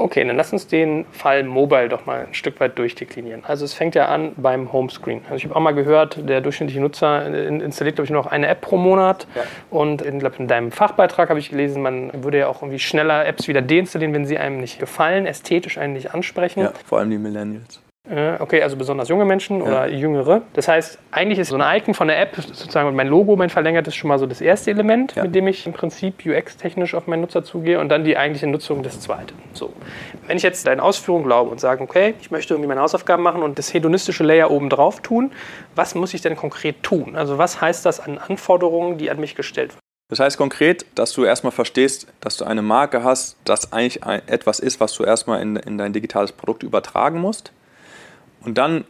Okay, 0.00 0.24
dann 0.24 0.36
lass 0.36 0.52
uns 0.52 0.68
den 0.68 1.06
Fall 1.10 1.42
Mobile 1.42 1.88
doch 1.88 2.06
mal 2.06 2.26
ein 2.26 2.34
Stück 2.34 2.60
weit 2.60 2.78
durchdeklinieren. 2.78 3.44
Also 3.44 3.64
es 3.64 3.74
fängt 3.74 3.96
ja 3.96 4.06
an 4.06 4.32
beim 4.36 4.72
Homescreen. 4.72 5.22
Also 5.24 5.34
ich 5.34 5.44
habe 5.44 5.56
auch 5.56 5.60
mal 5.60 5.74
gehört, 5.74 6.28
der 6.28 6.40
durchschnittliche 6.40 6.80
Nutzer 6.80 7.26
installiert, 7.26 7.96
glaube 7.96 8.04
ich, 8.04 8.10
nur 8.10 8.22
noch 8.22 8.30
eine 8.30 8.46
App 8.46 8.60
pro 8.60 8.76
Monat. 8.76 9.26
Ja. 9.34 9.42
Und 9.70 10.00
in, 10.02 10.20
glaub, 10.20 10.38
in 10.38 10.46
deinem 10.46 10.70
Fachbeitrag 10.70 11.30
habe 11.30 11.40
ich 11.40 11.50
gelesen, 11.50 11.82
man 11.82 12.22
würde 12.22 12.38
ja 12.38 12.46
auch 12.46 12.62
irgendwie 12.62 12.78
schneller 12.78 13.26
Apps 13.26 13.48
wieder 13.48 13.60
deinstallieren, 13.60 14.14
wenn 14.14 14.24
sie 14.24 14.38
einem 14.38 14.60
nicht 14.60 14.78
gefallen, 14.78 15.26
ästhetisch 15.26 15.78
einen 15.78 15.94
nicht 15.94 16.14
ansprechen. 16.14 16.60
Ja, 16.60 16.72
vor 16.86 17.00
allem 17.00 17.10
die 17.10 17.18
Millennials. 17.18 17.80
Äh, 18.10 18.36
okay, 18.40 18.62
also 18.62 18.76
besonders 18.76 19.08
junge 19.08 19.26
Menschen 19.26 19.58
ja. 19.58 19.64
oder 19.64 19.88
jüngere. 19.88 20.42
Das 20.54 20.66
heißt, 20.66 20.98
eigentlich 21.10 21.38
ist 21.38 21.48
so 21.48 21.56
ein 21.58 21.78
Icon 21.78 21.92
von 21.92 22.08
der 22.08 22.20
App 22.20 22.36
sozusagen 22.36 22.94
mein 22.96 23.08
Logo, 23.08 23.36
mein 23.36 23.50
verlängertes 23.50 23.94
schon 23.94 24.08
mal 24.08 24.18
so 24.18 24.26
das 24.26 24.40
erste 24.40 24.70
Element, 24.70 25.14
ja. 25.14 25.24
mit 25.24 25.34
dem 25.34 25.46
ich 25.46 25.66
im 25.66 25.74
Prinzip 25.74 26.24
UX-technisch 26.24 26.94
auf 26.94 27.06
meinen 27.06 27.20
Nutzer 27.20 27.44
zugehe 27.44 27.78
und 27.78 27.90
dann 27.90 28.04
die 28.04 28.16
eigentliche 28.16 28.46
Nutzung 28.46 28.82
das 28.82 29.00
zweite. 29.00 29.34
So. 29.52 29.72
Wenn 30.26 30.38
ich 30.38 30.42
jetzt 30.42 30.66
deine 30.66 30.82
Ausführung 30.82 31.24
glaube 31.24 31.50
und 31.50 31.60
sage, 31.60 31.82
okay, 31.82 32.14
ich 32.20 32.30
möchte 32.30 32.54
irgendwie 32.54 32.68
meine 32.68 32.80
Hausaufgaben 32.80 33.22
machen 33.22 33.42
und 33.42 33.58
das 33.58 33.74
hedonistische 33.74 34.24
Layer 34.24 34.50
oben 34.50 34.70
drauf 34.70 35.00
tun, 35.00 35.30
was 35.74 35.94
muss 35.94 36.14
ich 36.14 36.22
denn 36.22 36.36
konkret 36.36 36.82
tun? 36.82 37.14
Also 37.14 37.36
was 37.36 37.60
heißt 37.60 37.84
das 37.84 38.00
an 38.00 38.16
Anforderungen, 38.16 38.96
die 38.96 39.10
an 39.10 39.20
mich 39.20 39.34
gestellt 39.34 39.70
werden? 39.70 39.80
Das 40.10 40.20
heißt 40.20 40.38
konkret, 40.38 40.86
dass 40.94 41.12
du 41.12 41.24
erstmal 41.24 41.52
verstehst, 41.52 42.06
dass 42.20 42.38
du 42.38 42.46
eine 42.46 42.62
Marke 42.62 43.04
hast, 43.04 43.36
das 43.44 43.74
eigentlich 43.74 44.02
etwas 44.26 44.58
ist, 44.58 44.80
was 44.80 44.94
du 44.94 45.04
erstmal 45.04 45.42
in, 45.42 45.56
in 45.56 45.76
dein 45.76 45.92
digitales 45.92 46.32
Produkt 46.32 46.62
übertragen 46.62 47.20
musst. 47.20 47.52
Und 48.48 48.54
dann 48.54 48.84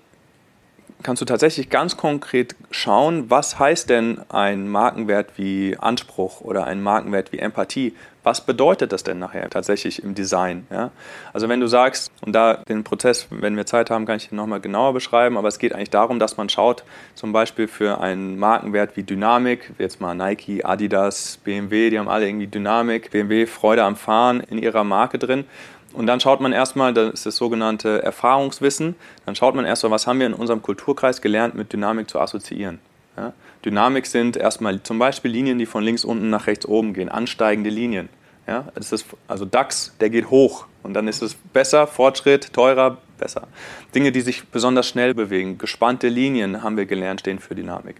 kannst 1.02 1.20
du 1.20 1.26
tatsächlich 1.26 1.68
ganz 1.68 1.96
konkret 1.96 2.54
schauen, 2.70 3.28
was 3.28 3.58
heißt 3.58 3.90
denn 3.90 4.20
ein 4.28 4.68
Markenwert 4.68 5.32
wie 5.36 5.76
Anspruch 5.76 6.42
oder 6.42 6.64
ein 6.68 6.80
Markenwert 6.80 7.32
wie 7.32 7.40
Empathie? 7.40 7.92
Was 8.22 8.40
bedeutet 8.40 8.92
das 8.92 9.02
denn 9.02 9.18
nachher 9.18 9.50
tatsächlich 9.50 10.00
im 10.04 10.14
Design? 10.14 10.68
Ja? 10.70 10.92
Also 11.32 11.48
wenn 11.48 11.58
du 11.58 11.66
sagst, 11.66 12.12
und 12.20 12.34
da 12.34 12.54
den 12.68 12.84
Prozess, 12.84 13.26
wenn 13.30 13.56
wir 13.56 13.66
Zeit 13.66 13.90
haben, 13.90 14.06
kann 14.06 14.18
ich 14.18 14.28
den 14.28 14.36
nochmal 14.36 14.60
genauer 14.60 14.92
beschreiben, 14.92 15.36
aber 15.36 15.48
es 15.48 15.58
geht 15.58 15.74
eigentlich 15.74 15.90
darum, 15.90 16.20
dass 16.20 16.36
man 16.36 16.48
schaut, 16.48 16.84
zum 17.16 17.32
Beispiel 17.32 17.66
für 17.66 18.00
einen 18.00 18.38
Markenwert 18.38 18.96
wie 18.96 19.02
Dynamik, 19.02 19.72
jetzt 19.78 20.00
mal 20.00 20.14
Nike, 20.14 20.64
Adidas, 20.64 21.40
BMW, 21.42 21.90
die 21.90 21.98
haben 21.98 22.08
alle 22.08 22.28
irgendwie 22.28 22.46
Dynamik, 22.46 23.10
BMW 23.10 23.46
Freude 23.46 23.82
am 23.82 23.96
Fahren 23.96 24.38
in 24.38 24.58
ihrer 24.58 24.84
Marke 24.84 25.18
drin. 25.18 25.46
Und 25.92 26.06
dann 26.06 26.20
schaut 26.20 26.40
man 26.40 26.52
erstmal, 26.52 26.92
das 26.92 27.14
ist 27.14 27.26
das 27.26 27.36
sogenannte 27.36 28.02
Erfahrungswissen, 28.02 28.94
dann 29.24 29.34
schaut 29.34 29.54
man 29.54 29.64
erstmal, 29.64 29.92
was 29.92 30.06
haben 30.06 30.20
wir 30.20 30.26
in 30.26 30.34
unserem 30.34 30.62
Kulturkreis 30.62 31.22
gelernt, 31.22 31.54
mit 31.54 31.72
Dynamik 31.72 32.10
zu 32.10 32.20
assoziieren. 32.20 32.78
Ja? 33.16 33.32
Dynamik 33.64 34.06
sind 34.06 34.36
erstmal 34.36 34.82
zum 34.82 34.98
Beispiel 34.98 35.30
Linien, 35.30 35.58
die 35.58 35.66
von 35.66 35.82
links 35.82 36.04
unten 36.04 36.30
nach 36.30 36.46
rechts 36.46 36.66
oben 36.66 36.92
gehen, 36.92 37.08
ansteigende 37.08 37.70
Linien. 37.70 38.08
Ja? 38.46 38.68
Das 38.74 38.92
ist 38.92 39.06
also 39.26 39.44
DAX, 39.44 39.94
der 40.00 40.10
geht 40.10 40.30
hoch 40.30 40.66
und 40.82 40.94
dann 40.94 41.08
ist 41.08 41.22
es 41.22 41.34
besser, 41.34 41.86
Fortschritt, 41.86 42.52
teurer, 42.52 42.98
besser. 43.18 43.48
Dinge, 43.94 44.12
die 44.12 44.20
sich 44.20 44.46
besonders 44.48 44.86
schnell 44.86 45.14
bewegen, 45.14 45.58
gespannte 45.58 46.08
Linien 46.08 46.62
haben 46.62 46.76
wir 46.76 46.86
gelernt, 46.86 47.20
stehen 47.20 47.38
für 47.38 47.54
Dynamik. 47.54 47.96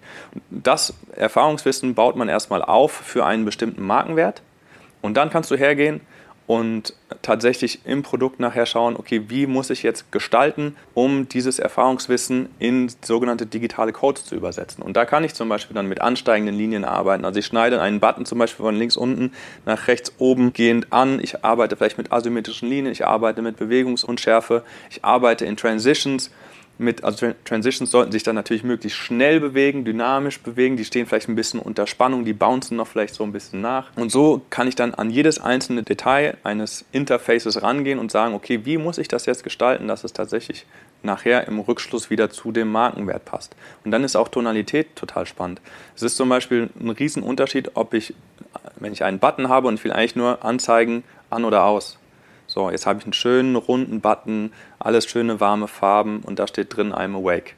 Das 0.51 0.95
Erfahrungswissen 1.17 1.95
baut 1.95 2.17
man 2.17 2.29
erstmal 2.29 2.63
auf 2.63 2.93
für 2.93 3.27
einen 3.27 3.45
bestimmten 3.45 3.83
Markenwert 3.83 4.43
und 5.03 5.17
dann 5.17 5.31
kannst 5.31 5.51
du 5.51 5.57
hergehen 5.57 6.01
und 6.49 6.95
tatsächlich 7.21 7.81
im 7.85 8.03
Produkt 8.03 8.41
nachher 8.41 8.65
schauen, 8.65 8.97
okay, 8.97 9.25
wie 9.29 9.47
muss 9.47 9.69
ich 9.69 9.83
jetzt 9.83 10.11
gestalten, 10.11 10.77
um 10.95 11.29
dieses 11.29 11.59
Erfahrungswissen 11.59 12.49
in 12.59 12.91
sogenannte 13.03 13.45
digitale 13.45 13.93
Codes 13.93 14.25
zu 14.25 14.35
übersetzen. 14.35 14.83
Und 14.83 14.97
da 14.97 15.05
kann 15.05 15.25
ich 15.25 15.35
zum 15.35 15.51
Beispiel 15.51 15.75
dann 15.75 15.87
mit 15.87 16.01
ansteigenden 16.01 16.57
Linien 16.57 16.87
arbeiten. 16.87 17.27
Also 17.27 17.39
ich 17.39 17.45
schneide 17.45 17.83
einen 17.83 18.01
Button 18.01 18.25
zum 18.25 18.39
Beispiel 18.39 18.65
von 18.65 18.77
links 18.77 18.97
unten 18.97 19.33
nach 19.67 19.89
rechts 19.89 20.15
oben 20.17 20.55
gehend 20.55 20.91
an. 20.91 21.21
Ich 21.23 21.45
arbeite 21.45 21.77
vielleicht 21.77 21.99
mit 21.99 22.13
asymmetrischen 22.13 22.71
Linien, 22.71 22.93
ich 22.93 23.07
arbeite 23.07 23.43
mit 23.43 23.59
Bewegungsunschärfe, 23.59 24.65
ich 24.89 25.05
arbeite 25.05 25.45
in 25.45 25.59
Transitions 25.59 26.31
mit, 26.79 27.03
also 27.05 27.33
Transitions 27.45 27.91
sollten 27.91 28.13
sich 28.13 28.23
dann 28.23 28.37
natürlich 28.37 28.63
möglichst 28.63 28.99
schnell 28.99 29.41
bewegen, 29.41 29.85
dynamisch 29.85 30.41
bewegen. 30.41 30.77
Die 30.77 30.85
stehen 30.85 31.07
vielleicht 31.07 31.29
ein 31.29 31.35
bisschen 31.35 31.61
unter 31.61 31.87
Spannung, 31.87 32.25
die 32.25 32.33
bouncen 32.33 32.77
noch 32.77 32.87
vielleicht 32.87 33.15
so 33.15 33.25
ein 33.25 33.33
bisschen 33.33 33.61
nach. 33.61 33.91
Und 33.97 34.11
so 34.11 34.43
kann 34.51 34.69
ich 34.69 34.77
dann 34.77 34.95
an 34.95 35.11
jedes 35.11 35.41
einzelne 35.41 35.83
Detail 35.83 36.37
eines 36.45 36.85
Interfaces 36.93 37.63
rangehen 37.63 37.99
und 37.99 38.13
sagen, 38.13 38.35
okay, 38.35 38.61
wie 38.65 38.79
muss 38.79 38.99
ich 38.99 39.09
das 39.09 39.27
jetzt 39.27 39.43
gestalten, 39.43 39.89
dass 39.89 40.05
es 40.05 40.13
tatsächlich 40.13 40.67
nachher 41.03 41.47
im 41.47 41.59
Rückschluss 41.59 42.11
wieder 42.11 42.31
zu 42.31 42.53
dem 42.53 42.71
Markenwert 42.71 43.25
passt. 43.25 43.55
Und 43.85 43.91
dann 43.91 44.05
ist 44.05 44.17
auch 44.17 44.29
Tonalität 44.29 44.97
total 44.97 45.27
spannend. 45.27 45.61
Es 45.97 46.03
ist 46.03 46.17
zum 46.17 46.29
Beispiel 46.29 46.71
ein 46.81 46.91
Riesenunterschied, 46.91 47.73
ob 47.75 47.95
ich, 47.95 48.15
wenn 48.77 48.93
ich 48.93 49.05
einen 49.05 49.19
Button 49.19 49.49
habe 49.49 49.69
und 49.69 49.75
ich 49.75 49.85
will 49.85 49.93
eigentlich 49.93 50.17
nur 50.17 50.45
anzeigen, 50.45 51.05
an 51.31 51.45
oder 51.45 51.65
aus. 51.65 51.99
So, 52.49 52.71
jetzt 52.71 52.87
habe 52.87 52.99
ich 52.99 53.05
einen 53.05 53.13
schönen 53.13 53.57
runden 53.57 54.01
Button, 54.01 54.53
alles 54.79 55.07
schöne 55.07 55.39
warme 55.39 55.69
Farben 55.69 56.21
und 56.21 56.39
da 56.39 56.47
steht 56.47 56.75
drin 56.75 56.95
I'm 56.95 57.15
awake 57.15 57.53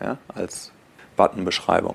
ja, 0.00 0.16
als 0.34 0.72
Buttonbeschreibung. 1.16 1.94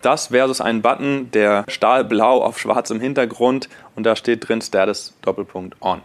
Das 0.00 0.28
versus 0.28 0.62
einen 0.62 0.80
Button, 0.80 1.30
der 1.32 1.64
stahlblau 1.68 2.42
auf 2.42 2.58
schwarzem 2.58 3.00
Hintergrund 3.00 3.68
und 3.94 4.04
da 4.04 4.16
steht 4.16 4.48
drin 4.48 4.62
Status 4.62 5.14
Doppelpunkt 5.20 5.76
on. 5.82 6.00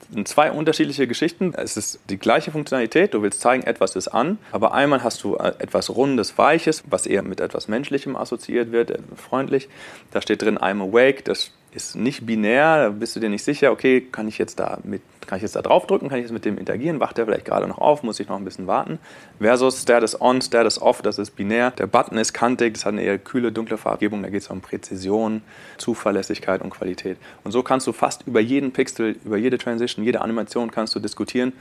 Das 0.00 0.08
sind 0.14 0.28
zwei 0.28 0.52
unterschiedliche 0.52 1.06
Geschichten. 1.06 1.54
Es 1.54 1.78
ist 1.78 2.00
die 2.10 2.18
gleiche 2.18 2.50
Funktionalität. 2.50 3.14
Du 3.14 3.22
willst 3.22 3.40
zeigen, 3.40 3.62
etwas 3.62 3.96
ist 3.96 4.08
an, 4.08 4.38
aber 4.52 4.72
einmal 4.72 5.02
hast 5.02 5.24
du 5.24 5.36
äh, 5.36 5.54
etwas 5.58 5.88
Rundes, 5.88 6.36
Weiches, 6.36 6.82
was 6.90 7.06
eher 7.06 7.22
mit 7.22 7.40
etwas 7.40 7.66
Menschlichem 7.66 8.14
assoziiert 8.14 8.72
wird, 8.72 8.90
äh, 8.90 8.98
freundlich. 9.16 9.70
Da 10.10 10.20
steht 10.20 10.42
drin 10.42 10.58
I'm 10.58 10.82
awake. 10.82 11.22
Das 11.24 11.52
ist 11.72 11.96
nicht 11.96 12.24
binär, 12.24 12.84
da 12.84 12.88
bist 12.90 13.14
du 13.14 13.20
dir 13.20 13.28
nicht 13.28 13.44
sicher, 13.44 13.72
okay, 13.72 14.00
kann 14.00 14.26
ich 14.26 14.38
jetzt 14.38 14.58
da 14.58 14.78
mit, 14.84 15.02
kann 15.26 15.36
ich 15.36 15.42
jetzt 15.42 15.54
da 15.54 15.62
draufdrücken, 15.62 16.08
kann 16.08 16.18
ich 16.18 16.24
jetzt 16.24 16.32
mit 16.32 16.44
dem 16.44 16.56
interagieren, 16.56 17.00
wacht 17.00 17.18
der 17.18 17.26
vielleicht 17.26 17.44
gerade 17.44 17.68
noch 17.68 17.78
auf, 17.78 18.02
muss 18.02 18.18
ich 18.20 18.28
noch 18.28 18.36
ein 18.36 18.44
bisschen 18.44 18.66
warten. 18.66 18.98
Versus 19.38 19.82
Status 19.82 20.20
on, 20.20 20.40
Status 20.40 20.80
off, 20.80 21.02
das 21.02 21.18
ist 21.18 21.32
binär. 21.36 21.70
Der 21.72 21.86
Button 21.86 22.16
ist 22.16 22.32
kantig, 22.32 22.74
das 22.74 22.86
hat 22.86 22.94
eine 22.94 23.02
eher 23.02 23.18
kühle, 23.18 23.52
dunkle 23.52 23.76
Farbgebung, 23.76 24.22
da 24.22 24.30
geht 24.30 24.42
es 24.42 24.48
um 24.48 24.60
Präzision, 24.60 25.42
Zuverlässigkeit 25.76 26.62
und 26.62 26.70
Qualität. 26.70 27.18
Und 27.44 27.52
so 27.52 27.62
kannst 27.62 27.86
du 27.86 27.92
fast 27.92 28.26
über 28.26 28.40
jeden 28.40 28.72
Pixel, 28.72 29.16
über 29.24 29.36
jede 29.36 29.58
Transition, 29.58 30.04
jede 30.04 30.22
Animation 30.22 30.70
kannst 30.70 30.94
du 30.94 31.00
diskutieren, 31.00 31.52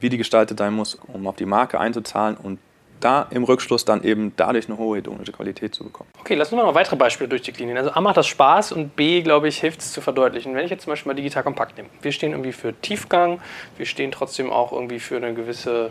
wie 0.00 0.08
die 0.08 0.18
gestaltet 0.18 0.58
sein 0.58 0.74
muss, 0.74 0.94
um 0.94 1.26
auf 1.26 1.36
die 1.36 1.46
Marke 1.46 1.80
einzuzahlen 1.80 2.36
und 2.36 2.58
da 3.00 3.26
im 3.30 3.44
Rückschluss 3.44 3.84
dann 3.84 4.02
eben 4.02 4.32
dadurch 4.36 4.68
eine 4.68 4.78
hohe 4.78 4.98
hedonische 4.98 5.32
Qualität 5.32 5.74
zu 5.74 5.84
bekommen. 5.84 6.10
Okay, 6.20 6.34
lass 6.34 6.52
uns 6.52 6.60
mal 6.60 6.66
noch 6.66 6.74
weitere 6.74 6.96
Beispiele 6.96 7.28
durchdeklinieren. 7.28 7.78
Also 7.78 7.92
A 7.92 8.00
macht 8.00 8.16
das 8.16 8.26
Spaß 8.26 8.72
und 8.72 8.96
B, 8.96 9.22
glaube 9.22 9.48
ich, 9.48 9.58
hilft 9.58 9.80
es 9.80 9.92
zu 9.92 10.00
verdeutlichen. 10.00 10.54
Wenn 10.54 10.64
ich 10.64 10.70
jetzt 10.70 10.84
zum 10.84 10.92
Beispiel 10.92 11.10
mal 11.10 11.16
digital 11.16 11.42
kompakt 11.42 11.76
nehme. 11.76 11.88
Wir 12.02 12.12
stehen 12.12 12.32
irgendwie 12.32 12.52
für 12.52 12.78
Tiefgang, 12.80 13.40
wir 13.76 13.86
stehen 13.86 14.12
trotzdem 14.12 14.50
auch 14.52 14.72
irgendwie 14.72 15.00
für 15.00 15.16
eine 15.16 15.34
gewisse, 15.34 15.90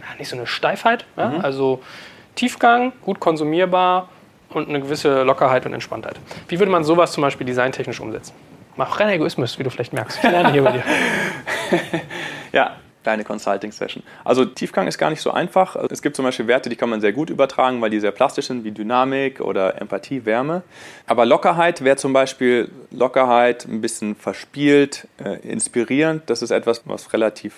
ja, 0.00 0.18
nicht 0.18 0.28
so 0.28 0.36
eine 0.36 0.46
Steifheit, 0.46 1.06
ja? 1.16 1.28
mhm. 1.28 1.40
also 1.40 1.82
Tiefgang, 2.34 2.92
gut 3.02 3.20
konsumierbar 3.20 4.08
und 4.50 4.68
eine 4.68 4.80
gewisse 4.80 5.22
Lockerheit 5.22 5.66
und 5.66 5.72
Entspanntheit. 5.72 6.16
Wie 6.48 6.58
würde 6.58 6.70
man 6.70 6.84
sowas 6.84 7.12
zum 7.12 7.22
Beispiel 7.22 7.46
designtechnisch 7.46 8.00
umsetzen? 8.00 8.34
Mach 8.76 9.00
rein 9.00 9.08
Egoismus, 9.08 9.58
wie 9.58 9.62
du 9.62 9.70
vielleicht 9.70 9.94
merkst. 9.94 10.18
Ich 10.22 10.30
lerne 10.30 10.52
hier 10.52 10.62
bei 10.62 10.72
dir. 10.72 10.82
ja, 12.52 12.76
kleine 13.06 13.22
Consulting-Session. 13.22 14.02
Also 14.24 14.44
Tiefgang 14.44 14.88
ist 14.88 14.98
gar 14.98 15.10
nicht 15.10 15.22
so 15.22 15.30
einfach. 15.30 15.76
Es 15.76 16.02
gibt 16.02 16.16
zum 16.16 16.24
Beispiel 16.24 16.48
Werte, 16.48 16.68
die 16.68 16.74
kann 16.74 16.90
man 16.90 17.00
sehr 17.00 17.12
gut 17.12 17.30
übertragen, 17.30 17.80
weil 17.80 17.88
die 17.88 18.00
sehr 18.00 18.10
plastisch 18.10 18.48
sind, 18.48 18.64
wie 18.64 18.72
Dynamik 18.72 19.40
oder 19.40 19.80
Empathie, 19.80 20.24
Wärme. 20.24 20.64
Aber 21.06 21.24
Lockerheit 21.24 21.84
wäre 21.84 21.94
zum 21.94 22.12
Beispiel 22.12 22.68
Lockerheit, 22.90 23.64
ein 23.66 23.80
bisschen 23.80 24.16
verspielt, 24.16 25.06
äh, 25.24 25.38
inspirierend. 25.48 26.24
Das 26.26 26.42
ist 26.42 26.50
etwas, 26.50 26.82
was 26.86 27.12
relativ 27.12 27.54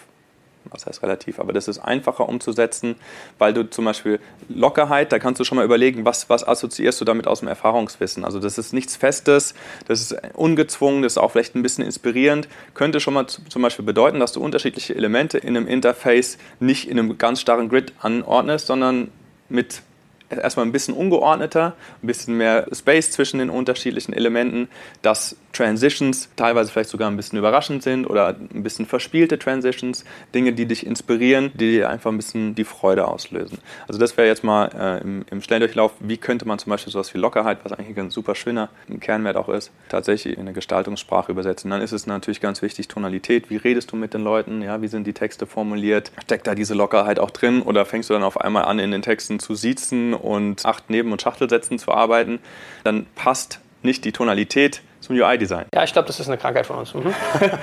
was 0.70 0.86
heißt 0.86 1.02
relativ, 1.02 1.38
aber 1.40 1.52
das 1.52 1.68
ist 1.68 1.78
einfacher 1.78 2.28
umzusetzen, 2.28 2.96
weil 3.38 3.54
du 3.54 3.68
zum 3.68 3.84
Beispiel 3.84 4.20
Lockerheit, 4.48 5.12
da 5.12 5.18
kannst 5.18 5.40
du 5.40 5.44
schon 5.44 5.56
mal 5.56 5.64
überlegen, 5.64 6.04
was, 6.04 6.28
was 6.28 6.46
assoziierst 6.46 7.00
du 7.00 7.04
damit 7.04 7.26
aus 7.26 7.40
dem 7.40 7.48
Erfahrungswissen. 7.48 8.24
Also 8.24 8.40
das 8.40 8.58
ist 8.58 8.72
nichts 8.72 8.96
Festes, 8.96 9.54
das 9.86 10.00
ist 10.00 10.16
ungezwungen, 10.34 11.02
das 11.02 11.14
ist 11.14 11.18
auch 11.18 11.30
vielleicht 11.30 11.54
ein 11.54 11.62
bisschen 11.62 11.84
inspirierend, 11.84 12.48
könnte 12.74 13.00
schon 13.00 13.14
mal 13.14 13.26
zum 13.26 13.62
Beispiel 13.62 13.84
bedeuten, 13.84 14.20
dass 14.20 14.32
du 14.32 14.40
unterschiedliche 14.40 14.94
Elemente 14.94 15.38
in 15.38 15.56
einem 15.56 15.66
Interface 15.66 16.38
nicht 16.60 16.88
in 16.88 16.98
einem 16.98 17.18
ganz 17.18 17.40
starren 17.40 17.68
Grid 17.68 17.92
anordnest, 18.00 18.66
sondern 18.66 19.10
mit 19.48 19.82
erstmal 20.30 20.66
ein 20.66 20.72
bisschen 20.72 20.94
ungeordneter, 20.94 21.74
ein 22.02 22.06
bisschen 22.06 22.36
mehr 22.36 22.66
Space 22.72 23.10
zwischen 23.10 23.38
den 23.38 23.50
unterschiedlichen 23.50 24.12
Elementen, 24.12 24.68
dass 25.02 25.36
Transitions 25.52 26.28
teilweise 26.36 26.70
vielleicht 26.70 26.90
sogar 26.90 27.10
ein 27.10 27.16
bisschen 27.16 27.38
überraschend 27.38 27.82
sind 27.82 28.06
oder 28.06 28.28
ein 28.28 28.62
bisschen 28.62 28.86
verspielte 28.86 29.38
Transitions, 29.38 30.04
Dinge, 30.34 30.52
die 30.52 30.66
dich 30.66 30.86
inspirieren, 30.86 31.50
die 31.54 31.72
dir 31.72 31.90
einfach 31.90 32.10
ein 32.10 32.16
bisschen 32.16 32.54
die 32.54 32.64
Freude 32.64 33.08
auslösen. 33.08 33.58
Also 33.86 33.98
das 33.98 34.16
wäre 34.16 34.28
jetzt 34.28 34.44
mal 34.44 34.70
äh, 34.74 35.02
im, 35.02 35.24
im 35.30 35.42
Schnelldurchlauf, 35.42 35.92
wie 36.00 36.16
könnte 36.16 36.46
man 36.46 36.58
zum 36.58 36.70
Beispiel 36.70 36.92
sowas 36.92 37.12
wie 37.14 37.18
Lockerheit, 37.18 37.58
was 37.64 37.72
eigentlich 37.72 37.98
ein 37.98 38.10
super 38.10 38.34
schöner 38.34 38.68
Kernwert 39.00 39.36
auch 39.36 39.48
ist, 39.48 39.70
tatsächlich 39.88 40.34
in 40.34 40.42
eine 40.42 40.52
Gestaltungssprache 40.52 41.32
übersetzen. 41.32 41.70
Dann 41.70 41.82
ist 41.82 41.92
es 41.92 42.06
natürlich 42.06 42.40
ganz 42.40 42.62
wichtig, 42.62 42.88
Tonalität, 42.88 43.50
wie 43.50 43.56
redest 43.56 43.90
du 43.92 43.96
mit 43.96 44.14
den 44.14 44.22
Leuten, 44.22 44.62
ja, 44.62 44.82
wie 44.82 44.88
sind 44.88 45.06
die 45.06 45.12
Texte 45.12 45.46
formuliert, 45.46 46.12
steckt 46.22 46.46
da 46.46 46.54
diese 46.54 46.74
Lockerheit 46.74 47.18
auch 47.18 47.30
drin 47.30 47.62
oder 47.62 47.84
fängst 47.84 48.10
du 48.10 48.14
dann 48.14 48.22
auf 48.22 48.40
einmal 48.40 48.64
an, 48.64 48.78
in 48.78 48.90
den 48.90 49.02
Texten 49.02 49.38
zu 49.38 49.54
siezen 49.54 50.14
und 50.14 50.64
acht 50.66 50.90
Neben- 50.90 51.12
und 51.12 51.22
Schachtelsätzen 51.22 51.78
zu 51.78 51.92
arbeiten, 51.92 52.38
dann 52.84 53.06
passt 53.14 53.60
nicht 53.82 54.04
die 54.04 54.12
Tonalität 54.12 54.82
zum 55.00 55.16
UI-Design. 55.16 55.66
Ja, 55.74 55.84
ich 55.84 55.92
glaube, 55.92 56.06
das 56.06 56.20
ist 56.20 56.28
eine 56.28 56.38
Krankheit 56.38 56.66
von 56.66 56.78
uns. 56.78 56.94
Mhm. 56.94 57.14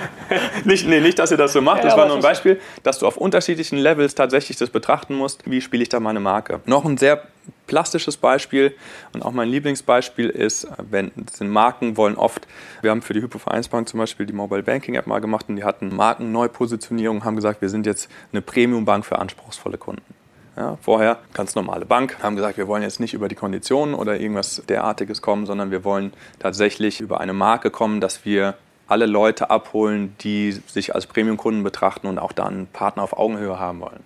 nicht, 0.64 0.86
nee, 0.86 1.00
nicht, 1.00 1.18
dass 1.18 1.30
ihr 1.30 1.36
das 1.36 1.52
so 1.52 1.60
macht. 1.60 1.78
Ja, 1.78 1.84
das 1.84 1.96
war 1.96 2.06
nur 2.06 2.16
ein 2.16 2.22
Beispiel, 2.22 2.60
dass 2.82 2.98
du 2.98 3.06
auf 3.06 3.16
unterschiedlichen 3.16 3.78
Levels 3.78 4.14
tatsächlich 4.14 4.56
das 4.56 4.70
betrachten 4.70 5.14
musst, 5.14 5.48
wie 5.48 5.60
spiele 5.60 5.82
ich 5.82 5.88
da 5.88 6.00
meine 6.00 6.20
Marke. 6.20 6.60
Noch 6.66 6.84
ein 6.84 6.96
sehr 6.96 7.22
plastisches 7.66 8.16
Beispiel 8.16 8.74
und 9.12 9.22
auch 9.22 9.32
mein 9.32 9.48
Lieblingsbeispiel 9.48 10.30
ist, 10.30 10.66
wenn 10.78 11.12
sind 11.32 11.50
Marken 11.50 11.96
wollen 11.96 12.16
oft, 12.16 12.46
wir 12.82 12.90
haben 12.90 13.02
für 13.02 13.12
die 13.12 13.22
Hypovereinsbank 13.22 13.88
zum 13.88 13.98
Beispiel 13.98 14.26
die 14.26 14.32
Mobile 14.32 14.62
Banking 14.62 14.94
App 14.94 15.06
mal 15.06 15.20
gemacht 15.20 15.46
und 15.48 15.56
die 15.56 15.64
hatten 15.64 15.94
Markenneupositionierung, 15.94 17.24
haben 17.24 17.36
gesagt, 17.36 17.60
wir 17.62 17.68
sind 17.68 17.86
jetzt 17.86 18.08
eine 18.32 18.42
Premium-Bank 18.42 19.04
für 19.04 19.18
anspruchsvolle 19.18 19.78
Kunden. 19.78 20.15
Ja, 20.56 20.78
vorher 20.80 21.18
ganz 21.34 21.54
normale 21.54 21.84
Bank, 21.84 22.16
haben 22.22 22.34
gesagt, 22.34 22.56
wir 22.56 22.66
wollen 22.66 22.82
jetzt 22.82 22.98
nicht 22.98 23.12
über 23.12 23.28
die 23.28 23.34
Konditionen 23.34 23.94
oder 23.94 24.18
irgendwas 24.18 24.62
derartiges 24.66 25.20
kommen, 25.20 25.44
sondern 25.44 25.70
wir 25.70 25.84
wollen 25.84 26.14
tatsächlich 26.38 27.00
über 27.02 27.20
eine 27.20 27.34
Marke 27.34 27.70
kommen, 27.70 28.00
dass 28.00 28.24
wir 28.24 28.54
alle 28.88 29.06
Leute 29.06 29.50
abholen, 29.50 30.14
die 30.20 30.52
sich 30.52 30.94
als 30.94 31.06
Premium-Kunden 31.06 31.62
betrachten 31.62 32.06
und 32.06 32.18
auch 32.18 32.32
da 32.32 32.46
einen 32.46 32.68
Partner 32.68 33.02
auf 33.02 33.18
Augenhöhe 33.18 33.58
haben 33.58 33.80
wollen. 33.80 34.02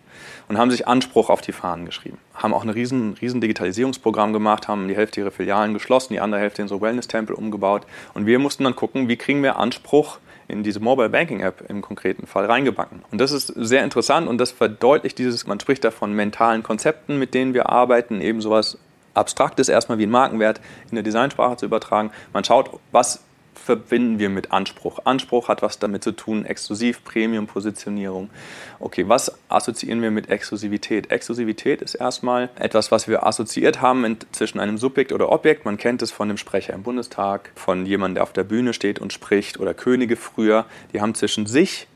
Und 0.49 0.59
haben 0.59 0.71
sich 0.71 0.89
Anspruch 0.89 1.31
auf 1.31 1.41
die 1.41 1.53
Fahnen 1.53 1.85
geschrieben. 1.85 2.19
Haben 2.35 2.55
auch 2.55 2.65
ein 2.65 2.71
riesen, 2.71 3.15
riesen 3.21 3.41
Digitalisierungsprogramm 3.41 4.33
gemacht, 4.33 4.67
haben 4.67 4.89
die 4.89 4.97
Hälfte 4.97 5.21
ihrer 5.21 5.31
Filialen 5.31 5.75
geschlossen, 5.75 6.15
die 6.15 6.21
andere 6.21 6.41
Hälfte 6.41 6.63
in 6.63 6.69
so 6.69 6.81
Wellness-Tempel 6.81 7.37
umgebaut. 7.37 7.83
Und 8.15 8.27
wir 8.27 8.39
mussten 8.39 8.65
dann 8.65 8.75
gucken, 8.75 9.09
wie 9.09 9.17
kriegen 9.17 9.43
wir 9.43 9.57
Anspruch 9.57 10.19
in 10.51 10.63
diese 10.63 10.81
Mobile 10.81 11.09
Banking 11.09 11.41
App 11.41 11.65
im 11.69 11.81
konkreten 11.81 12.27
Fall 12.27 12.47
reingebacken. 12.47 13.03
Und 13.11 13.21
das 13.21 13.33
ist 13.33 13.47
sehr 13.47 13.85
interessant 13.85 14.29
und 14.29 14.39
das 14.39 14.51
verdeutlicht 14.51 15.19
dieses, 15.19 15.47
man 15.47 15.61
spricht 15.61 15.85
da 15.85 15.91
von 15.91 16.13
mentalen 16.13 16.63
Konzepten, 16.63 17.19
mit 17.19 17.35
denen 17.35 17.55
wir 17.55 17.71
arbeiten, 17.71 18.21
eben 18.21 18.41
sowas 18.41 18.79
Abstraktes 19.15 19.69
erstmal 19.69 19.99
wie 19.99 20.07
ein 20.07 20.11
Markenwert 20.11 20.61
in 20.91 20.97
der 20.97 21.03
Designsprache 21.03 21.57
zu 21.57 21.67
übertragen. 21.67 22.11
Man 22.33 22.45
schaut, 22.45 22.71
was 22.93 23.23
verbinden 23.55 24.19
wir 24.19 24.31
mit 24.31 24.53
Anspruch. 24.53 25.01
Anspruch 25.05 25.49
hat 25.49 25.63
was 25.63 25.79
damit 25.79 26.03
zu 26.03 26.13
tun, 26.13 26.45
exklusiv, 26.45 27.05
Premium-Positionierung. 27.05 28.31
Okay, 28.79 29.09
was 29.09 29.33
assoziieren 29.49 30.03
wir 30.03 30.11
mit 30.11 30.31
Exklusivität? 30.31 31.11
Exklusivität 31.11 31.83
ist 31.83 31.95
erstmal 31.95 32.49
etwas, 32.57 32.91
was 32.91 33.09
wir 33.09 33.27
assoziiert 33.27 33.81
haben 33.81 34.17
zwischen 34.33 34.61
einem 34.61 34.79
Subjekt 34.79 35.13
oder 35.13 35.31
Objekt. 35.31 35.65
Man 35.65 35.77
kennt 35.77 36.03
es 36.03 36.11
von 36.11 36.29
dem 36.29 36.37
Sprecher 36.37 36.73
im 36.73 36.83
Bundestag, 36.83 37.53
von 37.55 37.87
jemandem, 37.87 38.17
der 38.17 38.23
auf 38.23 38.33
der 38.33 38.45
Bühne 38.45 38.73
steht 38.73 38.99
und 38.99 39.13
spricht 39.13 39.61
oder 39.61 39.75
Könige 39.75 40.17
früher. 40.17 40.65
Die 40.93 41.01
haben 41.01 41.15
zwischen 41.15 41.47
sich 41.47 41.87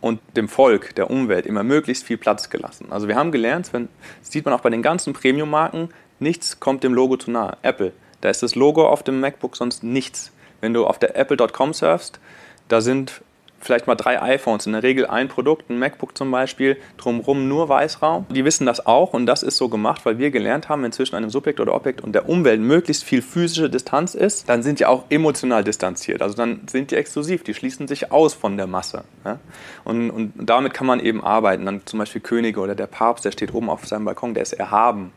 und 0.00 0.20
dem 0.36 0.48
Volk, 0.48 0.94
der 0.94 1.10
Umwelt 1.10 1.46
immer 1.46 1.62
möglichst 1.62 2.04
viel 2.04 2.18
Platz 2.18 2.50
gelassen. 2.50 2.86
Also 2.90 3.08
wir 3.08 3.16
haben 3.16 3.32
gelernt, 3.32 3.72
wenn, 3.72 3.88
das 4.20 4.30
sieht 4.30 4.44
man 4.44 4.54
auch 4.54 4.60
bei 4.60 4.70
den 4.70 4.82
ganzen 4.82 5.12
Premium-Marken, 5.12 5.88
nichts 6.20 6.60
kommt 6.60 6.84
dem 6.84 6.94
Logo 6.94 7.16
zu 7.16 7.30
nahe. 7.30 7.56
Apple, 7.62 7.92
da 8.20 8.30
ist 8.30 8.42
das 8.42 8.54
Logo 8.54 8.86
auf 8.86 9.02
dem 9.02 9.20
MacBook 9.20 9.56
sonst 9.56 9.82
nichts. 9.82 10.32
Wenn 10.60 10.74
du 10.74 10.86
auf 10.86 10.98
der 10.98 11.16
Apple.com 11.16 11.72
surfst, 11.72 12.20
da 12.68 12.80
sind 12.80 13.22
vielleicht 13.60 13.86
mal 13.86 13.94
drei 13.94 14.20
iPhones, 14.22 14.66
in 14.66 14.72
der 14.72 14.82
Regel 14.82 15.06
ein 15.06 15.28
Produkt, 15.28 15.70
ein 15.70 15.78
MacBook 15.78 16.16
zum 16.16 16.30
Beispiel, 16.30 16.76
drumherum 16.96 17.48
nur 17.48 17.68
Weißraum. 17.68 18.26
Die 18.30 18.44
wissen 18.44 18.66
das 18.66 18.86
auch 18.86 19.12
und 19.12 19.26
das 19.26 19.42
ist 19.42 19.56
so 19.56 19.68
gemacht, 19.68 20.04
weil 20.04 20.18
wir 20.18 20.30
gelernt 20.30 20.68
haben, 20.68 20.82
wenn 20.82 20.92
zwischen 20.92 21.16
einem 21.16 21.30
Subjekt 21.30 21.60
oder 21.60 21.74
Objekt 21.74 22.00
und 22.00 22.12
der 22.12 22.28
Umwelt 22.28 22.60
möglichst 22.60 23.04
viel 23.04 23.22
physische 23.22 23.68
Distanz 23.68 24.14
ist, 24.14 24.48
dann 24.48 24.62
sind 24.62 24.80
die 24.80 24.86
auch 24.86 25.04
emotional 25.10 25.64
distanziert. 25.64 26.22
Also 26.22 26.36
dann 26.36 26.62
sind 26.68 26.90
die 26.90 26.96
exklusiv, 26.96 27.42
die 27.42 27.54
schließen 27.54 27.88
sich 27.88 28.12
aus 28.12 28.34
von 28.34 28.56
der 28.56 28.66
Masse. 28.66 29.04
Ja? 29.24 29.38
Und, 29.84 30.10
und 30.10 30.32
damit 30.36 30.72
kann 30.72 30.86
man 30.86 31.00
eben 31.00 31.22
arbeiten. 31.22 31.66
Dann 31.66 31.82
zum 31.84 31.98
Beispiel 31.98 32.20
Könige 32.20 32.60
oder 32.60 32.74
der 32.74 32.86
Papst, 32.86 33.24
der 33.24 33.32
steht 33.32 33.52
oben 33.54 33.68
auf 33.68 33.86
seinem 33.86 34.04
Balkon, 34.04 34.34
der 34.34 34.42
ist 34.42 34.52
erhaben. 34.52 35.12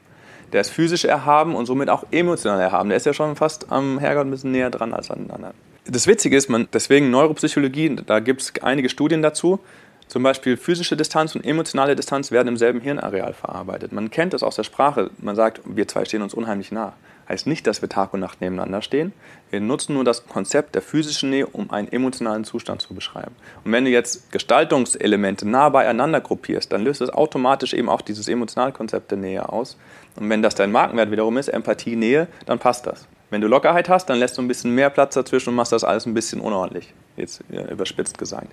Der 0.53 0.61
ist 0.61 0.71
physisch 0.71 1.05
erhaben 1.05 1.55
und 1.55 1.65
somit 1.65 1.89
auch 1.89 2.05
emotional 2.11 2.59
erhaben. 2.59 2.89
Der 2.89 2.97
ist 2.97 3.05
ja 3.05 3.13
schon 3.13 3.35
fast 3.35 3.71
am 3.71 3.99
Herrgott 3.99 4.25
ein 4.25 4.31
bisschen 4.31 4.51
näher 4.51 4.69
dran 4.69 4.93
als 4.93 5.11
an 5.11 5.19
den 5.19 5.31
anderen. 5.31 5.55
Das 5.85 6.07
Witzige 6.07 6.37
ist, 6.37 6.49
man, 6.49 6.67
deswegen 6.73 7.09
Neuropsychologie, 7.09 7.95
da 8.05 8.19
gibt 8.19 8.41
es 8.41 8.53
einige 8.61 8.89
Studien 8.89 9.21
dazu, 9.21 9.59
Zum 10.09 10.23
Beispiel 10.23 10.57
physische 10.57 10.97
Distanz 10.97 11.35
und 11.35 11.45
emotionale 11.45 11.95
Distanz 11.95 12.31
werden 12.31 12.47
im 12.47 12.57
selben 12.57 12.81
Hirnareal 12.81 13.33
verarbeitet. 13.33 13.91
Man 13.91 14.09
kennt 14.09 14.33
das 14.33 14.41
aus 14.41 14.55
der 14.55 14.63
Sprache. 14.63 15.11
Man 15.19 15.35
sagt, 15.35 15.61
wir 15.65 15.87
zwei 15.87 16.03
stehen 16.03 16.23
uns 16.23 16.33
unheimlich 16.33 16.71
nah. 16.71 16.93
Heißt 17.29 17.45
nicht, 17.45 17.67
dass 17.67 17.83
wir 17.83 17.89
Tag 17.89 18.11
und 18.15 18.19
Nacht 18.19 18.41
nebeneinander 18.41 18.81
stehen. 18.81 19.13
Wir 19.51 19.61
nutzen 19.61 19.93
nur 19.93 20.03
das 20.03 20.25
Konzept 20.25 20.73
der 20.73 20.81
physischen 20.81 21.29
Nähe, 21.29 21.45
um 21.45 21.69
einen 21.69 21.91
emotionalen 21.91 22.43
Zustand 22.43 22.81
zu 22.81 22.95
beschreiben. 22.95 23.35
Und 23.63 23.71
wenn 23.71 23.85
du 23.85 23.91
jetzt 23.91 24.31
Gestaltungselemente 24.31 25.47
nah 25.47 25.69
beieinander 25.69 26.21
gruppierst, 26.21 26.71
dann 26.73 26.83
löst 26.83 27.01
es 27.01 27.11
automatisch 27.11 27.73
eben 27.73 27.87
auch 27.87 28.01
dieses 28.01 28.27
Emotionalkonzept 28.27 29.11
der 29.11 29.19
Nähe 29.19 29.47
aus. 29.47 29.77
Und 30.19 30.29
wenn 30.29 30.41
das 30.41 30.55
dein 30.55 30.71
Markenwert 30.71 31.11
wiederum 31.11 31.37
ist, 31.37 31.47
Empathie, 31.47 31.95
Nähe, 31.95 32.27
dann 32.45 32.59
passt 32.59 32.85
das. 32.85 33.07
Wenn 33.29 33.41
du 33.41 33.47
Lockerheit 33.47 33.89
hast, 33.89 34.07
dann 34.07 34.17
lässt 34.19 34.37
du 34.37 34.41
ein 34.41 34.47
bisschen 34.47 34.75
mehr 34.75 34.89
Platz 34.89 35.13
dazwischen 35.13 35.49
und 35.49 35.55
machst 35.55 35.71
das 35.71 35.83
alles 35.83 36.05
ein 36.05 36.13
bisschen 36.13 36.41
unordentlich. 36.41 36.93
Jetzt 37.15 37.41
überspitzt 37.49 38.17
gesagt. 38.17 38.47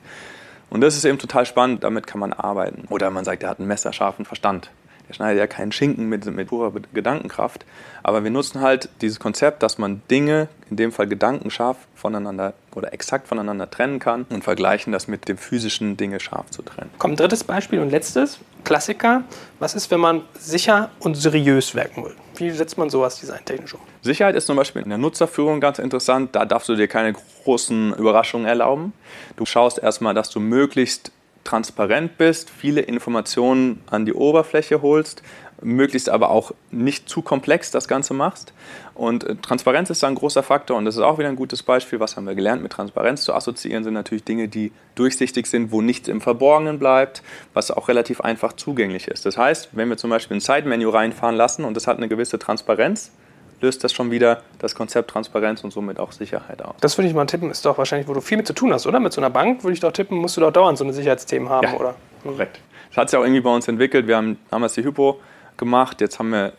Und 0.71 0.81
das 0.81 0.97
ist 0.97 1.05
eben 1.05 1.19
total 1.19 1.47
spannend, 1.47 1.85
damit 1.85 2.07
kann 2.07 2.21
man 2.21 2.33
arbeiten. 2.33 2.87
Oder 2.91 3.11
man 3.11 3.25
sagt, 3.25 3.43
er 3.43 3.51
hat 3.51 3.59
einen 3.59 3.69
messerscharfen 3.69 4.25
Verstand. 4.25 4.71
Der 5.09 5.15
schneidet 5.15 5.39
ja 5.39 5.47
keinen 5.47 5.73
Schinken 5.73 6.09
mit, 6.09 6.25
mit 6.27 6.49
purer 6.49 6.73
Gedankenkraft. 6.93 7.65
Aber 8.03 8.25
wir 8.25 8.31
nutzen 8.31 8.61
halt 8.61 8.89
dieses 9.01 9.21
Konzept, 9.21 9.63
dass 9.63 9.79
man 9.79 10.03
Dinge, 10.11 10.49
in 10.71 10.77
dem 10.77 10.93
Fall 10.93 11.07
gedankenscharf, 11.07 11.77
voneinander 11.95 12.55
oder 12.75 12.93
exakt 12.93 13.29
voneinander 13.29 13.71
trennen 13.71 13.99
kann 13.99 14.27
und 14.29 14.45
vergleichen 14.45 14.93
das 14.93 15.09
mit 15.09 15.29
dem 15.29 15.39
physischen 15.39 15.97
Dinge 15.97 16.21
scharf 16.21 16.51
zu 16.51 16.63
trennen. 16.63 16.91
Kommt 16.99 17.19
drittes 17.21 17.45
Beispiel 17.45 17.81
und 17.81 17.91
letztes. 17.91 18.39
Klassiker. 18.65 19.23
Was 19.61 19.75
ist, 19.77 19.91
wenn 19.93 20.01
man 20.01 20.23
sicher 20.39 20.91
und 20.99 21.17
seriös 21.17 21.75
werken 21.77 22.05
will? 22.05 22.15
Wie 22.37 22.51
setzt 22.51 22.77
man 22.77 22.91
sowas 22.91 23.21
designtechnisch 23.21 23.75
um? 23.75 23.81
Sicherheit 24.03 24.35
ist 24.35 24.47
zum 24.47 24.57
Beispiel 24.57 24.83
in 24.83 24.89
der 24.89 24.99
Nutzerführung 24.99 25.61
ganz 25.61 25.79
interessant. 25.79 26.35
Da 26.35 26.45
darfst 26.45 26.69
du 26.69 26.75
dir 26.75 26.89
keine 26.89 27.13
großen 27.13 27.95
Überraschungen 27.95 28.47
erlauben. 28.47 28.93
Du 29.37 29.47
schaust 29.47 29.79
erstmal, 29.79 30.15
dass 30.15 30.31
du 30.31 30.41
möglichst 30.41 31.13
transparent 31.47 32.19
bist, 32.19 32.51
viele 32.51 32.81
Informationen 32.81 33.81
an 33.89 34.05
die 34.05 34.13
Oberfläche 34.13 34.83
holst, 34.83 35.23
möglichst 35.63 36.11
aber 36.11 36.31
auch 36.31 36.53
nicht 36.71 37.09
zu 37.09 37.23
komplex 37.23 37.71
das 37.71 37.89
Ganze 37.89 38.15
machst. 38.15 38.53
Und 38.95 39.25
äh, 39.25 39.37
Transparenz 39.37 39.89
ist 39.91 40.03
da 40.03 40.09
ein 40.09 40.15
großer 40.15 40.43
Faktor 40.43 40.77
und 40.77 40.85
das 40.85 40.97
ist 40.97 41.03
auch 41.03 41.19
wieder 41.19 41.29
ein 41.29 41.37
gutes 41.37 41.63
Beispiel. 41.63 42.01
Was 42.01 42.17
haben 42.17 42.27
wir 42.27 42.35
gelernt? 42.35 42.63
Mit 42.63 42.73
Transparenz 42.73 43.23
zu 43.23 43.33
assoziieren 43.33 43.85
sind 43.85 43.95
natürlich 43.95 44.25
Dinge, 44.25 44.49
die 44.49 44.73
durchsichtig 44.97 45.47
sind, 45.47 45.73
wo 45.73 45.81
nichts 45.81 46.09
im 46.09 46.21
Verborgenen 46.21 46.79
bleibt, 46.79 47.23
was 47.55 47.71
auch 47.71 47.89
relativ 47.89 48.21
einfach 48.21 48.53
zugänglich 48.55 49.09
ist. 49.09 49.25
Das 49.25 49.39
heißt, 49.39 49.71
wenn 49.73 49.89
wir 49.89 49.97
zum 49.97 50.11
Beispiel 50.11 50.37
ein 50.37 50.41
Side-Menu 50.41 50.91
reinfahren 50.91 51.37
lassen 51.37 51.65
und 51.65 51.75
das 51.75 51.87
hat 51.87 51.97
eine 51.97 52.09
gewisse 52.09 52.39
Transparenz, 52.39 53.13
löst 53.61 53.85
das 53.85 53.93
schon 53.93 54.11
wieder 54.11 54.43
das 54.59 54.75
Konzept 54.75 55.11
Transparenz 55.11 55.65
und 55.65 55.73
somit 55.73 55.99
auch 55.99 56.13
Sicherheit 56.13 56.63
aus. 56.63 56.75
Das 56.81 56.97
würde 56.99 57.09
ich 57.09 57.15
mal 57.15 57.27
tippen, 57.27 57.51
ist 57.51 57.65
doch 57.65 57.79
wahrscheinlich, 57.79 58.09
wo 58.09 58.15
du 58.15 58.21
viel 58.21 58.37
mit 58.37 58.47
zu 58.47 58.53
tun 58.53 58.73
hast, 58.73 58.87
oder? 58.87 59.01
Mit 59.01 59.13
so 59.13 59.21
einer 59.21 59.31
Bank 59.31 59.63
würde 59.65 59.75
ich 59.75 59.81
doch 59.81 59.93
tippen, 59.93 60.19
musst 60.19 60.37
du 60.37 60.41
doch 60.41 60.53
dauernd 60.53 60.79
so 60.79 60.85
eine 60.85 60.93
Sicherheitsthemen 60.93 61.49
haben, 61.49 61.69
ja, 61.69 61.75
oder? 61.75 61.95
Mhm. 62.25 62.31
Korrekt. 62.31 62.61
Das 62.91 62.99
hat 62.99 63.11
sich 63.11 63.19
auch 63.19 63.25
irgendwie 63.25 63.41
bei 63.41 63.55
uns 63.55 63.69
entwickelt. 63.69 64.07
Wir 64.07 64.17
haben 64.17 64.39
damals 64.51 64.75
die 64.75 64.85
Hypo 64.85 65.21
gemacht, 65.57 66.01
jetzt 66.01 66.19
haben 66.19 66.31
wir 66.31 66.53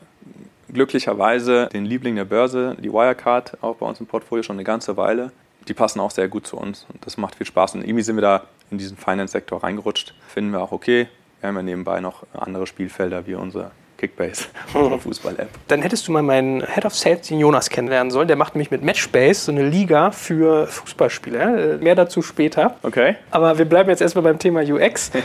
glücklicherweise 0.72 1.68
den 1.72 1.86
Liebling 1.86 2.16
der 2.16 2.26
Börse, 2.26 2.76
die 2.80 2.92
Wirecard, 2.92 3.58
auch 3.62 3.76
bei 3.78 3.86
uns 3.86 4.00
im 4.00 4.06
Portfolio 4.06 4.44
schon 4.44 4.58
eine 4.58 4.64
ganze 4.64 4.98
Weile. 4.98 5.32
Die 5.68 5.74
passen 5.74 6.00
auch 6.00 6.12
sehr 6.12 6.28
gut 6.28 6.48
zu 6.48 6.58
uns 6.58 6.86
und 6.94 7.06
das 7.06 7.18
macht 7.18 7.36
viel 7.36 7.46
Spaß. 7.46 7.76
Und 7.76 7.84
irgendwie 7.84 8.04
sind 8.04 8.16
wir 8.16 8.22
da 8.22 8.44
in 8.72 8.78
diesen 8.78 8.98
Finance-Sektor 8.98 9.64
reingerutscht. 9.64 10.14
Finden 10.28 10.52
wir 10.52 10.62
auch 10.62 10.72
okay. 10.72 11.08
Wir 11.40 11.50
haben 11.50 11.56
ja 11.56 11.62
nebenbei 11.62 12.00
noch 12.00 12.24
andere 12.34 12.68
Spielfelder 12.68 13.28
wie 13.28 13.36
unsere 13.36 13.72
Kickbase, 13.98 14.46
unsere 14.74 15.00
Fußball-App. 15.00 15.50
Dann 15.68 15.82
hättest 15.82 16.08
du 16.08 16.12
mal 16.12 16.22
meinen 16.22 16.66
Head 16.66 16.86
of 16.86 16.96
Sales, 16.96 17.28
den 17.28 17.40
Jonas, 17.40 17.70
kennenlernen 17.70 18.12
sollen. 18.12 18.28
Der 18.28 18.38
macht 18.38 18.56
nämlich 18.56 18.72
mit 18.72 18.84
Matchbase 18.84 19.46
so 19.46 19.52
eine 19.52 19.68
Liga 19.68 20.12
für 20.12 20.68
Fußballspieler. 20.68 21.78
Mehr 21.80 21.96
dazu 21.96 22.22
später. 22.22 22.76
Okay. 22.84 23.16
Aber 23.32 23.58
wir 23.58 23.66
bleiben 23.66 23.90
jetzt 23.90 24.02
erstmal 24.02 24.24
beim 24.24 24.40
Thema 24.40 24.62
UX. 24.62 25.12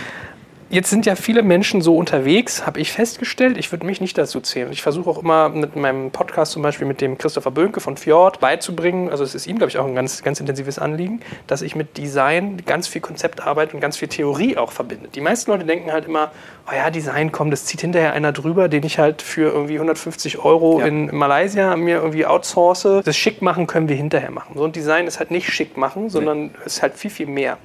Jetzt 0.73 0.89
sind 0.89 1.05
ja 1.05 1.17
viele 1.17 1.43
Menschen 1.43 1.83
so 1.83 1.99
unterwegs, 1.99 2.65
habe 2.65 2.81
ich 2.81 2.93
festgestellt. 2.93 3.59
Ich 3.59 3.71
würde 3.73 3.85
mich 3.85 4.01
nicht 4.01 4.17
dazu 4.17 4.41
zählen. 4.41 4.73
Ich 4.73 4.81
versuche 4.81 5.11
auch 5.11 5.19
immer 5.19 5.51
mit 5.51 5.77
meinem 5.77 6.11
Podcast 6.11 6.53
zum 6.53 6.63
Beispiel 6.63 6.87
mit 6.87 7.03
dem 7.03 7.19
Christopher 7.19 7.51
Bönke 7.51 7.81
von 7.81 7.99
Fjord 7.99 8.41
beizubringen, 8.41 9.11
also 9.11 9.23
es 9.23 9.35
ist 9.35 9.47
ihm, 9.47 9.59
glaube 9.59 9.69
ich, 9.69 9.77
auch 9.77 9.85
ein 9.85 9.95
ganz, 9.95 10.23
ganz 10.23 10.41
intensives 10.41 10.79
Anliegen, 10.79 11.21
dass 11.47 11.61
ich 11.61 11.77
mit 11.77 11.99
Design 11.99 12.63
ganz 12.65 12.89
viel 12.89 13.03
Konzeptarbeit 13.03 13.75
und 13.75 13.81
ganz 13.81 13.99
viel 13.99 14.09
Theorie 14.09 14.57
auch 14.57 14.73
verbinde. 14.73 15.11
Die 15.15 15.21
meisten 15.21 15.51
Leute 15.51 15.67
denken 15.67 15.93
halt 15.93 16.07
immer, 16.07 16.33
oh 16.67 16.75
ja, 16.75 16.89
Design, 16.89 17.33
komm, 17.33 17.51
das 17.51 17.67
zieht 17.67 17.83
hinterher 17.83 18.15
einer 18.15 18.33
drüber, 18.33 18.71
den 18.71 18.83
ich 18.83 18.99
halt 18.99 19.21
für 19.21 19.53
irgendwie 19.53 19.75
150 19.75 20.39
Euro 20.39 20.81
ja. 20.81 20.87
in 20.87 21.15
Malaysia 21.15 21.77
mir 21.77 21.97
irgendwie 21.97 22.25
outsource. 22.25 23.03
Das 23.05 23.15
schick 23.15 23.43
machen 23.43 23.67
können 23.67 23.91
wir 23.91 23.97
hinterher 23.97 24.31
machen. 24.31 24.55
So 24.57 24.65
ein 24.65 24.73
Design 24.73 25.07
ist 25.07 25.19
halt 25.19 25.31
nicht 25.31 25.53
schick 25.53 25.77
machen, 25.77 26.09
sondern 26.09 26.45
nee. 26.45 26.51
ist 26.65 26.81
halt 26.81 26.95
viel, 26.95 27.11
viel 27.11 27.27
mehr. 27.27 27.59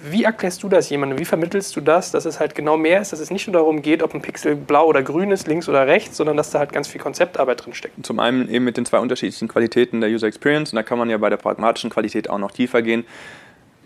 Wie 0.00 0.24
erklärst 0.24 0.62
du 0.62 0.68
das 0.68 0.90
jemandem? 0.90 1.18
Wie 1.18 1.24
vermittelst 1.24 1.74
du 1.76 1.80
das, 1.80 2.10
dass 2.10 2.24
es 2.24 2.40
halt 2.40 2.54
genau 2.54 2.76
mehr 2.76 3.00
ist, 3.00 3.12
dass 3.12 3.20
es 3.20 3.30
nicht 3.30 3.46
nur 3.46 3.54
darum 3.54 3.82
geht, 3.82 4.02
ob 4.02 4.14
ein 4.14 4.22
Pixel 4.22 4.56
blau 4.56 4.86
oder 4.86 5.02
grün 5.02 5.30
ist, 5.30 5.46
links 5.46 5.68
oder 5.68 5.86
rechts, 5.86 6.16
sondern 6.16 6.36
dass 6.36 6.50
da 6.50 6.58
halt 6.58 6.72
ganz 6.72 6.88
viel 6.88 7.00
Konzeptarbeit 7.00 7.64
drin 7.64 7.74
steckt? 7.74 8.04
Zum 8.04 8.20
einen 8.20 8.48
eben 8.48 8.64
mit 8.64 8.76
den 8.76 8.84
zwei 8.84 8.98
unterschiedlichen 8.98 9.48
Qualitäten 9.48 10.00
der 10.00 10.10
User 10.10 10.26
Experience 10.26 10.72
und 10.72 10.76
da 10.76 10.82
kann 10.82 10.98
man 10.98 11.08
ja 11.10 11.18
bei 11.18 11.30
der 11.30 11.36
pragmatischen 11.36 11.90
Qualität 11.90 12.28
auch 12.28 12.38
noch 12.38 12.50
tiefer 12.50 12.82
gehen. 12.82 13.04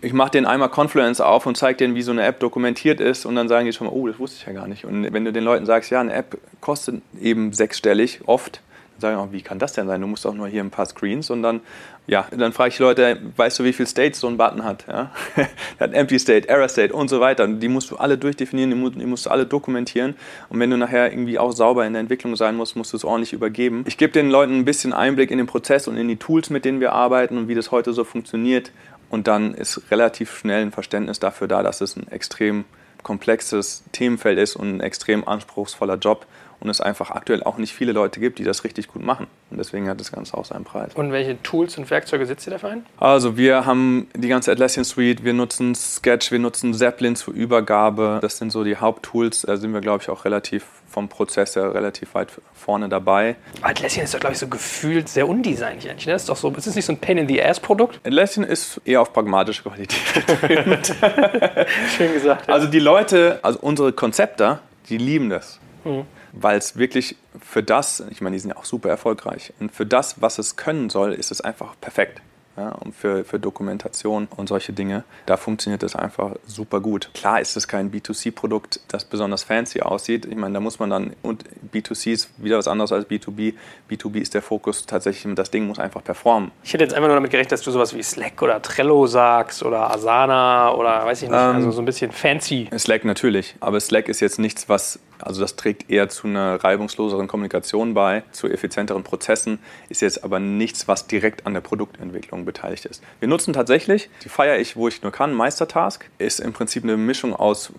Ich 0.03 0.13
mache 0.13 0.31
den 0.31 0.45
einmal 0.45 0.69
Confluence 0.69 1.21
auf 1.21 1.45
und 1.45 1.57
zeige 1.57 1.77
denen, 1.77 1.93
wie 1.95 2.01
so 2.01 2.11
eine 2.11 2.23
App 2.23 2.39
dokumentiert 2.39 2.99
ist 2.99 3.25
und 3.25 3.35
dann 3.35 3.47
sagen 3.47 3.65
die 3.65 3.73
schon 3.73 3.87
mal, 3.87 3.93
oh, 3.93 4.07
das 4.07 4.17
wusste 4.17 4.37
ich 4.39 4.47
ja 4.47 4.53
gar 4.53 4.67
nicht. 4.67 4.83
Und 4.83 5.13
wenn 5.13 5.25
du 5.25 5.31
den 5.31 5.43
Leuten 5.43 5.67
sagst, 5.67 5.91
ja, 5.91 6.01
eine 6.01 6.13
App 6.13 6.39
kostet 6.59 7.01
eben 7.21 7.53
sechsstellig, 7.53 8.21
oft, 8.25 8.61
sagen 9.01 9.17
auch, 9.17 9.31
wie 9.31 9.41
kann 9.41 9.59
das 9.59 9.73
denn 9.73 9.87
sein? 9.87 9.99
Du 9.99 10.07
musst 10.07 10.25
auch 10.25 10.33
nur 10.33 10.47
hier 10.47 10.63
ein 10.63 10.69
paar 10.69 10.85
Screens 10.85 11.29
und 11.29 11.43
dann, 11.43 11.61
ja, 12.07 12.27
dann 12.31 12.53
frage 12.53 12.69
ich 12.69 12.79
Leute, 12.79 13.19
weißt 13.35 13.59
du, 13.59 13.63
wie 13.63 13.73
viele 13.73 13.87
States 13.87 14.19
so 14.19 14.27
ein 14.27 14.37
Button 14.37 14.63
hat? 14.63 14.85
Ja? 14.87 15.11
hat 15.79 15.93
Empty 15.93 16.19
State, 16.19 16.47
Error 16.47 16.69
State 16.69 16.93
und 16.93 17.09
so 17.09 17.19
weiter. 17.19 17.47
Die 17.47 17.67
musst 17.67 17.91
du 17.91 17.97
alle 17.97 18.17
durchdefinieren, 18.17 18.71
die 18.71 19.05
musst, 19.05 19.25
du 19.25 19.29
alle 19.29 19.45
dokumentieren. 19.45 20.15
Und 20.49 20.59
wenn 20.59 20.69
du 20.69 20.77
nachher 20.77 21.11
irgendwie 21.11 21.37
auch 21.39 21.51
sauber 21.51 21.85
in 21.85 21.93
der 21.93 21.99
Entwicklung 21.99 22.35
sein 22.35 22.55
musst, 22.55 22.75
musst 22.75 22.93
du 22.93 22.97
es 22.97 23.03
ordentlich 23.03 23.33
übergeben. 23.33 23.83
Ich 23.87 23.97
gebe 23.97 24.13
den 24.13 24.29
Leuten 24.29 24.59
ein 24.59 24.65
bisschen 24.65 24.93
Einblick 24.93 25.31
in 25.31 25.37
den 25.37 25.47
Prozess 25.47 25.87
und 25.87 25.97
in 25.97 26.07
die 26.07 26.17
Tools, 26.17 26.49
mit 26.49 26.63
denen 26.63 26.79
wir 26.79 26.93
arbeiten 26.93 27.37
und 27.37 27.47
wie 27.47 27.55
das 27.55 27.71
heute 27.71 27.93
so 27.93 28.03
funktioniert. 28.03 28.71
Und 29.09 29.27
dann 29.27 29.53
ist 29.53 29.91
relativ 29.91 30.37
schnell 30.37 30.61
ein 30.61 30.71
Verständnis 30.71 31.19
dafür 31.19 31.47
da, 31.47 31.63
dass 31.63 31.81
es 31.81 31.97
ein 31.97 32.07
extrem 32.07 32.63
komplexes 33.03 33.83
Themenfeld 33.91 34.39
ist 34.39 34.55
und 34.55 34.75
ein 34.75 34.79
extrem 34.79 35.27
anspruchsvoller 35.27 35.95
Job 35.95 36.25
und 36.61 36.69
es 36.69 36.79
einfach 36.79 37.09
aktuell 37.09 37.43
auch 37.43 37.57
nicht 37.57 37.73
viele 37.73 37.91
Leute 37.91 38.19
gibt, 38.19 38.37
die 38.37 38.43
das 38.43 38.63
richtig 38.63 38.87
gut 38.87 39.03
machen. 39.03 39.25
Und 39.49 39.57
deswegen 39.57 39.89
hat 39.89 39.99
das 39.99 40.11
Ganze 40.11 40.37
auch 40.37 40.45
seinen 40.45 40.63
Preis. 40.63 40.93
Und 40.93 41.11
welche 41.11 41.41
Tools 41.41 41.77
und 41.77 41.89
Werkzeuge 41.89 42.25
sitzt 42.27 42.45
ihr 42.47 42.51
dafür 42.51 42.69
ein? 42.69 42.85
Also 42.97 43.35
wir 43.35 43.65
haben 43.65 44.07
die 44.15 44.27
ganze 44.27 44.51
Atlassian 44.51 44.85
Suite, 44.85 45.23
wir 45.23 45.33
nutzen 45.33 45.73
Sketch, 45.73 46.31
wir 46.31 46.37
nutzen 46.37 46.73
Zeppelin 46.75 47.15
zur 47.15 47.33
Übergabe. 47.33 48.19
Das 48.21 48.37
sind 48.37 48.51
so 48.51 48.63
die 48.63 48.77
Haupttools. 48.77 49.41
Da 49.41 49.57
sind 49.57 49.73
wir, 49.73 49.81
glaube 49.81 50.03
ich, 50.03 50.09
auch 50.09 50.23
relativ 50.23 50.65
vom 50.87 51.09
Prozess 51.09 51.55
her 51.55 51.73
relativ 51.73 52.13
weit 52.13 52.29
vorne 52.53 52.89
dabei. 52.89 53.37
Atlassian 53.61 54.03
ist 54.03 54.13
doch, 54.13 54.19
glaube 54.19 54.33
ich, 54.33 54.39
so 54.39 54.47
gefühlt 54.47 55.09
sehr 55.09 55.27
undesignig 55.27 55.89
eigentlich. 55.89 56.05
Ne? 56.05 56.13
Das 56.13 56.23
ist 56.23 56.29
doch 56.29 56.37
so, 56.37 56.51
ist 56.51 56.67
das 56.67 56.75
nicht 56.75 56.85
so 56.85 56.93
ein 56.93 56.99
Pain-in-the-Ass-Produkt? 56.99 58.01
Atlassian 58.05 58.45
ist 58.45 58.79
eher 58.85 59.01
auf 59.01 59.13
pragmatische 59.13 59.63
Qualität 59.63 59.97
Schön 61.97 62.13
gesagt. 62.13 62.47
Ja. 62.47 62.53
Also 62.53 62.67
die 62.67 62.79
Leute, 62.79 63.39
also 63.41 63.57
unsere 63.61 63.93
Konzepter, 63.93 64.59
die 64.89 64.97
lieben 64.97 65.31
das. 65.31 65.59
Mhm 65.83 66.05
weil 66.33 66.57
es 66.57 66.77
wirklich 66.77 67.15
für 67.39 67.63
das, 67.63 68.03
ich 68.09 68.21
meine, 68.21 68.35
die 68.35 68.39
sind 68.39 68.51
ja 68.51 68.57
auch 68.57 68.65
super 68.65 68.89
erfolgreich, 68.89 69.53
und 69.59 69.71
für 69.71 69.85
das, 69.85 70.21
was 70.21 70.39
es 70.39 70.55
können 70.55 70.89
soll, 70.89 71.13
ist 71.13 71.31
es 71.31 71.41
einfach 71.41 71.75
perfekt. 71.79 72.21
Ja, 72.57 72.69
und 72.69 72.93
für, 72.93 73.23
für 73.23 73.39
Dokumentation 73.39 74.27
und 74.35 74.49
solche 74.49 74.73
Dinge, 74.73 75.05
da 75.25 75.37
funktioniert 75.37 75.83
das 75.83 75.95
einfach 75.95 76.31
super 76.45 76.81
gut. 76.81 77.09
Klar 77.13 77.39
ist 77.39 77.55
es 77.55 77.65
kein 77.65 77.91
B2C-Produkt, 77.91 78.81
das 78.89 79.05
besonders 79.05 79.43
fancy 79.43 79.81
aussieht. 79.81 80.25
Ich 80.25 80.35
meine, 80.35 80.55
da 80.55 80.59
muss 80.59 80.77
man 80.77 80.89
dann, 80.89 81.15
und 81.21 81.45
B2C 81.73 82.11
ist 82.11 82.29
wieder 82.37 82.57
was 82.57 82.67
anderes 82.67 82.91
als 82.91 83.07
B2B. 83.09 83.53
B2B 83.89 84.17
ist 84.17 84.33
der 84.33 84.41
Fokus 84.41 84.85
tatsächlich, 84.85 85.33
das 85.33 85.49
Ding 85.49 85.65
muss 85.65 85.79
einfach 85.79 86.03
performen. 86.03 86.51
Ich 86.63 86.73
hätte 86.73 86.83
jetzt 86.83 86.93
einfach 86.93 87.07
nur 87.07 87.15
damit 87.15 87.31
gerechnet, 87.31 87.53
dass 87.53 87.61
du 87.61 87.71
sowas 87.71 87.95
wie 87.95 88.03
Slack 88.03 88.41
oder 88.41 88.61
Trello 88.61 89.07
sagst 89.07 89.63
oder 89.63 89.89
Asana 89.89 90.73
oder 90.73 91.05
weiß 91.05 91.21
ich 91.21 91.29
nicht, 91.29 91.37
ähm, 91.37 91.55
also 91.55 91.71
so 91.71 91.81
ein 91.81 91.85
bisschen 91.85 92.11
fancy. 92.11 92.69
Slack 92.77 93.05
natürlich, 93.05 93.55
aber 93.61 93.79
Slack 93.79 94.09
ist 94.09 94.19
jetzt 94.19 94.39
nichts, 94.39 94.67
was 94.67 94.99
also 95.21 95.41
das 95.41 95.55
trägt 95.55 95.89
eher 95.89 96.09
zu 96.09 96.27
einer 96.27 96.63
reibungsloseren 96.63 97.27
Kommunikation 97.27 97.93
bei, 97.93 98.23
zu 98.31 98.47
effizienteren 98.47 99.03
Prozessen, 99.03 99.59
ist 99.89 100.01
jetzt 100.01 100.23
aber 100.23 100.39
nichts, 100.39 100.87
was 100.87 101.07
direkt 101.07 101.45
an 101.45 101.53
der 101.53 101.61
Produktentwicklung 101.61 102.45
beteiligt 102.45 102.85
ist. 102.85 103.03
Wir 103.19 103.27
nutzen 103.27 103.53
tatsächlich, 103.53 104.09
die 104.23 104.29
feiere 104.29 104.59
ich, 104.59 104.75
wo 104.75 104.87
ich 104.87 105.01
nur 105.01 105.11
kann, 105.11 105.33
Meistertask, 105.33 106.09
ist 106.17 106.39
im 106.39 106.53
Prinzip 106.53 106.83
eine 106.83 106.97
Mischung 106.97 107.35
aus 107.35 107.71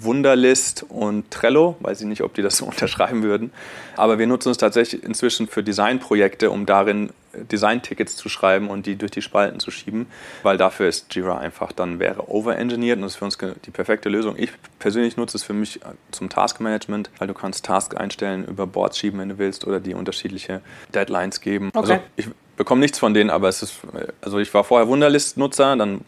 Wunderlist 0.00 0.84
und 0.88 1.30
Trello, 1.30 1.76
weiß 1.80 2.00
ich 2.00 2.06
nicht, 2.06 2.22
ob 2.22 2.34
die 2.34 2.42
das 2.42 2.56
so 2.56 2.64
unterschreiben 2.66 3.22
würden, 3.22 3.52
aber 3.96 4.18
wir 4.18 4.26
nutzen 4.26 4.50
es 4.50 4.58
tatsächlich 4.58 5.02
inzwischen 5.02 5.48
für 5.48 5.62
Designprojekte, 5.62 6.50
um 6.50 6.66
darin 6.66 7.10
Design-Tickets 7.44 8.16
zu 8.16 8.28
schreiben 8.28 8.68
und 8.68 8.86
die 8.86 8.96
durch 8.96 9.10
die 9.10 9.22
Spalten 9.22 9.60
zu 9.60 9.70
schieben, 9.70 10.06
weil 10.42 10.56
dafür 10.56 10.88
ist 10.88 11.14
Jira 11.14 11.38
einfach 11.38 11.72
dann 11.72 11.98
wäre 11.98 12.30
overengineert 12.30 12.96
und 12.96 13.02
das 13.02 13.12
ist 13.12 13.18
für 13.18 13.24
uns 13.24 13.38
die 13.64 13.70
perfekte 13.70 14.08
Lösung. 14.08 14.34
Ich 14.38 14.50
persönlich 14.78 15.16
nutze 15.16 15.36
es 15.36 15.42
für 15.42 15.54
mich 15.54 15.80
zum 16.10 16.28
Taskmanagement, 16.28 17.10
weil 17.18 17.28
du 17.28 17.34
kannst 17.34 17.64
Tasks 17.64 17.96
einstellen, 17.96 18.44
über 18.44 18.66
Boards 18.66 18.98
schieben, 18.98 19.20
wenn 19.20 19.28
du 19.28 19.38
willst, 19.38 19.66
oder 19.66 19.80
die 19.80 19.94
unterschiedliche 19.94 20.60
Deadlines 20.94 21.40
geben. 21.40 21.70
Okay. 21.74 21.78
Also 21.78 22.02
ich 22.16 22.28
bekomme 22.56 22.80
nichts 22.80 22.98
von 22.98 23.14
denen, 23.14 23.30
aber 23.30 23.48
es 23.48 23.62
ist, 23.62 23.80
also 24.20 24.38
ich 24.38 24.52
war 24.52 24.64
vorher 24.64 24.88
Wunderlist-Nutzer, 24.88 25.76
dann 25.76 26.00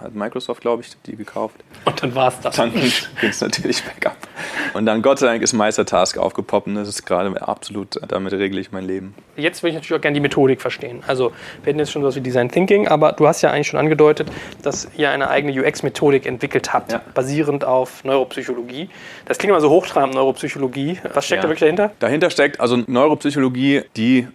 hat 0.00 0.14
Microsoft, 0.14 0.60
glaube 0.60 0.82
ich, 0.82 0.90
die 1.06 1.16
gekauft. 1.16 1.56
Und 1.84 2.02
dann 2.02 2.14
war 2.14 2.28
es 2.28 2.40
das. 2.40 2.56
Dann 2.56 2.72
ging 2.72 2.90
es 3.22 3.40
natürlich 3.40 3.82
bergab. 3.82 4.16
Und 4.74 4.86
dann, 4.86 5.02
Gott 5.02 5.18
sei 5.18 5.26
Dank, 5.26 5.42
ist 5.42 5.52
Meistertask 5.52 6.18
aufgepoppt 6.18 6.66
und 6.66 6.74
das 6.74 6.88
ist 6.88 7.04
gerade 7.06 7.40
absolut, 7.46 7.98
damit 8.08 8.32
regle 8.32 8.60
ich 8.60 8.72
mein 8.72 8.84
Leben. 8.84 9.14
Jetzt 9.36 9.62
würde 9.62 9.70
ich 9.70 9.74
natürlich 9.76 9.98
auch 9.98 10.02
gerne 10.02 10.14
die 10.14 10.20
Methodik 10.20 10.60
verstehen. 10.60 11.02
Also, 11.06 11.32
wir 11.62 11.70
hatten 11.70 11.78
jetzt 11.78 11.92
schon 11.92 12.02
sowas 12.02 12.16
wie 12.16 12.20
Design 12.20 12.50
Thinking, 12.50 12.88
aber 12.88 13.12
du 13.12 13.26
hast 13.26 13.42
ja 13.42 13.50
eigentlich 13.50 13.68
schon 13.68 13.80
angedeutet, 13.80 14.30
dass 14.62 14.88
ihr 14.96 15.10
eine 15.10 15.28
eigene 15.28 15.60
UX-Methodik 15.60 16.26
entwickelt 16.26 16.72
habt, 16.72 16.92
ja. 16.92 17.00
basierend 17.14 17.64
auf 17.64 18.04
Neuropsychologie. 18.04 18.90
Das 19.26 19.38
klingt 19.38 19.50
immer 19.50 19.60
so 19.60 19.70
hochtrabend, 19.70 20.14
Neuropsychologie. 20.14 20.98
Was 21.14 21.26
steckt 21.26 21.38
ja. 21.38 21.42
da 21.42 21.48
wirklich 21.48 21.60
dahinter? 21.60 21.92
Dahinter 21.98 22.30
steckt 22.30 22.60
also 22.60 22.76
Neuropsychologie, 22.76 23.82
die 23.96 24.28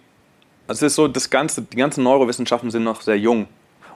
also 0.66 0.86
es 0.86 0.92
ist 0.92 0.96
so, 0.96 1.08
das 1.08 1.28
ganze, 1.28 1.62
die 1.62 1.76
ganzen 1.76 2.04
Neurowissenschaften 2.04 2.70
sind 2.70 2.84
noch 2.84 3.02
sehr 3.02 3.18
jung. 3.18 3.46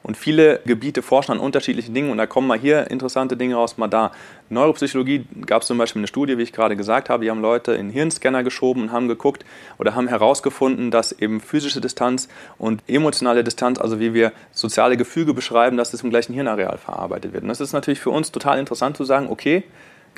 Und 0.03 0.17
viele 0.17 0.61
Gebiete 0.65 1.03
forschen 1.03 1.33
an 1.33 1.39
unterschiedlichen 1.39 1.95
Dingen 1.95 2.11
und 2.11 2.19
da 2.19 2.27
kommen 2.27 2.47
mal 2.47 2.59
hier 2.59 2.91
interessante 2.91 3.37
Dinge 3.37 3.57
raus, 3.57 3.79
mal 3.79 3.89
da. 3.89 4.13
Neuropsychologie 4.51 5.27
gab 5.47 5.63
es 5.63 5.69
zum 5.69 5.79
Beispiel 5.79 6.01
eine 6.01 6.07
Studie, 6.07 6.39
wie 6.39 6.43
ich 6.43 6.53
gerade 6.53 6.77
gesagt 6.77 7.11
habe, 7.11 7.25
die 7.25 7.31
haben 7.31 7.41
Leute 7.41 7.73
in 7.73 7.91
Hirnscanner 7.91 8.43
geschoben 8.43 8.83
und 8.83 8.93
haben 8.93 9.09
geguckt 9.09 9.45
oder 9.79 9.95
haben 9.95 10.09
herausgefunden, 10.09 10.91
dass 10.91 11.13
eben 11.13 11.41
physische 11.41 11.81
Distanz 11.81 12.29
und 12.57 12.83
emotionale 12.89 13.45
Distanz, 13.45 13.79
also 13.79 14.01
wie 14.01 14.15
wir 14.15 14.33
soziale 14.53 14.97
Gefüge 14.97 15.35
beschreiben, 15.35 15.77
dass 15.77 15.91
das 15.91 16.03
im 16.03 16.11
gleichen 16.11 16.33
Hirnareal 16.33 16.79
verarbeitet 16.79 17.33
wird. 17.33 17.43
Und 17.43 17.49
das 17.49 17.61
ist 17.61 17.73
natürlich 17.73 18.01
für 18.01 18.11
uns 18.11 18.33
total 18.33 18.59
interessant 18.59 18.97
zu 18.97 19.05
sagen, 19.05 19.29
okay, 19.29 19.65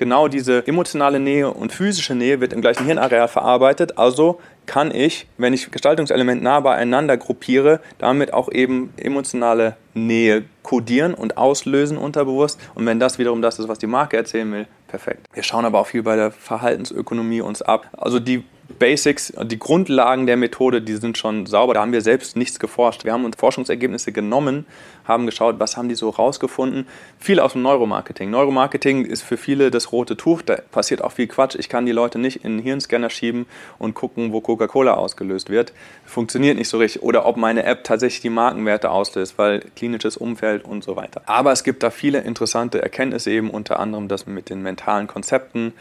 genau 0.00 0.28
diese 0.28 0.66
emotionale 0.66 1.20
Nähe 1.20 1.50
und 1.52 1.72
physische 1.72 2.14
Nähe 2.14 2.40
wird 2.40 2.54
im 2.54 2.62
gleichen 2.62 2.86
Hirnareal 2.86 3.28
verarbeitet. 3.28 3.98
Also 3.98 4.40
kann 4.64 4.94
ich, 4.94 5.26
wenn 5.36 5.52
ich 5.52 5.70
Gestaltungselemente 5.70 6.42
nah 6.42 6.60
beieinander 6.60 7.18
gruppiere, 7.18 7.80
damit 7.98 8.32
auch 8.32 8.50
eben 8.50 8.94
emotionale 8.96 9.76
Nähe 9.92 10.44
kodieren 10.62 11.12
und 11.12 11.36
auslösen 11.36 11.98
unterbewusst. 11.98 12.58
Und 12.74 12.86
wenn 12.86 12.98
das 12.98 13.18
wiederum 13.18 13.42
das 13.42 13.58
ist, 13.58 13.68
was 13.68 13.78
die 13.78 13.86
Marke 13.86 14.16
erzählen 14.16 14.50
will, 14.50 14.66
perfekt. 14.88 15.26
Wir 15.34 15.42
schauen 15.42 15.66
aber 15.66 15.80
auch 15.80 15.86
viel 15.86 16.02
bei 16.02 16.16
der 16.16 16.30
Verhaltensökonomie 16.30 17.42
uns 17.42 17.60
ab. 17.60 17.86
Also 17.98 18.20
die 18.20 18.42
Basics, 18.78 19.32
die 19.42 19.58
Grundlagen 19.58 20.26
der 20.26 20.36
Methode, 20.36 20.82
die 20.82 20.96
sind 20.96 21.18
schon 21.18 21.46
sauber. 21.46 21.74
Da 21.74 21.80
haben 21.80 21.92
wir 21.92 22.02
selbst 22.02 22.36
nichts 22.36 22.58
geforscht. 22.58 23.04
Wir 23.04 23.12
haben 23.12 23.24
uns 23.24 23.36
Forschungsergebnisse 23.36 24.12
genommen, 24.12 24.66
haben 25.04 25.26
geschaut, 25.26 25.58
was 25.58 25.76
haben 25.76 25.88
die 25.88 25.94
so 25.94 26.10
rausgefunden. 26.10 26.86
Viel 27.18 27.40
aus 27.40 27.52
dem 27.52 27.62
Neuromarketing. 27.62 28.30
Neuromarketing 28.30 29.04
ist 29.04 29.22
für 29.22 29.36
viele 29.36 29.70
das 29.70 29.92
rote 29.92 30.16
Tuch. 30.16 30.42
Da 30.42 30.56
passiert 30.70 31.02
auch 31.02 31.12
viel 31.12 31.26
Quatsch. 31.26 31.56
Ich 31.58 31.68
kann 31.68 31.86
die 31.86 31.92
Leute 31.92 32.18
nicht 32.18 32.44
in 32.44 32.58
den 32.58 32.62
Hirnscanner 32.62 33.10
schieben 33.10 33.46
und 33.78 33.94
gucken, 33.94 34.32
wo 34.32 34.40
Coca-Cola 34.40 34.94
ausgelöst 34.94 35.50
wird. 35.50 35.72
Funktioniert 36.04 36.56
nicht 36.56 36.68
so 36.68 36.78
richtig. 36.78 37.02
Oder 37.02 37.26
ob 37.26 37.36
meine 37.36 37.64
App 37.64 37.84
tatsächlich 37.84 38.20
die 38.20 38.30
Markenwerte 38.30 38.90
auslöst, 38.90 39.38
weil 39.38 39.60
klinisches 39.76 40.16
Umfeld 40.16 40.64
und 40.64 40.84
so 40.84 40.96
weiter. 40.96 41.22
Aber 41.26 41.52
es 41.52 41.64
gibt 41.64 41.82
da 41.82 41.90
viele 41.90 42.20
interessante 42.20 42.82
Erkenntnisse 42.82 43.30
eben, 43.30 43.50
unter 43.50 43.80
anderem 43.80 44.08
das 44.08 44.26
mit 44.26 44.50
den 44.50 44.62
mentalen 44.62 45.06
Konzepten, 45.06 45.72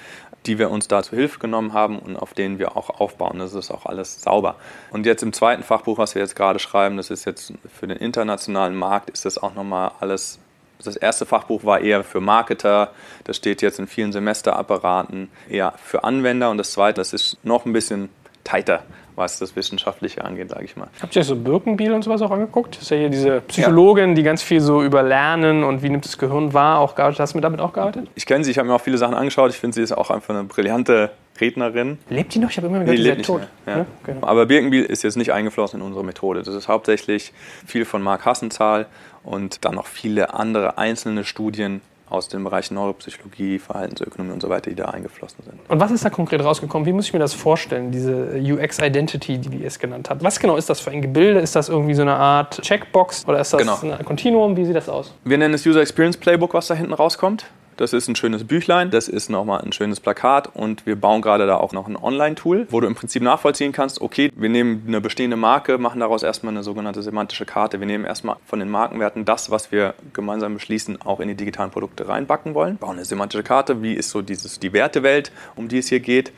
die 0.45 0.58
wir 0.58 0.71
uns 0.71 0.88
da 0.88 1.04
zu 1.04 1.15
Hilfe 1.15 1.39
genommen 1.39 1.73
haben 1.73 1.99
und 1.99 2.15
auf 2.15 2.34
denen 2.34 2.60
wir 2.60 2.78
auch 2.78 2.78
aufbauen. 2.87 3.39
Das 3.39 3.53
ist 3.53 3.71
auch 3.71 3.85
alles 3.85 4.21
sauber. 4.21 4.55
Und 4.91 5.05
jetzt 5.05 5.23
im 5.23 5.33
zweiten 5.33 5.63
Fachbuch, 5.63 5.97
was 5.97 6.15
wir 6.15 6.21
jetzt 6.21 6.35
gerade 6.35 6.59
schreiben, 6.59 6.95
das 6.95 7.09
ist 7.09 7.25
jetzt 7.25 7.53
für 7.77 7.87
den 7.87 7.97
internationalen 7.97 8.75
Markt, 8.75 9.09
ist 9.09 9.25
das 9.25 9.37
auch 9.37 9.53
nochmal 9.53 9.91
alles. 9.99 10.39
Das 10.81 10.95
erste 10.95 11.25
Fachbuch 11.25 11.65
war 11.65 11.81
eher 11.81 12.05
für 12.05 12.21
Marketer, 12.21 12.91
das 13.25 13.35
steht 13.35 13.61
jetzt 13.61 13.79
in 13.79 13.87
vielen 13.87 14.13
Semesterapparaten 14.13 15.29
eher 15.49 15.73
für 15.83 16.05
Anwender 16.05 16.49
und 16.49 16.57
das 16.57 16.71
zweite, 16.71 17.01
das 17.01 17.11
ist 17.11 17.37
noch 17.43 17.65
ein 17.65 17.73
bisschen 17.73 18.07
tighter 18.49 18.83
was 19.19 19.38
das 19.38 19.55
Wissenschaftliche 19.55 20.23
angeht, 20.23 20.49
sage 20.49 20.63
ich 20.63 20.75
mal. 20.75 20.88
Habt 21.01 21.15
ihr 21.15 21.19
euch 21.19 21.27
so 21.27 21.35
Birkenbiel 21.35 21.91
und 21.91 22.03
sowas 22.03 22.21
auch 22.21 22.31
angeguckt? 22.31 22.75
Das 22.75 22.83
ist 22.83 22.89
ja 22.89 22.97
hier 22.97 23.09
diese 23.09 23.41
Psychologin, 23.41 24.09
ja. 24.09 24.15
die 24.15 24.23
ganz 24.23 24.41
viel 24.41 24.62
so 24.62 24.81
über 24.81 25.03
Lernen 25.03 25.63
und 25.63 25.83
wie 25.83 25.89
nimmt 25.89 26.05
das 26.05 26.17
Gehirn 26.17 26.53
wahr 26.53 26.79
auch 26.79 26.95
gearbeitet. 26.95 27.19
Hast 27.19 27.35
du 27.35 27.39
damit 27.41 27.59
auch 27.59 27.73
gearbeitet? 27.73 28.07
Ich 28.15 28.25
kenne 28.25 28.43
sie, 28.43 28.51
ich 28.51 28.57
habe 28.57 28.67
mir 28.67 28.73
auch 28.73 28.81
viele 28.81 28.97
Sachen 28.97 29.13
angeschaut. 29.13 29.51
Ich 29.51 29.57
finde, 29.57 29.75
sie 29.75 29.81
ist 29.81 29.91
auch 29.91 30.09
einfach 30.09 30.33
eine 30.33 30.45
brillante 30.45 31.12
Rednerin. 31.39 31.99
Lebt 32.09 32.33
die 32.33 32.39
noch? 32.39 32.49
Ich 32.49 32.57
habe 32.57 32.67
immer 32.67 32.79
gehört, 32.79 32.97
nee, 32.97 33.03
sie 33.03 33.09
ist 33.09 33.25
tot. 33.25 33.41
Ja. 33.67 33.79
Ja, 33.79 33.85
genau. 34.05 34.25
Aber 34.25 34.45
Birkenbiel 34.45 34.83
ist 34.83 35.03
jetzt 35.03 35.17
nicht 35.17 35.33
eingeflossen 35.33 35.81
in 35.81 35.85
unsere 35.85 36.05
Methode. 36.05 36.41
Das 36.41 36.55
ist 36.55 36.69
hauptsächlich 36.69 37.33
viel 37.67 37.83
von 37.83 38.01
Mark 38.01 38.25
Hassenzahl 38.25 38.88
und 39.23 39.65
dann 39.65 39.75
noch 39.75 39.85
viele 39.85 40.33
andere 40.33 40.77
einzelne 40.77 41.25
Studien, 41.25 41.81
aus 42.09 42.27
den 42.27 42.43
Bereichen 42.43 42.75
Neuropsychologie, 42.75 43.59
Verhaltensökonomie 43.59 44.33
und 44.33 44.41
so 44.41 44.49
weiter, 44.49 44.69
die 44.69 44.75
da 44.75 44.85
eingeflossen 44.85 45.43
sind. 45.43 45.59
Und 45.67 45.79
was 45.79 45.91
ist 45.91 46.03
da 46.03 46.09
konkret 46.09 46.43
rausgekommen? 46.43 46.85
Wie 46.85 46.93
muss 46.93 47.05
ich 47.05 47.13
mir 47.13 47.19
das 47.19 47.33
vorstellen, 47.33 47.91
diese 47.91 48.39
UX-Identity, 48.39 49.37
die 49.37 49.57
ihr 49.57 49.67
es 49.67 49.79
genannt 49.79 50.09
habt? 50.09 50.23
Was 50.23 50.39
genau 50.39 50.57
ist 50.57 50.69
das 50.69 50.79
für 50.79 50.91
ein 50.91 51.01
Gebilde? 51.01 51.39
Ist 51.39 51.55
das 51.55 51.69
irgendwie 51.69 51.93
so 51.93 52.01
eine 52.01 52.15
Art 52.15 52.61
Checkbox 52.61 53.25
oder 53.27 53.39
ist 53.39 53.53
das 53.53 53.61
genau. 53.61 53.97
ein 53.97 54.05
Kontinuum? 54.05 54.57
Wie 54.57 54.65
sieht 54.65 54.75
das 54.75 54.89
aus? 54.89 55.13
Wir 55.23 55.37
nennen 55.37 55.53
es 55.53 55.65
User 55.65 55.81
Experience 55.81 56.17
Playbook, 56.17 56.53
was 56.53 56.67
da 56.67 56.73
hinten 56.73 56.93
rauskommt. 56.93 57.45
Das 57.79 57.93
ist 57.93 58.09
ein 58.09 58.17
schönes 58.17 58.43
Büchlein, 58.43 58.91
das 58.91 59.07
ist 59.07 59.29
nochmal 59.29 59.61
ein 59.61 59.71
schönes 59.71 60.01
Plakat 60.01 60.53
und 60.53 60.85
wir 60.85 60.97
bauen 60.97 61.21
gerade 61.21 61.47
da 61.47 61.55
auch 61.55 61.71
noch 61.71 61.87
ein 61.87 61.95
Online-Tool, 61.95 62.67
wo 62.69 62.81
du 62.81 62.87
im 62.87 62.93
Prinzip 62.93 63.23
nachvollziehen 63.23 63.71
kannst, 63.71 64.01
okay, 64.01 64.29
wir 64.35 64.49
nehmen 64.49 64.83
eine 64.85 64.99
bestehende 64.99 65.37
Marke, 65.37 65.77
machen 65.77 66.01
daraus 66.01 66.21
erstmal 66.21 66.53
eine 66.53 66.61
sogenannte 66.61 67.01
semantische 67.01 67.45
Karte. 67.45 67.79
Wir 67.79 67.87
nehmen 67.87 68.03
erstmal 68.03 68.35
von 68.45 68.59
den 68.59 68.67
Markenwerten 68.67 69.23
das, 69.23 69.49
was 69.49 69.71
wir 69.71 69.93
gemeinsam 70.11 70.55
beschließen, 70.55 71.01
auch 71.03 71.21
in 71.21 71.29
die 71.29 71.35
digitalen 71.35 71.71
Produkte 71.71 72.05
reinbacken 72.05 72.53
wollen. 72.53 72.75
Bauen 72.75 72.97
eine 72.97 73.05
semantische 73.05 73.43
Karte, 73.43 73.81
wie 73.81 73.93
ist 73.93 74.09
so 74.09 74.21
dieses, 74.21 74.59
die 74.59 74.73
Wertewelt, 74.73 75.31
um 75.55 75.69
die 75.69 75.77
es 75.77 75.87
hier 75.87 76.01
geht. 76.01 76.33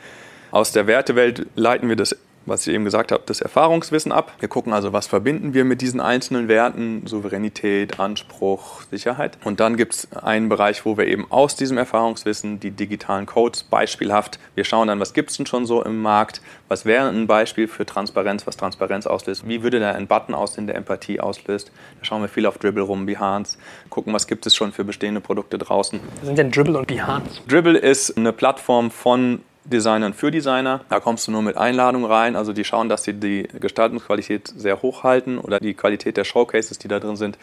Aus 0.52 0.70
der 0.70 0.86
Wertewelt 0.86 1.48
leiten 1.56 1.88
wir 1.88 1.96
das 1.96 2.16
was 2.46 2.66
ich 2.66 2.74
eben 2.74 2.84
gesagt 2.84 3.12
habe, 3.12 3.22
das 3.26 3.40
Erfahrungswissen 3.40 4.12
ab. 4.12 4.32
Wir 4.40 4.48
gucken 4.48 4.72
also, 4.72 4.92
was 4.92 5.06
verbinden 5.06 5.54
wir 5.54 5.64
mit 5.64 5.80
diesen 5.80 6.00
einzelnen 6.00 6.48
Werten, 6.48 7.06
Souveränität, 7.06 8.00
Anspruch, 8.00 8.82
Sicherheit. 8.90 9.38
Und 9.44 9.60
dann 9.60 9.76
gibt 9.76 9.94
es 9.94 10.12
einen 10.12 10.48
Bereich, 10.48 10.84
wo 10.84 10.96
wir 10.96 11.06
eben 11.06 11.26
aus 11.30 11.56
diesem 11.56 11.78
Erfahrungswissen 11.78 12.60
die 12.60 12.70
digitalen 12.70 13.26
Codes 13.26 13.62
beispielhaft, 13.64 14.38
wir 14.54 14.64
schauen 14.64 14.88
dann, 14.88 15.00
was 15.00 15.14
gibt 15.14 15.30
es 15.30 15.36
denn 15.36 15.46
schon 15.46 15.66
so 15.66 15.82
im 15.82 16.02
Markt, 16.02 16.40
was 16.68 16.84
wäre 16.84 17.08
ein 17.08 17.26
Beispiel 17.26 17.68
für 17.68 17.86
Transparenz, 17.86 18.46
was 18.46 18.56
Transparenz 18.56 19.06
auslöst, 19.06 19.46
wie 19.46 19.62
würde 19.62 19.80
da 19.80 19.92
ein 19.92 20.06
Button 20.06 20.34
aussehen, 20.34 20.66
der 20.66 20.76
Empathie 20.76 21.20
auslöst. 21.20 21.70
Da 21.98 22.04
schauen 22.04 22.22
wir 22.22 22.28
viel 22.28 22.46
auf 22.46 22.58
Dribble 22.58 22.82
rum, 22.82 23.06
Behance, 23.06 23.58
gucken, 23.90 24.12
was 24.12 24.26
gibt 24.26 24.46
es 24.46 24.54
schon 24.54 24.72
für 24.72 24.84
bestehende 24.84 25.20
Produkte 25.20 25.58
draußen. 25.58 26.00
Was 26.20 26.26
sind 26.26 26.38
denn 26.38 26.50
Dribble 26.50 26.78
und 26.78 26.86
Behance? 26.86 27.40
Dribble 27.46 27.78
ist 27.78 28.16
eine 28.16 28.32
Plattform 28.32 28.90
von 28.90 29.40
Designern 29.64 30.12
für 30.12 30.30
Designer. 30.30 30.80
Da 30.88 31.00
kommst 31.00 31.26
du 31.26 31.32
nur 31.32 31.42
mit 31.42 31.56
Einladung 31.56 32.04
rein. 32.04 32.36
Also 32.36 32.52
die 32.52 32.64
schauen, 32.64 32.88
dass 32.88 33.04
sie 33.04 33.14
die 33.14 33.48
Gestaltungsqualität 33.60 34.52
sehr 34.56 34.82
hoch 34.82 35.04
halten 35.04 35.38
oder 35.38 35.60
die 35.60 35.74
Qualität 35.74 36.16
der 36.16 36.24
Showcases, 36.24 36.78
die 36.78 36.88
da 36.88 36.98
drin 36.98 37.16
sind. 37.16 37.38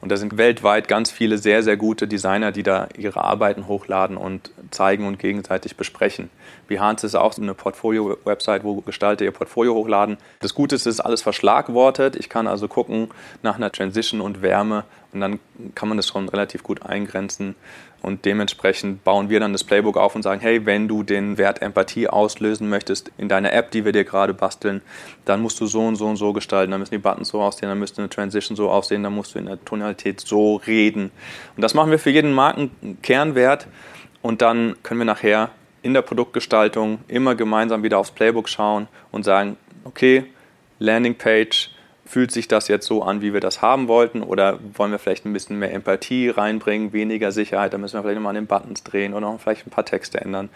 Und 0.00 0.10
da 0.10 0.16
sind 0.16 0.36
weltweit 0.36 0.86
ganz 0.86 1.10
viele 1.10 1.38
sehr, 1.38 1.62
sehr 1.62 1.76
gute 1.76 2.06
Designer, 2.06 2.52
die 2.52 2.62
da 2.62 2.88
ihre 2.96 3.24
Arbeiten 3.24 3.66
hochladen 3.68 4.16
und 4.16 4.50
zeigen 4.70 5.06
und 5.06 5.18
gegenseitig 5.18 5.76
besprechen. 5.76 6.28
Behance 6.68 7.06
ist 7.06 7.14
auch 7.14 7.36
eine 7.38 7.54
Portfolio-Website, 7.54 8.64
wo 8.64 8.80
Gestalter 8.82 9.24
ihr 9.24 9.30
Portfolio 9.30 9.74
hochladen. 9.74 10.18
Das 10.40 10.54
Gute 10.54 10.74
ist, 10.74 10.82
es 10.86 10.96
ist 10.96 11.00
alles 11.00 11.22
verschlagwortet. 11.22 12.16
Ich 12.16 12.28
kann 12.28 12.46
also 12.46 12.68
gucken 12.68 13.08
nach 13.42 13.56
einer 13.56 13.72
Transition 13.72 14.20
und 14.20 14.42
Wärme 14.42 14.84
und 15.12 15.20
dann 15.20 15.40
kann 15.74 15.88
man 15.88 15.96
das 15.96 16.08
schon 16.08 16.28
relativ 16.28 16.62
gut 16.62 16.84
eingrenzen. 16.84 17.54
Und 18.04 18.26
dementsprechend 18.26 19.02
bauen 19.02 19.30
wir 19.30 19.40
dann 19.40 19.52
das 19.52 19.64
Playbook 19.64 19.96
auf 19.96 20.14
und 20.14 20.22
sagen, 20.22 20.42
hey, 20.42 20.66
wenn 20.66 20.88
du 20.88 21.02
den 21.02 21.38
Wert 21.38 21.62
Empathie 21.62 22.06
auslösen 22.06 22.68
möchtest 22.68 23.10
in 23.16 23.30
deiner 23.30 23.54
App, 23.54 23.70
die 23.70 23.86
wir 23.86 23.92
dir 23.92 24.04
gerade 24.04 24.34
basteln, 24.34 24.82
dann 25.24 25.40
musst 25.40 25.58
du 25.58 25.64
so 25.64 25.80
und 25.80 25.96
so 25.96 26.06
und 26.06 26.16
so 26.16 26.34
gestalten. 26.34 26.70
Dann 26.70 26.80
müssen 26.80 26.94
die 26.94 26.98
Buttons 26.98 27.28
so 27.28 27.40
aussehen, 27.40 27.70
dann 27.70 27.78
müsste 27.78 28.02
eine 28.02 28.10
Transition 28.10 28.56
so 28.56 28.70
aussehen, 28.70 29.02
dann 29.02 29.14
musst 29.14 29.34
du 29.34 29.38
in 29.38 29.46
der 29.46 29.64
Tonalität 29.64 30.20
so 30.20 30.56
reden. 30.56 31.12
Und 31.56 31.62
das 31.62 31.72
machen 31.72 31.90
wir 31.90 31.98
für 31.98 32.10
jeden 32.10 32.34
Markenkernwert. 32.34 33.68
Und 34.20 34.42
dann 34.42 34.76
können 34.82 35.00
wir 35.00 35.06
nachher 35.06 35.50
in 35.80 35.94
der 35.94 36.02
Produktgestaltung 36.02 36.98
immer 37.08 37.34
gemeinsam 37.34 37.82
wieder 37.82 37.98
aufs 37.98 38.10
Playbook 38.10 38.50
schauen 38.50 38.86
und 39.12 39.24
sagen, 39.24 39.56
okay, 39.84 40.24
Landingpage, 40.78 41.70
fühlt 42.06 42.30
sich 42.30 42.48
das 42.48 42.68
jetzt 42.68 42.86
so 42.86 43.02
an, 43.02 43.22
wie 43.22 43.32
wir 43.32 43.40
das 43.40 43.62
haben 43.62 43.88
wollten? 43.88 44.22
Oder 44.22 44.58
wollen 44.74 44.90
wir 44.90 44.98
vielleicht 44.98 45.24
ein 45.24 45.32
bisschen 45.32 45.58
mehr 45.58 45.72
Empathie 45.72 46.28
reinbringen, 46.28 46.92
weniger 46.92 47.32
Sicherheit? 47.32 47.72
Da 47.72 47.78
müssen 47.78 47.96
wir 47.96 48.02
vielleicht 48.02 48.16
nochmal 48.16 48.36
an 48.36 48.42
den 48.42 48.46
Buttons 48.46 48.82
drehen 48.82 49.14
oder 49.14 49.38
vielleicht 49.38 49.66
ein 49.66 49.70
paar 49.70 49.84
Texte 49.84 50.20
ändern. 50.20 50.50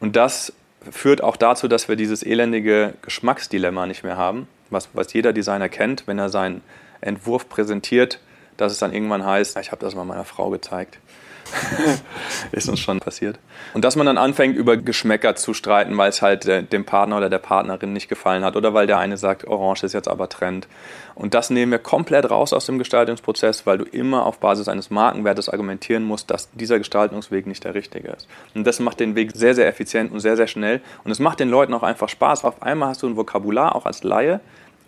Und 0.00 0.16
das 0.16 0.52
führt 0.90 1.22
auch 1.22 1.36
dazu, 1.36 1.68
dass 1.68 1.88
wir 1.88 1.96
dieses 1.96 2.22
elendige 2.22 2.94
Geschmacksdilemma 3.02 3.86
nicht 3.86 4.04
mehr 4.04 4.16
haben, 4.16 4.46
was, 4.70 4.88
was 4.92 5.12
jeder 5.12 5.32
Designer 5.32 5.68
kennt, 5.68 6.06
wenn 6.06 6.18
er 6.18 6.28
seinen 6.28 6.62
Entwurf 7.00 7.48
präsentiert, 7.48 8.20
dass 8.56 8.72
es 8.72 8.78
dann 8.78 8.92
irgendwann 8.92 9.24
heißt, 9.24 9.58
ich 9.58 9.72
habe 9.72 9.84
das 9.84 9.94
mal 9.94 10.04
meiner 10.04 10.24
Frau 10.24 10.50
gezeigt. 10.50 10.98
ist 12.52 12.68
uns 12.68 12.80
schon 12.80 13.00
passiert. 13.00 13.38
Und 13.74 13.84
dass 13.84 13.96
man 13.96 14.06
dann 14.06 14.18
anfängt, 14.18 14.56
über 14.56 14.76
Geschmäcker 14.76 15.34
zu 15.36 15.54
streiten, 15.54 15.96
weil 15.96 16.10
es 16.10 16.22
halt 16.22 16.46
dem 16.46 16.84
Partner 16.84 17.16
oder 17.16 17.30
der 17.30 17.38
Partnerin 17.38 17.92
nicht 17.92 18.08
gefallen 18.08 18.44
hat 18.44 18.56
oder 18.56 18.74
weil 18.74 18.86
der 18.86 18.98
eine 18.98 19.16
sagt, 19.16 19.46
Orange 19.46 19.84
ist 19.84 19.92
jetzt 19.92 20.08
aber 20.08 20.28
Trend. 20.28 20.68
Und 21.14 21.34
das 21.34 21.50
nehmen 21.50 21.72
wir 21.72 21.78
komplett 21.78 22.30
raus 22.30 22.52
aus 22.52 22.66
dem 22.66 22.78
Gestaltungsprozess, 22.78 23.66
weil 23.66 23.78
du 23.78 23.84
immer 23.84 24.24
auf 24.24 24.38
Basis 24.38 24.68
eines 24.68 24.90
Markenwertes 24.90 25.48
argumentieren 25.48 26.04
musst, 26.04 26.30
dass 26.30 26.50
dieser 26.52 26.78
Gestaltungsweg 26.78 27.46
nicht 27.46 27.64
der 27.64 27.74
richtige 27.74 28.08
ist. 28.08 28.28
Und 28.54 28.66
das 28.66 28.78
macht 28.78 29.00
den 29.00 29.16
Weg 29.16 29.32
sehr, 29.34 29.54
sehr 29.54 29.66
effizient 29.66 30.12
und 30.12 30.20
sehr, 30.20 30.36
sehr 30.36 30.46
schnell. 30.46 30.80
Und 31.02 31.10
es 31.10 31.18
macht 31.18 31.40
den 31.40 31.48
Leuten 31.48 31.74
auch 31.74 31.82
einfach 31.82 32.08
Spaß. 32.08 32.44
Auf 32.44 32.62
einmal 32.62 32.90
hast 32.90 33.02
du 33.02 33.08
ein 33.08 33.16
Vokabular, 33.16 33.74
auch 33.74 33.84
als 33.84 34.04
Laie, 34.04 34.40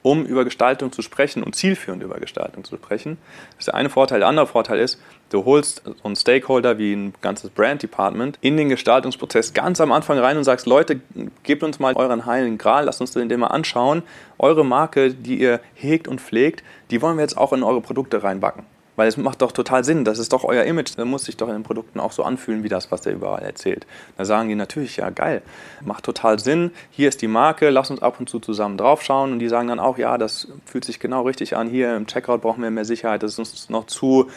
um 0.02 0.24
über 0.24 0.44
Gestaltung 0.44 0.92
zu 0.92 1.02
sprechen 1.02 1.42
und 1.42 1.54
zielführend 1.54 2.02
über 2.02 2.18
Gestaltung 2.18 2.64
zu 2.64 2.76
sprechen. 2.76 3.18
Das 3.50 3.60
ist 3.60 3.66
der 3.68 3.74
eine 3.74 3.90
Vorteil. 3.90 4.20
Der 4.20 4.28
andere 4.28 4.46
Vorteil 4.46 4.78
ist, 4.78 5.00
du 5.30 5.44
holst 5.44 5.82
so 5.84 5.94
einen 6.04 6.16
Stakeholder 6.16 6.78
wie 6.78 6.94
ein 6.94 7.14
ganzes 7.20 7.50
Brand 7.50 7.82
Department 7.82 8.38
in 8.40 8.56
den 8.56 8.68
Gestaltungsprozess 8.68 9.52
ganz 9.54 9.80
am 9.80 9.92
Anfang 9.92 10.18
rein 10.18 10.36
und 10.36 10.44
sagst, 10.44 10.66
Leute, 10.66 11.00
gebt 11.42 11.62
uns 11.62 11.78
mal 11.78 11.94
euren 11.94 12.26
heiligen 12.26 12.58
Gral, 12.58 12.84
lasst 12.84 13.00
uns 13.00 13.12
den 13.12 13.28
mal 13.40 13.48
anschauen. 13.48 14.02
Eure 14.38 14.64
Marke, 14.64 15.12
die 15.12 15.38
ihr 15.40 15.60
hegt 15.74 16.08
und 16.08 16.20
pflegt, 16.20 16.64
die 16.90 17.02
wollen 17.02 17.16
wir 17.16 17.22
jetzt 17.22 17.36
auch 17.36 17.52
in 17.52 17.62
eure 17.62 17.80
Produkte 17.80 18.22
reinbacken. 18.22 18.64
Weil 18.96 19.08
es 19.08 19.16
macht 19.16 19.40
doch 19.40 19.52
total 19.52 19.84
Sinn, 19.84 20.04
das 20.04 20.18
ist 20.18 20.32
doch 20.32 20.44
euer 20.44 20.64
Image, 20.64 20.92
da 20.96 21.04
muss 21.04 21.24
sich 21.24 21.36
doch 21.36 21.48
in 21.48 21.54
den 21.54 21.62
Produkten 21.62 22.00
auch 22.00 22.12
so 22.12 22.22
anfühlen 22.22 22.62
wie 22.62 22.68
das, 22.68 22.90
was 22.90 23.00
der 23.00 23.12
überall 23.12 23.42
erzählt. 23.42 23.86
Da 24.18 24.24
sagen 24.24 24.48
die 24.48 24.54
natürlich, 24.54 24.96
ja 24.96 25.10
geil, 25.10 25.42
macht 25.84 26.04
total 26.04 26.38
Sinn, 26.38 26.70
hier 26.90 27.08
ist 27.08 27.22
die 27.22 27.28
Marke, 27.28 27.70
lass 27.70 27.90
uns 27.90 28.02
ab 28.02 28.16
und 28.18 28.28
zu 28.28 28.40
zusammen 28.40 28.76
draufschauen. 28.76 29.32
Und 29.32 29.38
die 29.38 29.48
sagen 29.48 29.68
dann 29.68 29.80
auch, 29.80 29.96
ja, 29.96 30.18
das 30.18 30.48
fühlt 30.66 30.84
sich 30.84 31.00
genau 31.00 31.22
richtig 31.22 31.56
an, 31.56 31.68
hier 31.68 31.96
im 31.96 32.06
Checkout 32.06 32.42
brauchen 32.42 32.62
wir 32.62 32.70
mehr 32.70 32.84
Sicherheit, 32.84 33.22
das 33.22 33.32
ist 33.32 33.38
uns 33.38 33.70
noch 33.70 33.86
zu 33.86 34.28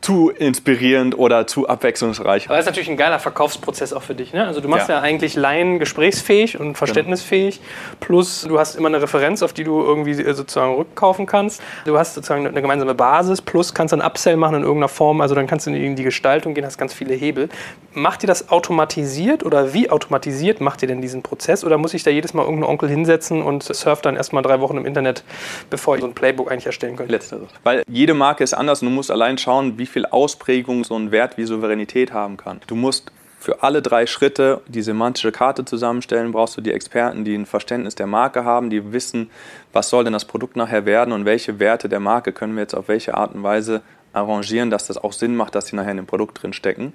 zu 0.00 0.30
inspirierend 0.30 1.18
oder 1.18 1.46
zu 1.46 1.68
abwechslungsreich. 1.68 2.46
Aber 2.46 2.56
das 2.56 2.64
ist 2.64 2.70
natürlich 2.70 2.90
ein 2.90 2.96
geiler 2.96 3.18
Verkaufsprozess 3.18 3.92
auch 3.92 4.02
für 4.02 4.14
dich. 4.14 4.32
Ne? 4.32 4.46
Also 4.46 4.60
du 4.60 4.68
machst 4.68 4.88
ja, 4.88 4.96
ja 4.96 5.00
eigentlich 5.02 5.34
Laien 5.34 5.78
gesprächsfähig 5.78 6.58
und 6.58 6.76
verständnisfähig. 6.76 7.56
Genau. 7.56 7.96
Plus 8.00 8.42
du 8.48 8.58
hast 8.58 8.76
immer 8.76 8.88
eine 8.88 9.02
Referenz, 9.02 9.42
auf 9.42 9.52
die 9.52 9.64
du 9.64 9.82
irgendwie 9.82 10.14
sozusagen 10.14 10.74
rückkaufen 10.74 11.26
kannst. 11.26 11.60
Du 11.84 11.98
hast 11.98 12.14
sozusagen 12.14 12.46
eine 12.46 12.62
gemeinsame 12.62 12.94
Basis. 12.94 13.42
Plus 13.42 13.74
kannst 13.74 13.92
dann 13.92 14.00
Upsell 14.00 14.36
machen 14.36 14.56
in 14.56 14.62
irgendeiner 14.62 14.88
Form. 14.88 15.20
Also 15.20 15.34
dann 15.34 15.46
kannst 15.46 15.66
du 15.66 15.70
in 15.70 15.96
die 15.96 16.04
Gestaltung 16.04 16.54
gehen, 16.54 16.64
hast 16.64 16.78
ganz 16.78 16.94
viele 16.94 17.14
Hebel. 17.14 17.48
Macht 17.92 18.22
ihr 18.22 18.28
das 18.28 18.50
automatisiert 18.50 19.44
oder 19.44 19.74
wie 19.74 19.90
automatisiert 19.90 20.60
macht 20.60 20.82
ihr 20.82 20.88
denn 20.88 21.00
diesen 21.00 21.22
Prozess? 21.22 21.64
Oder 21.64 21.78
muss 21.78 21.94
ich 21.94 22.02
da 22.04 22.10
jedes 22.10 22.34
Mal 22.34 22.42
irgendeinen 22.42 22.70
Onkel 22.70 22.88
hinsetzen 22.88 23.42
und 23.42 23.62
surft 23.62 24.06
dann 24.06 24.16
erstmal 24.16 24.42
drei 24.42 24.60
Wochen 24.60 24.76
im 24.76 24.86
Internet, 24.86 25.24
bevor 25.70 25.96
ich 25.96 26.02
so 26.02 26.06
ein 26.06 26.14
Playbook 26.14 26.50
eigentlich 26.50 26.66
erstellen 26.66 26.96
könnte? 26.96 27.12
Letzteres. 27.12 27.48
Weil 27.64 27.82
jede 27.88 28.14
Marke 28.14 28.44
ist 28.44 28.54
anders 28.54 28.82
und 28.82 28.88
du 28.88 28.94
musst 28.94 29.10
allein 29.10 29.38
schauen, 29.38 29.78
wie 29.78 29.86
viel 29.88 30.06
Ausprägung 30.06 30.84
so 30.84 30.96
ein 30.96 31.10
Wert 31.10 31.36
wie 31.36 31.44
Souveränität 31.44 32.12
haben 32.12 32.36
kann. 32.36 32.60
Du 32.66 32.74
musst 32.74 33.10
für 33.38 33.62
alle 33.62 33.82
drei 33.82 34.06
Schritte 34.06 34.62
die 34.66 34.82
semantische 34.82 35.30
Karte 35.30 35.64
zusammenstellen, 35.64 36.32
brauchst 36.32 36.56
du 36.56 36.60
die 36.60 36.72
Experten, 36.72 37.24
die 37.24 37.34
ein 37.34 37.46
Verständnis 37.46 37.94
der 37.94 38.06
Marke 38.06 38.44
haben, 38.44 38.68
die 38.68 38.92
wissen, 38.92 39.30
was 39.72 39.90
soll 39.90 40.04
denn 40.04 40.12
das 40.12 40.24
Produkt 40.24 40.56
nachher 40.56 40.86
werden 40.86 41.12
und 41.12 41.24
welche 41.24 41.60
Werte 41.60 41.88
der 41.88 42.00
Marke 42.00 42.32
können 42.32 42.54
wir 42.54 42.62
jetzt 42.62 42.74
auf 42.74 42.88
welche 42.88 43.14
Art 43.14 43.34
und 43.34 43.42
Weise 43.42 43.82
arrangieren, 44.12 44.70
dass 44.70 44.86
das 44.86 44.98
auch 44.98 45.12
Sinn 45.12 45.36
macht, 45.36 45.54
dass 45.54 45.68
sie 45.68 45.76
nachher 45.76 45.92
in 45.92 45.98
dem 45.98 46.06
Produkt 46.06 46.42
drin 46.42 46.52
stecken. 46.52 46.92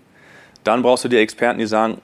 Dann 0.63 0.81
brauchst 0.81 1.05
du 1.05 1.09
die 1.09 1.17
Experten, 1.17 1.59
die 1.59 1.65
sagen, 1.65 2.01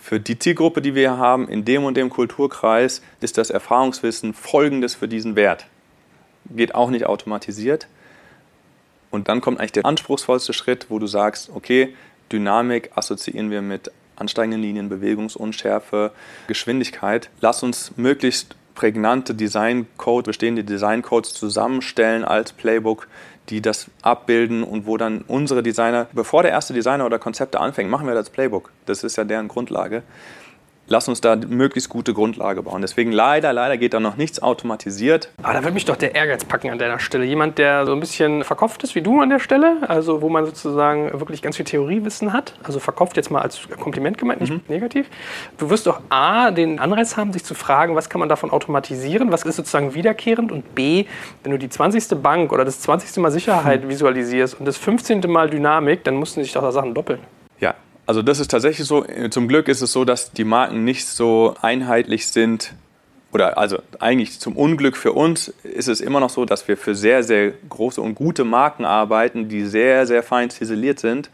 für 0.00 0.20
die 0.20 0.38
Zielgruppe, 0.38 0.80
die 0.80 0.94
wir 0.94 1.16
haben, 1.18 1.48
in 1.48 1.64
dem 1.64 1.84
und 1.84 1.96
dem 1.96 2.08
Kulturkreis, 2.08 3.02
ist 3.20 3.36
das 3.36 3.50
Erfahrungswissen 3.50 4.32
folgendes 4.32 4.94
für 4.94 5.08
diesen 5.08 5.36
Wert. 5.36 5.66
Geht 6.50 6.74
auch 6.74 6.90
nicht 6.90 7.06
automatisiert. 7.06 7.88
Und 9.10 9.28
dann 9.28 9.40
kommt 9.40 9.58
eigentlich 9.58 9.72
der 9.72 9.86
anspruchsvollste 9.86 10.52
Schritt, 10.52 10.86
wo 10.88 10.98
du 10.98 11.06
sagst, 11.06 11.50
okay, 11.54 11.94
Dynamik 12.30 12.90
assoziieren 12.94 13.50
wir 13.50 13.62
mit 13.62 13.90
ansteigenden 14.16 14.60
Linien, 14.60 14.88
Bewegungsunschärfe, 14.88 16.12
Geschwindigkeit. 16.46 17.30
Lass 17.40 17.62
uns 17.62 17.92
möglichst 17.96 18.56
prägnante 18.74 19.34
Designcode, 19.34 20.26
bestehende 20.26 20.64
Designcodes 20.64 21.34
zusammenstellen 21.34 22.24
als 22.24 22.52
Playbook, 22.52 23.08
die 23.48 23.62
das 23.62 23.86
abbilden 24.02 24.62
und 24.62 24.86
wo 24.86 24.96
dann 24.96 25.24
unsere 25.26 25.62
Designer, 25.62 26.06
bevor 26.12 26.42
der 26.42 26.52
erste 26.52 26.74
Designer 26.74 27.06
oder 27.06 27.18
Konzepte 27.18 27.60
anfängt, 27.60 27.90
machen 27.90 28.06
wir 28.06 28.14
das 28.14 28.30
Playbook. 28.30 28.70
Das 28.86 29.04
ist 29.04 29.16
ja 29.16 29.24
deren 29.24 29.48
Grundlage 29.48 30.02
lass 30.88 31.08
uns 31.08 31.20
da 31.20 31.36
möglichst 31.36 31.88
gute 31.88 32.14
Grundlage 32.14 32.62
bauen. 32.62 32.82
Deswegen 32.82 33.12
leider, 33.12 33.52
leider 33.52 33.76
geht 33.76 33.94
da 33.94 34.00
noch 34.00 34.16
nichts 34.16 34.42
automatisiert. 34.42 35.30
Aber 35.42 35.52
da 35.52 35.62
würde 35.62 35.74
mich 35.74 35.84
doch 35.84 35.96
der 35.96 36.14
Ehrgeiz 36.14 36.44
packen 36.44 36.70
an 36.70 36.78
deiner 36.78 36.98
Stelle. 36.98 37.24
Jemand, 37.24 37.58
der 37.58 37.86
so 37.86 37.92
ein 37.92 38.00
bisschen 38.00 38.44
verkopft 38.44 38.82
ist 38.82 38.94
wie 38.94 39.02
du 39.02 39.20
an 39.20 39.30
der 39.30 39.38
Stelle, 39.38 39.78
also 39.88 40.22
wo 40.22 40.28
man 40.28 40.46
sozusagen 40.46 41.12
wirklich 41.18 41.42
ganz 41.42 41.56
viel 41.56 41.64
Theoriewissen 41.64 42.32
hat. 42.32 42.54
Also 42.62 42.80
verkopft 42.80 43.16
jetzt 43.16 43.30
mal 43.30 43.42
als 43.42 43.68
Kompliment 43.78 44.18
gemeint, 44.18 44.40
nicht 44.40 44.52
mhm. 44.52 44.60
negativ. 44.68 45.08
Du 45.58 45.70
wirst 45.70 45.86
doch 45.86 46.00
A, 46.08 46.50
den 46.50 46.78
Anreiz 46.78 47.16
haben, 47.16 47.32
sich 47.32 47.44
zu 47.44 47.54
fragen, 47.54 47.94
was 47.94 48.08
kann 48.08 48.18
man 48.18 48.28
davon 48.28 48.50
automatisieren, 48.50 49.30
was 49.30 49.42
ist 49.42 49.56
sozusagen 49.56 49.94
wiederkehrend 49.94 50.50
und 50.50 50.74
B, 50.74 51.04
wenn 51.42 51.52
du 51.52 51.58
die 51.58 51.68
20. 51.68 52.20
Bank 52.22 52.52
oder 52.52 52.64
das 52.64 52.80
20. 52.80 53.16
Mal 53.18 53.30
Sicherheit 53.30 53.84
mhm. 53.84 53.88
visualisierst 53.90 54.58
und 54.58 54.66
das 54.66 54.78
15. 54.78 55.20
Mal 55.28 55.50
Dynamik, 55.50 56.04
dann 56.04 56.16
mussten 56.16 56.42
sich 56.42 56.52
doch 56.52 56.62
da 56.62 56.72
Sachen 56.72 56.94
doppeln. 56.94 57.20
Ja, 57.60 57.74
also 58.08 58.22
das 58.22 58.40
ist 58.40 58.50
tatsächlich 58.50 58.88
so. 58.88 59.04
Zum 59.28 59.48
Glück 59.48 59.68
ist 59.68 59.82
es 59.82 59.92
so, 59.92 60.06
dass 60.06 60.32
die 60.32 60.44
Marken 60.44 60.82
nicht 60.82 61.06
so 61.06 61.54
einheitlich 61.60 62.26
sind. 62.28 62.72
Oder 63.32 63.58
also 63.58 63.82
eigentlich 63.98 64.40
zum 64.40 64.56
Unglück 64.56 64.96
für 64.96 65.12
uns 65.12 65.48
ist 65.62 65.88
es 65.88 66.00
immer 66.00 66.18
noch 66.18 66.30
so, 66.30 66.46
dass 66.46 66.66
wir 66.68 66.78
für 66.78 66.94
sehr, 66.94 67.22
sehr 67.22 67.52
große 67.68 68.00
und 68.00 68.14
gute 68.14 68.44
Marken 68.44 68.86
arbeiten, 68.86 69.50
die 69.50 69.66
sehr, 69.66 70.06
sehr 70.06 70.22
fein 70.22 70.48
ziseliert 70.48 70.98
sind 70.98 71.28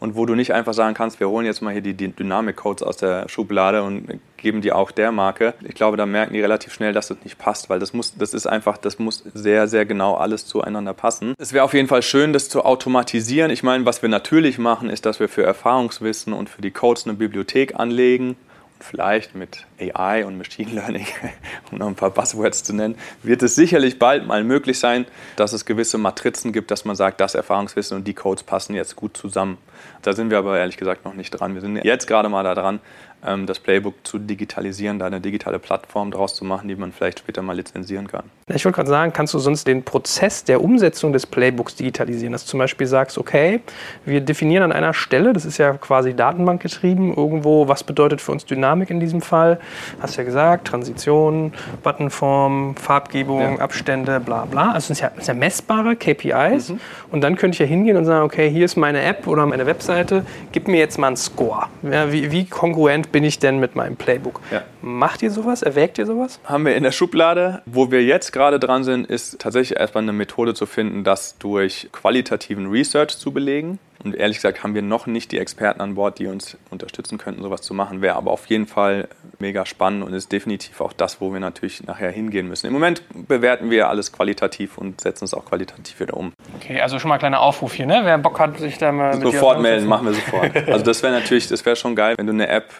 und 0.00 0.16
wo 0.16 0.26
du 0.26 0.34
nicht 0.34 0.52
einfach 0.52 0.74
sagen 0.74 0.94
kannst, 0.94 1.20
wir 1.20 1.28
holen 1.28 1.46
jetzt 1.46 1.60
mal 1.60 1.72
hier 1.72 1.82
die 1.82 1.94
Dynamik-Codes 1.94 2.82
aus 2.82 2.96
der 2.96 3.28
Schublade 3.28 3.82
und 3.82 4.20
geben 4.36 4.60
die 4.60 4.72
auch 4.72 4.90
der 4.90 5.12
Marke. 5.12 5.54
Ich 5.66 5.74
glaube, 5.74 5.96
da 5.96 6.06
merken 6.06 6.34
die 6.34 6.40
relativ 6.40 6.72
schnell, 6.72 6.92
dass 6.92 7.08
das 7.08 7.18
nicht 7.24 7.38
passt, 7.38 7.68
weil 7.70 7.80
das 7.80 7.92
muss, 7.92 8.14
das 8.16 8.34
ist 8.34 8.46
einfach, 8.46 8.78
das 8.78 8.98
muss 8.98 9.24
sehr, 9.34 9.66
sehr 9.66 9.86
genau 9.86 10.14
alles 10.14 10.46
zueinander 10.46 10.94
passen. 10.94 11.34
Es 11.38 11.52
wäre 11.52 11.64
auf 11.64 11.74
jeden 11.74 11.88
Fall 11.88 12.02
schön, 12.02 12.32
das 12.32 12.48
zu 12.48 12.64
automatisieren. 12.64 13.50
Ich 13.50 13.62
meine, 13.62 13.84
was 13.84 14.02
wir 14.02 14.08
natürlich 14.08 14.58
machen, 14.58 14.88
ist, 14.90 15.06
dass 15.06 15.20
wir 15.20 15.28
für 15.28 15.42
Erfahrungswissen 15.42 16.32
und 16.32 16.48
für 16.48 16.62
die 16.62 16.70
Codes 16.70 17.06
eine 17.06 17.14
Bibliothek 17.14 17.74
anlegen 17.74 18.36
vielleicht 18.80 19.34
mit 19.34 19.66
AI 19.80 20.24
und 20.24 20.36
Machine 20.38 20.72
Learning, 20.72 21.06
um 21.70 21.78
noch 21.78 21.86
ein 21.86 21.94
paar 21.94 22.10
Buzzwords 22.10 22.62
zu 22.62 22.74
nennen, 22.74 22.96
wird 23.22 23.42
es 23.42 23.54
sicherlich 23.54 23.98
bald 23.98 24.26
mal 24.26 24.44
möglich 24.44 24.78
sein, 24.78 25.06
dass 25.36 25.52
es 25.52 25.64
gewisse 25.64 25.98
Matrizen 25.98 26.52
gibt, 26.52 26.70
dass 26.70 26.84
man 26.84 26.96
sagt, 26.96 27.20
das 27.20 27.34
Erfahrungswissen 27.34 27.96
und 27.96 28.06
die 28.06 28.14
Codes 28.14 28.42
passen 28.42 28.74
jetzt 28.74 28.96
gut 28.96 29.16
zusammen. 29.16 29.58
Da 30.02 30.12
sind 30.12 30.30
wir 30.30 30.38
aber 30.38 30.58
ehrlich 30.58 30.76
gesagt 30.76 31.04
noch 31.04 31.14
nicht 31.14 31.30
dran. 31.30 31.54
Wir 31.54 31.60
sind 31.60 31.76
jetzt 31.84 32.06
gerade 32.06 32.28
mal 32.28 32.42
da 32.44 32.54
dran, 32.54 32.80
ähm, 33.26 33.46
das 33.46 33.58
Playbook 33.58 33.94
zu 34.04 34.18
digitalisieren, 34.18 34.98
da 34.98 35.06
eine 35.06 35.20
digitale 35.20 35.58
Plattform 35.58 36.10
draus 36.10 36.34
zu 36.34 36.44
machen, 36.44 36.68
die 36.68 36.76
man 36.76 36.92
vielleicht 36.92 37.18
später 37.18 37.42
mal 37.42 37.56
lizenzieren 37.56 38.06
kann. 38.06 38.24
Ich 38.46 38.64
wollte 38.64 38.76
gerade 38.76 38.88
sagen, 38.88 39.12
kannst 39.12 39.34
du 39.34 39.38
sonst 39.38 39.66
den 39.66 39.82
Prozess 39.82 40.44
der 40.44 40.62
Umsetzung 40.62 41.12
des 41.12 41.26
Playbooks 41.26 41.74
digitalisieren? 41.74 42.32
Dass 42.32 42.44
du 42.44 42.50
zum 42.50 42.58
Beispiel 42.58 42.86
sagst, 42.86 43.18
okay, 43.18 43.60
wir 44.04 44.20
definieren 44.20 44.62
an 44.62 44.72
einer 44.72 44.94
Stelle, 44.94 45.32
das 45.32 45.44
ist 45.44 45.58
ja 45.58 45.72
quasi 45.74 46.14
datenbankgetrieben, 46.14 47.12
irgendwo, 47.14 47.66
was 47.66 47.82
bedeutet 47.82 48.20
für 48.20 48.32
uns 48.32 48.44
Dynamik 48.44 48.90
in 48.90 49.00
diesem 49.00 49.20
Fall? 49.20 49.58
Hast 50.00 50.16
ja 50.16 50.24
gesagt, 50.24 50.68
Transition, 50.68 51.52
Buttonform, 51.82 52.76
Farbgebung, 52.76 53.56
ja. 53.56 53.58
Abstände, 53.58 54.20
bla 54.20 54.44
bla. 54.44 54.72
Also 54.72 54.88
das 54.88 54.98
sind 54.98 55.00
ja, 55.00 55.10
ja 55.22 55.34
messbare 55.34 55.96
KPIs. 55.96 56.70
Mhm. 56.70 56.80
Und 57.10 57.20
dann 57.22 57.36
könnte 57.36 57.56
ich 57.56 57.58
ja 57.60 57.66
hingehen 57.66 57.96
und 57.96 58.04
sagen, 58.04 58.24
okay, 58.24 58.50
hier 58.50 58.64
ist 58.64 58.76
meine 58.76 59.02
App 59.02 59.26
oder 59.26 59.46
meine 59.46 59.66
Webseite, 59.66 60.24
gib 60.52 60.68
mir 60.68 60.78
jetzt 60.78 60.98
mal 60.98 61.08
einen 61.08 61.16
Score. 61.16 61.66
Ja, 61.82 62.12
wie, 62.12 62.30
wie 62.30 62.44
kongruent 62.46 63.12
bin 63.12 63.24
ich 63.24 63.38
denn 63.38 63.58
mit 63.60 63.76
meinem 63.76 63.96
Playbook? 63.96 64.40
Macht 64.80 65.22
ihr 65.22 65.30
sowas? 65.30 65.62
Erwägt 65.62 65.98
ihr 65.98 66.06
sowas? 66.06 66.40
Haben 66.44 66.66
wir 66.66 66.76
in 66.76 66.82
der 66.82 66.92
Schublade. 66.92 67.62
Wo 67.66 67.90
wir 67.90 68.04
jetzt 68.04 68.32
gerade 68.32 68.58
dran 68.58 68.84
sind, 68.84 69.06
ist 69.06 69.38
tatsächlich 69.38 69.78
erstmal 69.78 70.02
eine 70.02 70.12
Methode 70.12 70.54
zu 70.54 70.66
finden, 70.66 71.04
das 71.04 71.36
durch 71.38 71.88
qualitativen 71.92 72.70
Research 72.70 73.18
zu 73.18 73.32
belegen. 73.32 73.78
Und 74.04 74.14
ehrlich 74.14 74.36
gesagt 74.36 74.62
haben 74.62 74.74
wir 74.74 74.82
noch 74.82 75.06
nicht 75.06 75.32
die 75.32 75.38
Experten 75.38 75.80
an 75.80 75.96
Bord, 75.96 76.18
die 76.18 76.28
uns 76.28 76.56
unterstützen 76.70 77.18
könnten, 77.18 77.42
sowas 77.42 77.62
zu 77.62 77.74
machen. 77.74 78.00
Wäre 78.00 78.16
aber 78.16 78.30
auf 78.30 78.46
jeden 78.46 78.66
Fall 78.66 79.08
mega 79.40 79.66
spannend 79.66 80.04
und 80.04 80.12
ist 80.12 80.30
definitiv 80.30 80.80
auch 80.80 80.92
das, 80.92 81.20
wo 81.20 81.32
wir 81.32 81.40
natürlich 81.40 81.84
nachher 81.84 82.10
hingehen 82.10 82.48
müssen. 82.48 82.66
Im 82.66 82.72
Moment 82.72 83.02
bewerten 83.26 83.70
wir 83.70 83.88
alles 83.88 84.12
qualitativ 84.12 84.78
und 84.78 85.00
setzen 85.00 85.24
es 85.24 85.34
auch 85.34 85.44
qualitativ 85.44 85.98
wieder 85.98 86.16
um. 86.16 86.32
Okay, 86.56 86.80
also 86.80 86.98
schon 86.98 87.08
mal 87.08 87.14
ein 87.14 87.20
kleiner 87.20 87.40
Aufruf 87.40 87.74
hier, 87.74 87.86
ne? 87.86 88.00
Wer 88.04 88.18
Bock 88.18 88.38
hat, 88.38 88.58
sich 88.58 88.78
da 88.78 88.92
mal. 88.92 89.20
Sofort 89.20 89.60
melden, 89.60 89.86
machen 89.86 90.06
wir 90.06 90.14
sofort. 90.14 90.48
Also 90.68 90.84
das 90.84 91.02
wäre 91.02 91.12
natürlich, 91.12 91.48
das 91.48 91.64
wäre 91.64 91.76
schon 91.76 91.96
geil, 91.96 92.14
wenn 92.18 92.26
du 92.26 92.32
eine 92.32 92.48
App 92.48 92.72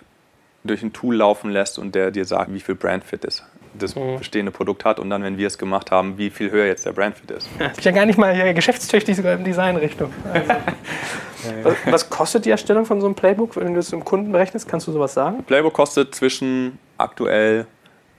durch 0.62 0.82
ein 0.82 0.92
Tool 0.92 1.16
laufen 1.16 1.50
lässt 1.50 1.78
und 1.78 1.94
der 1.94 2.10
dir 2.10 2.24
sagt, 2.24 2.52
wie 2.52 2.60
viel 2.60 2.74
Brandfit 2.74 3.24
ist 3.24 3.44
das 3.78 3.94
mhm. 3.94 4.18
bestehende 4.18 4.52
Produkt 4.52 4.84
hat 4.84 4.98
und 4.98 5.10
dann, 5.10 5.22
wenn 5.22 5.38
wir 5.38 5.46
es 5.46 5.58
gemacht 5.58 5.90
haben, 5.90 6.18
wie 6.18 6.30
viel 6.30 6.50
höher 6.50 6.66
jetzt 6.66 6.86
der 6.86 6.92
Brandfit 6.92 7.30
ist. 7.30 7.48
Ja, 7.58 7.70
ich 7.78 7.84
ja 7.84 7.92
gar 7.92 8.06
nicht 8.06 8.18
mal 8.18 8.34
hier 8.34 8.52
geschäftstüchtig 8.54 9.16
sogar 9.16 9.34
in 9.34 9.44
Designrichtung. 9.44 10.12
Also. 10.32 10.52
was, 11.62 11.74
was, 11.86 12.10
kostet 12.10 12.44
die 12.44 12.50
Erstellung 12.50 12.84
von 12.84 13.00
so 13.00 13.06
einem 13.06 13.14
Playbook, 13.14 13.56
wenn 13.56 13.74
du 13.74 13.80
es 13.80 13.92
im 13.92 14.04
Kunden 14.04 14.32
berechnest? 14.32 14.68
Kannst 14.68 14.86
du 14.86 14.92
sowas 14.92 15.14
sagen? 15.14 15.44
Playbook 15.44 15.72
kostet 15.72 16.14
zwischen 16.14 16.78
aktuell, 16.96 17.66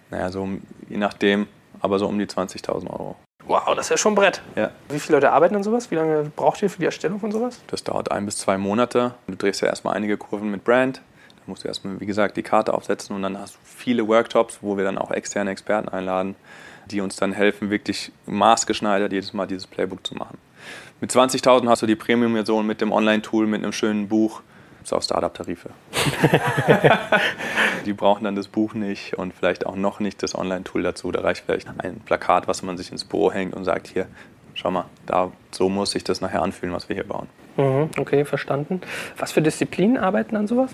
naja, 0.09 0.31
so 0.31 0.47
je 0.87 0.97
nachdem, 0.97 1.47
aber 1.81 1.99
so 1.99 2.07
um 2.07 2.17
die 2.17 2.25
20.000 2.25 2.89
Euro. 2.89 3.15
Wow, 3.49 3.73
das 3.75 3.87
ist 3.87 3.89
ja 3.89 3.97
schon 3.97 4.11
ein 4.13 4.15
Brett. 4.15 4.41
Ja. 4.55 4.69
Wie 4.89 4.99
viele 4.99 5.17
Leute 5.17 5.31
arbeiten 5.31 5.55
an 5.55 5.63
sowas? 5.63 5.89
Wie 5.89 5.95
lange 5.95 6.31
braucht 6.35 6.61
ihr 6.61 6.69
für 6.69 6.77
die 6.77 6.85
Erstellung 6.85 7.19
von 7.19 7.31
sowas? 7.31 7.59
Das 7.67 7.83
dauert 7.83 8.11
ein 8.11 8.25
bis 8.25 8.37
zwei 8.37 8.59
Monate. 8.59 9.15
Du 9.25 9.35
drehst 9.35 9.61
ja 9.61 9.67
erstmal 9.67 9.95
einige 9.95 10.17
Kurven 10.17 10.51
mit 10.51 10.63
Brand, 10.63 11.01
musst 11.49 11.63
du 11.63 11.67
erstmal, 11.67 11.99
wie 11.99 12.05
gesagt, 12.05 12.37
die 12.37 12.43
Karte 12.43 12.73
aufsetzen 12.73 13.15
und 13.15 13.21
dann 13.23 13.37
hast 13.37 13.55
du 13.55 13.59
viele 13.63 14.07
Workshops, 14.07 14.59
wo 14.61 14.77
wir 14.77 14.83
dann 14.83 14.97
auch 14.97 15.11
externe 15.11 15.51
Experten 15.51 15.89
einladen, 15.89 16.35
die 16.89 17.01
uns 17.01 17.17
dann 17.17 17.33
helfen, 17.33 17.69
wirklich 17.69 18.11
maßgeschneidert 18.25 19.11
jedes 19.11 19.33
Mal 19.33 19.47
dieses 19.47 19.67
Playbook 19.67 20.05
zu 20.05 20.15
machen. 20.15 20.37
Mit 21.01 21.11
20.000 21.11 21.67
hast 21.67 21.81
du 21.81 21.85
die 21.85 21.95
Premium-Version 21.95 22.65
mit 22.65 22.81
dem 22.81 22.91
Online-Tool, 22.91 23.47
mit 23.47 23.63
einem 23.63 23.71
schönen 23.71 24.07
Buch. 24.07 24.41
Bis 24.81 24.93
auf 24.93 25.03
Startup-Tarife. 25.03 25.69
die 27.85 27.93
brauchen 27.93 28.23
dann 28.23 28.35
das 28.35 28.47
Buch 28.47 28.73
nicht 28.73 29.13
und 29.15 29.33
vielleicht 29.33 29.65
auch 29.65 29.75
noch 29.75 29.99
nicht 29.99 30.23
das 30.23 30.35
Online-Tool 30.35 30.83
dazu. 30.83 31.11
Da 31.11 31.21
reicht 31.21 31.43
vielleicht 31.45 31.67
ein 31.77 31.99
Plakat, 32.05 32.47
was 32.47 32.63
man 32.63 32.77
sich 32.77 32.91
ins 32.91 33.03
Büro 33.03 33.31
hängt 33.31 33.53
und 33.53 33.65
sagt, 33.65 33.87
hier, 33.87 34.07
schau 34.53 34.71
mal, 34.71 34.85
da, 35.05 35.31
so 35.51 35.69
muss 35.69 35.91
sich 35.91 36.03
das 36.03 36.21
nachher 36.21 36.41
anfühlen, 36.41 36.73
was 36.73 36.87
wir 36.89 36.95
hier 36.95 37.05
bauen. 37.05 37.27
Mhm, 37.57 37.89
okay, 37.97 38.25
verstanden. 38.25 38.81
Was 39.17 39.31
für 39.31 39.41
Disziplinen 39.41 39.97
arbeiten 39.97 40.35
an 40.35 40.47
sowas? 40.47 40.71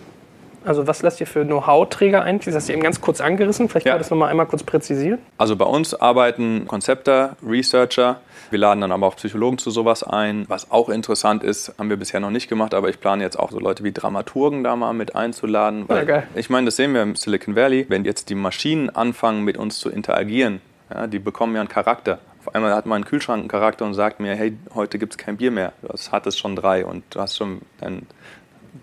Also 0.65 0.87
was 0.87 1.01
lasst 1.03 1.21
ihr 1.21 1.27
für 1.27 1.45
Know-how-Träger 1.45 2.23
ein? 2.23 2.39
Das 2.39 2.55
hast 2.55 2.67
du 2.67 2.73
eben 2.73 2.81
ganz 2.81 2.99
kurz 2.99 3.21
angerissen. 3.21 3.69
Vielleicht 3.69 3.85
ja. 3.85 3.93
kann 3.93 3.99
das 3.99 4.09
nochmal 4.09 4.29
einmal 4.29 4.47
kurz 4.47 4.63
präzisieren. 4.63 5.19
Also 5.37 5.55
bei 5.55 5.65
uns 5.65 5.93
arbeiten 5.93 6.67
Konzepter, 6.67 7.37
Researcher. 7.45 8.19
Wir 8.49 8.59
laden 8.59 8.81
dann 8.81 8.91
aber 8.91 9.07
auch 9.07 9.15
Psychologen 9.15 9.57
zu 9.57 9.69
sowas 9.69 10.03
ein. 10.03 10.45
Was 10.47 10.71
auch 10.71 10.89
interessant 10.89 11.43
ist, 11.43 11.73
haben 11.77 11.89
wir 11.89 11.97
bisher 11.97 12.19
noch 12.19 12.31
nicht 12.31 12.47
gemacht, 12.47 12.73
aber 12.73 12.89
ich 12.89 12.99
plane 12.99 13.23
jetzt 13.23 13.37
auch 13.37 13.51
so 13.51 13.59
Leute 13.59 13.83
wie 13.83 13.91
Dramaturgen 13.91 14.63
da 14.63 14.75
mal 14.75 14.93
mit 14.93 15.15
einzuladen. 15.15 15.85
Weil 15.87 15.97
ja, 15.99 16.03
geil. 16.03 16.27
Ich 16.35 16.49
meine, 16.49 16.65
das 16.65 16.75
sehen 16.75 16.93
wir 16.93 17.03
im 17.03 17.15
Silicon 17.15 17.55
Valley. 17.55 17.85
Wenn 17.87 18.03
jetzt 18.03 18.29
die 18.29 18.35
Maschinen 18.35 18.89
anfangen, 18.89 19.43
mit 19.43 19.57
uns 19.57 19.79
zu 19.79 19.89
interagieren, 19.89 20.61
ja, 20.93 21.07
die 21.07 21.19
bekommen 21.19 21.53
ja 21.55 21.61
einen 21.61 21.69
Charakter. 21.69 22.19
Auf 22.45 22.53
einmal 22.53 22.73
hat 22.73 22.85
mein 22.85 23.05
Kühlschrank 23.05 23.39
einen 23.39 23.47
Charakter 23.47 23.85
und 23.85 23.95
sagt 23.95 24.19
mir, 24.19 24.35
hey, 24.35 24.55
heute 24.75 24.99
gibt 24.99 25.13
es 25.13 25.17
kein 25.17 25.37
Bier 25.37 25.49
mehr. 25.49 25.73
Du 25.81 25.89
hattest 26.11 26.37
schon 26.37 26.55
drei 26.55 26.85
und 26.85 27.03
du 27.09 27.19
hast 27.19 27.37
schon 27.37 27.61
dein 27.79 28.05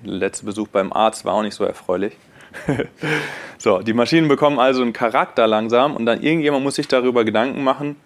letzte 0.04 0.46
Besuch 0.46 0.68
beim 0.68 0.92
Arzt 0.92 1.24
war 1.24 1.34
auch 1.34 1.42
nicht 1.42 1.54
so 1.54 1.64
erfreulich. 1.64 2.16
so, 3.58 3.78
die 3.78 3.94
Maschinen 3.94 4.28
bekommen 4.28 4.58
also 4.58 4.82
einen 4.82 4.92
Charakter 4.92 5.46
langsam 5.46 5.96
und 5.96 6.06
dann 6.06 6.22
irgendjemand 6.22 6.64
muss 6.64 6.74
sich 6.74 6.88
darüber 6.88 7.24
Gedanken 7.24 7.64
machen, 7.64 7.96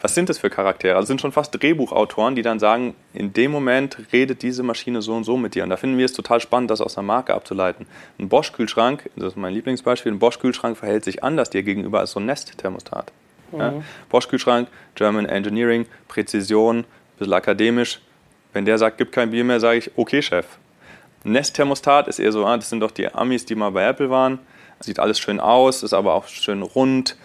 was 0.00 0.14
sind 0.14 0.28
das 0.28 0.38
für 0.38 0.50
Charaktere? 0.50 0.96
Also 0.96 1.06
sind 1.06 1.20
schon 1.20 1.32
fast 1.32 1.60
Drehbuchautoren, 1.60 2.34
die 2.34 2.42
dann 2.42 2.58
sagen, 2.58 2.94
in 3.14 3.32
dem 3.32 3.50
Moment 3.50 3.98
redet 4.12 4.42
diese 4.42 4.62
Maschine 4.62 5.00
so 5.00 5.14
und 5.14 5.24
so 5.24 5.36
mit 5.36 5.54
dir. 5.54 5.64
Und 5.64 5.70
da 5.70 5.76
finden 5.76 5.96
wir 5.96 6.04
es 6.04 6.12
total 6.12 6.40
spannend, 6.40 6.70
das 6.70 6.80
aus 6.80 6.98
einer 6.98 7.06
Marke 7.06 7.34
abzuleiten. 7.34 7.86
Ein 8.18 8.28
Bosch-Kühlschrank, 8.28 9.10
das 9.16 9.32
ist 9.32 9.36
mein 9.36 9.54
Lieblingsbeispiel, 9.54 10.12
ein 10.12 10.18
Bosch-Kühlschrank 10.18 10.76
verhält 10.76 11.04
sich 11.04 11.24
anders 11.24 11.50
dir 11.50 11.62
gegenüber 11.62 12.00
als 12.00 12.12
so 12.12 12.20
ein 12.20 12.26
Nest-Thermostat. 12.26 13.10
Mhm. 13.52 13.58
Ja? 13.58 13.74
Bosch-Kühlschrank, 14.10 14.68
German 14.94 15.26
Engineering, 15.26 15.86
Präzision, 16.08 16.80
ein 16.80 16.84
bisschen 17.18 17.32
akademisch. 17.32 18.00
Wenn 18.52 18.66
der 18.66 18.78
sagt, 18.78 18.98
gib 18.98 19.12
kein 19.12 19.30
Bier 19.30 19.44
mehr, 19.44 19.60
sage 19.60 19.78
ich, 19.78 19.90
okay, 19.96 20.20
Chef. 20.22 20.46
Nest-Thermostat 21.32 22.08
ist 22.08 22.18
eher 22.18 22.32
so, 22.32 22.46
ah, 22.46 22.56
das 22.56 22.70
sind 22.70 22.80
doch 22.80 22.90
die 22.90 23.12
Amis, 23.12 23.44
die 23.44 23.54
mal 23.54 23.70
bei 23.70 23.86
Apple 23.86 24.10
waren. 24.10 24.38
Sieht 24.80 24.98
alles 24.98 25.18
schön 25.18 25.40
aus, 25.40 25.82
ist 25.82 25.94
aber 25.94 26.14
auch 26.14 26.28
schön 26.28 26.62
rund, 26.62 27.16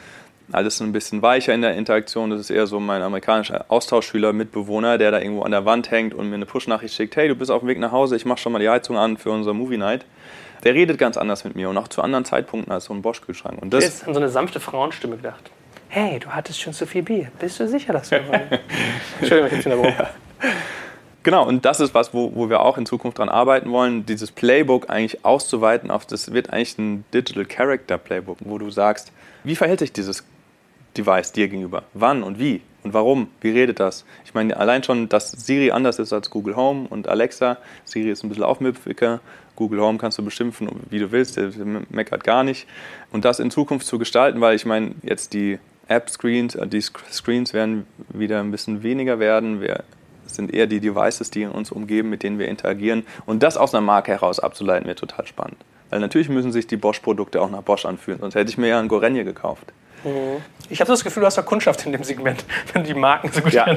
alles 0.52 0.80
ein 0.82 0.92
bisschen 0.92 1.22
weicher 1.22 1.54
in 1.54 1.62
der 1.62 1.76
Interaktion. 1.76 2.30
Das 2.30 2.40
ist 2.40 2.50
eher 2.50 2.68
so 2.68 2.80
mein 2.80 3.02
amerikanischer 3.02 3.66
Austauschschüler, 3.68 4.34
Mitbewohner, 4.34 4.98
der 4.98 5.12
da 5.12 5.20
irgendwo 5.20 5.44
an 5.44 5.52
der 5.52 5.66
Wand 5.66 5.92
hängt 5.92 6.14
und 6.14 6.30
mir 6.30 6.36
eine 6.36 6.46
Push-Nachricht 6.46 6.96
schickt: 6.96 7.16
Hey, 7.16 7.28
du 7.28 7.36
bist 7.36 7.52
auf 7.52 7.60
dem 7.60 7.68
Weg 7.68 7.80
nach 7.80 7.92
Hause, 7.92 8.16
ich 8.16 8.26
mache 8.26 8.40
schon 8.40 8.54
mal 8.54 8.60
die 8.60 8.70
Heizung 8.70 8.98
an 8.98 9.18
für 9.18 9.32
unser 9.32 9.54
Movie 9.54 9.78
Night. 9.78 10.06
Der 10.64 10.74
redet 10.74 10.98
ganz 10.98 11.18
anders 11.18 11.44
mit 11.44 11.56
mir 11.56 11.70
und 11.70 11.78
auch 11.78 11.88
zu 11.88 12.02
anderen 12.02 12.24
Zeitpunkten 12.24 12.72
als 12.72 12.86
so 12.86 12.94
ein 12.94 13.02
Bosch-Kühlschrank. 13.02 13.62
Und 13.62 13.74
das 13.74 13.86
ist 13.86 14.08
an 14.08 14.14
so 14.14 14.20
eine 14.20 14.30
sanfte 14.30 14.60
Frauenstimme 14.60 15.18
gedacht. 15.18 15.50
Hey, 15.90 16.20
du 16.20 16.30
hattest 16.30 16.62
schon 16.62 16.72
zu 16.72 16.86
viel 16.86 17.02
Bier. 17.02 17.32
Bist 17.40 17.60
du 17.60 17.68
sicher, 17.68 17.94
dass 17.94 18.10
du. 18.10 18.16
Entschuldigung, 19.20 19.60
ich 19.60 19.64
bin 19.64 19.84
ja. 19.84 20.10
Genau, 21.24 21.48
und 21.48 21.66
das 21.66 21.80
ist 21.80 21.94
was, 21.94 22.14
wo, 22.16 22.34
wo 22.36 22.50
wir 22.50 22.62
auch 22.62 22.80
in 22.80 22.88
Zukunft 22.88 23.20
dran 23.20 23.30
arbeiten 23.30 23.72
wollen, 23.72 24.06
dieses 24.08 24.32
Playbook 24.32 24.90
eigentlich 24.90 25.24
auszuweiten 25.24 25.92
auf, 25.92 26.06
das 26.06 26.34
wird 26.34 26.50
eigentlich 26.50 26.80
ein 26.80 27.06
Digital 27.14 27.46
Character 27.46 28.00
Playbook, 28.00 28.38
wo 28.42 28.58
du 28.58 28.72
sagst, 28.72 29.12
wie 29.44 29.56
verhält 29.56 29.80
sich 29.80 29.94
dieses 29.94 30.24
Device 30.98 31.32
dir 31.32 31.48
gegenüber? 31.48 31.84
Wann 31.94 32.24
und 32.24 32.40
wie? 32.40 32.62
Und 32.84 32.96
warum? 32.96 33.28
Wie 33.40 33.52
redet 33.52 33.80
das? 33.80 34.04
Ich 34.26 34.34
meine, 34.34 34.58
allein 34.58 34.84
schon, 34.84 35.10
dass 35.10 35.32
Siri 35.32 35.70
anders 35.70 36.00
ist 36.00 36.12
als 36.12 36.32
Google 36.32 36.56
Home 36.56 36.88
und 36.90 37.08
Alexa. 37.08 37.58
Siri 37.86 38.10
ist 38.10 38.24
ein 38.24 38.30
bisschen 38.30 38.44
aufmüpfiger. 38.44 39.20
Google 39.56 39.82
Home 39.82 40.00
kannst 40.00 40.18
du 40.18 40.26
beschimpfen, 40.26 40.68
wie 40.90 40.98
du 40.98 41.12
willst. 41.12 41.38
Der 41.38 41.52
meckert 41.90 42.24
gar 42.24 42.44
nicht. 42.44 42.66
Und 43.12 43.26
das 43.26 43.40
in 43.40 43.52
Zukunft 43.52 43.86
zu 43.86 44.00
gestalten, 44.00 44.42
weil 44.42 44.56
ich 44.56 44.66
meine, 44.66 44.96
jetzt 45.04 45.34
die 45.34 45.60
App-Screens, 45.88 46.56
äh, 46.56 46.66
die 46.66 46.82
Screens 46.82 47.54
werden 47.54 47.86
wieder 48.10 48.40
ein 48.40 48.50
bisschen 48.50 48.82
weniger 48.82 49.20
werden. 49.20 49.62
Wir 49.62 49.84
sind 50.36 50.54
eher 50.54 50.68
die 50.68 50.80
Devices, 50.80 51.32
die 51.32 51.46
uns 51.46 51.72
umgeben, 51.72 52.10
mit 52.10 52.24
denen 52.24 52.40
wir 52.40 52.48
interagieren. 52.48 53.06
Und 53.26 53.44
das 53.44 53.58
aus 53.58 53.74
einer 53.74 53.82
Marke 53.82 54.12
heraus 54.12 54.40
abzuleiten, 54.40 54.88
wird 54.88 55.00
total 55.00 55.28
spannend. 55.28 55.58
Weil 55.90 56.00
natürlich 56.00 56.30
müssen 56.30 56.52
sich 56.52 56.68
die 56.68 56.78
Bosch-Produkte 56.78 57.42
auch 57.42 57.50
nach 57.50 57.62
Bosch 57.62 57.86
anfühlen, 57.86 58.20
sonst 58.20 58.36
hätte 58.36 58.50
ich 58.50 58.58
mir 58.58 58.68
ja 58.68 58.80
einen 58.80 58.88
Gorenje 58.88 59.26
gekauft. 59.26 59.74
Mhm. 60.04 60.42
Ich 60.70 60.80
habe 60.80 60.90
das 60.90 61.04
Gefühl, 61.04 61.22
du 61.22 61.28
hast 61.28 61.38
da 61.38 61.42
Kundschaft 61.42 61.86
in 61.86 61.92
dem 61.92 62.04
Segment, 62.04 62.46
wenn 62.74 62.84
die 62.84 62.94
Marken 62.94 63.32
so 63.32 63.42
gut 63.42 63.54
ja. 63.54 63.66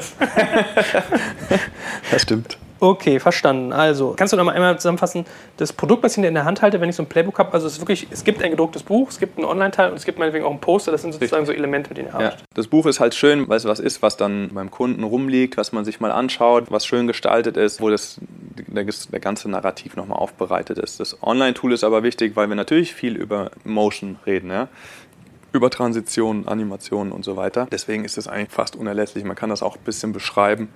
das 2.11 2.23
stimmt. 2.23 2.57
Okay, 2.85 3.19
verstanden. 3.19 3.73
Also, 3.73 4.13
kannst 4.15 4.35
du 4.35 4.37
noch 4.37 4.45
mal 4.45 4.53
einmal 4.53 4.77
zusammenfassen, 4.77 5.25
das 5.57 5.73
Produkt, 5.73 6.03
was 6.03 6.19
ich 6.19 6.23
in 6.23 6.35
der 6.35 6.45
Hand 6.45 6.61
halte, 6.61 6.83
wenn 6.83 6.91
ich 6.91 6.97
so 6.97 7.03
ein 7.03 7.09
Playbook 7.09 7.39
habe, 7.39 7.51
also 7.55 7.67
es 7.67 7.81
wirklich, 7.81 8.09
es 8.11 8.25
gibt 8.25 8.43
ein 8.43 8.51
gedrucktes 8.51 8.83
Buch, 8.83 9.09
es 9.09 9.19
gibt 9.19 9.39
einen 9.39 9.47
Online-Teil 9.47 9.89
und 9.89 9.97
es 9.97 10.05
gibt 10.05 10.19
meinetwegen 10.19 10.45
auch 10.45 10.51
ein 10.51 10.61
Poster, 10.61 10.93
das 10.93 11.01
sind 11.01 11.15
sozusagen 11.15 11.47
so 11.47 11.53
Elemente, 11.53 11.89
mit 11.89 11.97
denen 11.97 12.09
ihr 12.09 12.15
arbeitet. 12.15 12.41
Ja. 12.41 12.47
Das 12.53 12.69
Buch 12.69 12.85
ist 12.85 13.01
halt 13.01 13.15
schön, 13.15 13.49
weil 13.49 13.57
es 13.57 13.65
was 13.65 13.81
ist, 13.81 14.03
was 14.03 14.19
dann 14.19 14.51
beim 14.53 14.71
Kunden 14.71 15.03
rumliegt, 15.03 15.57
was 15.57 15.73
man 15.73 15.87
sich 15.87 15.99
mal 15.99 16.13
anschaut, 16.13 16.65
was 16.69 16.85
schön 16.85 17.07
gestaltet 17.07 17.57
ist, 17.57 17.81
wo 17.81 17.89
das, 17.89 18.21
der, 18.21 18.85
der 18.85 19.21
ganze 19.21 19.49
Narrativ 19.49 19.97
nochmal 19.97 20.19
aufbereitet 20.19 20.77
ist. 20.77 21.01
Das 21.01 21.23
Online-Tool 21.23 21.73
ist 21.73 21.85
aber 21.85 22.03
wichtig, 22.03 22.37
weil 22.37 22.51
wir 22.51 22.55
natürlich 22.55 22.95
viel 22.95 23.17
über 23.17 23.51
Motion 23.65 24.19
reden. 24.27 24.51
Ja? 24.51 24.69
über 25.55 25.71
Transitionen, 25.71 26.49
Animationen 26.49 27.13
und 27.13 27.25
so 27.25 27.37
weiter. 27.37 27.69
Deswegen 27.71 28.05
ist 28.05 28.19
es 28.19 28.27
eigentlich 28.27 28.51
fast 28.51 28.75
unerlässlich. 28.75 29.23
Man 29.23 29.37
kann 29.37 29.51
das 29.51 29.63
auch 29.63 29.77
ein 29.77 29.85
bisschen 29.85 30.13
beschreiben 30.13 30.69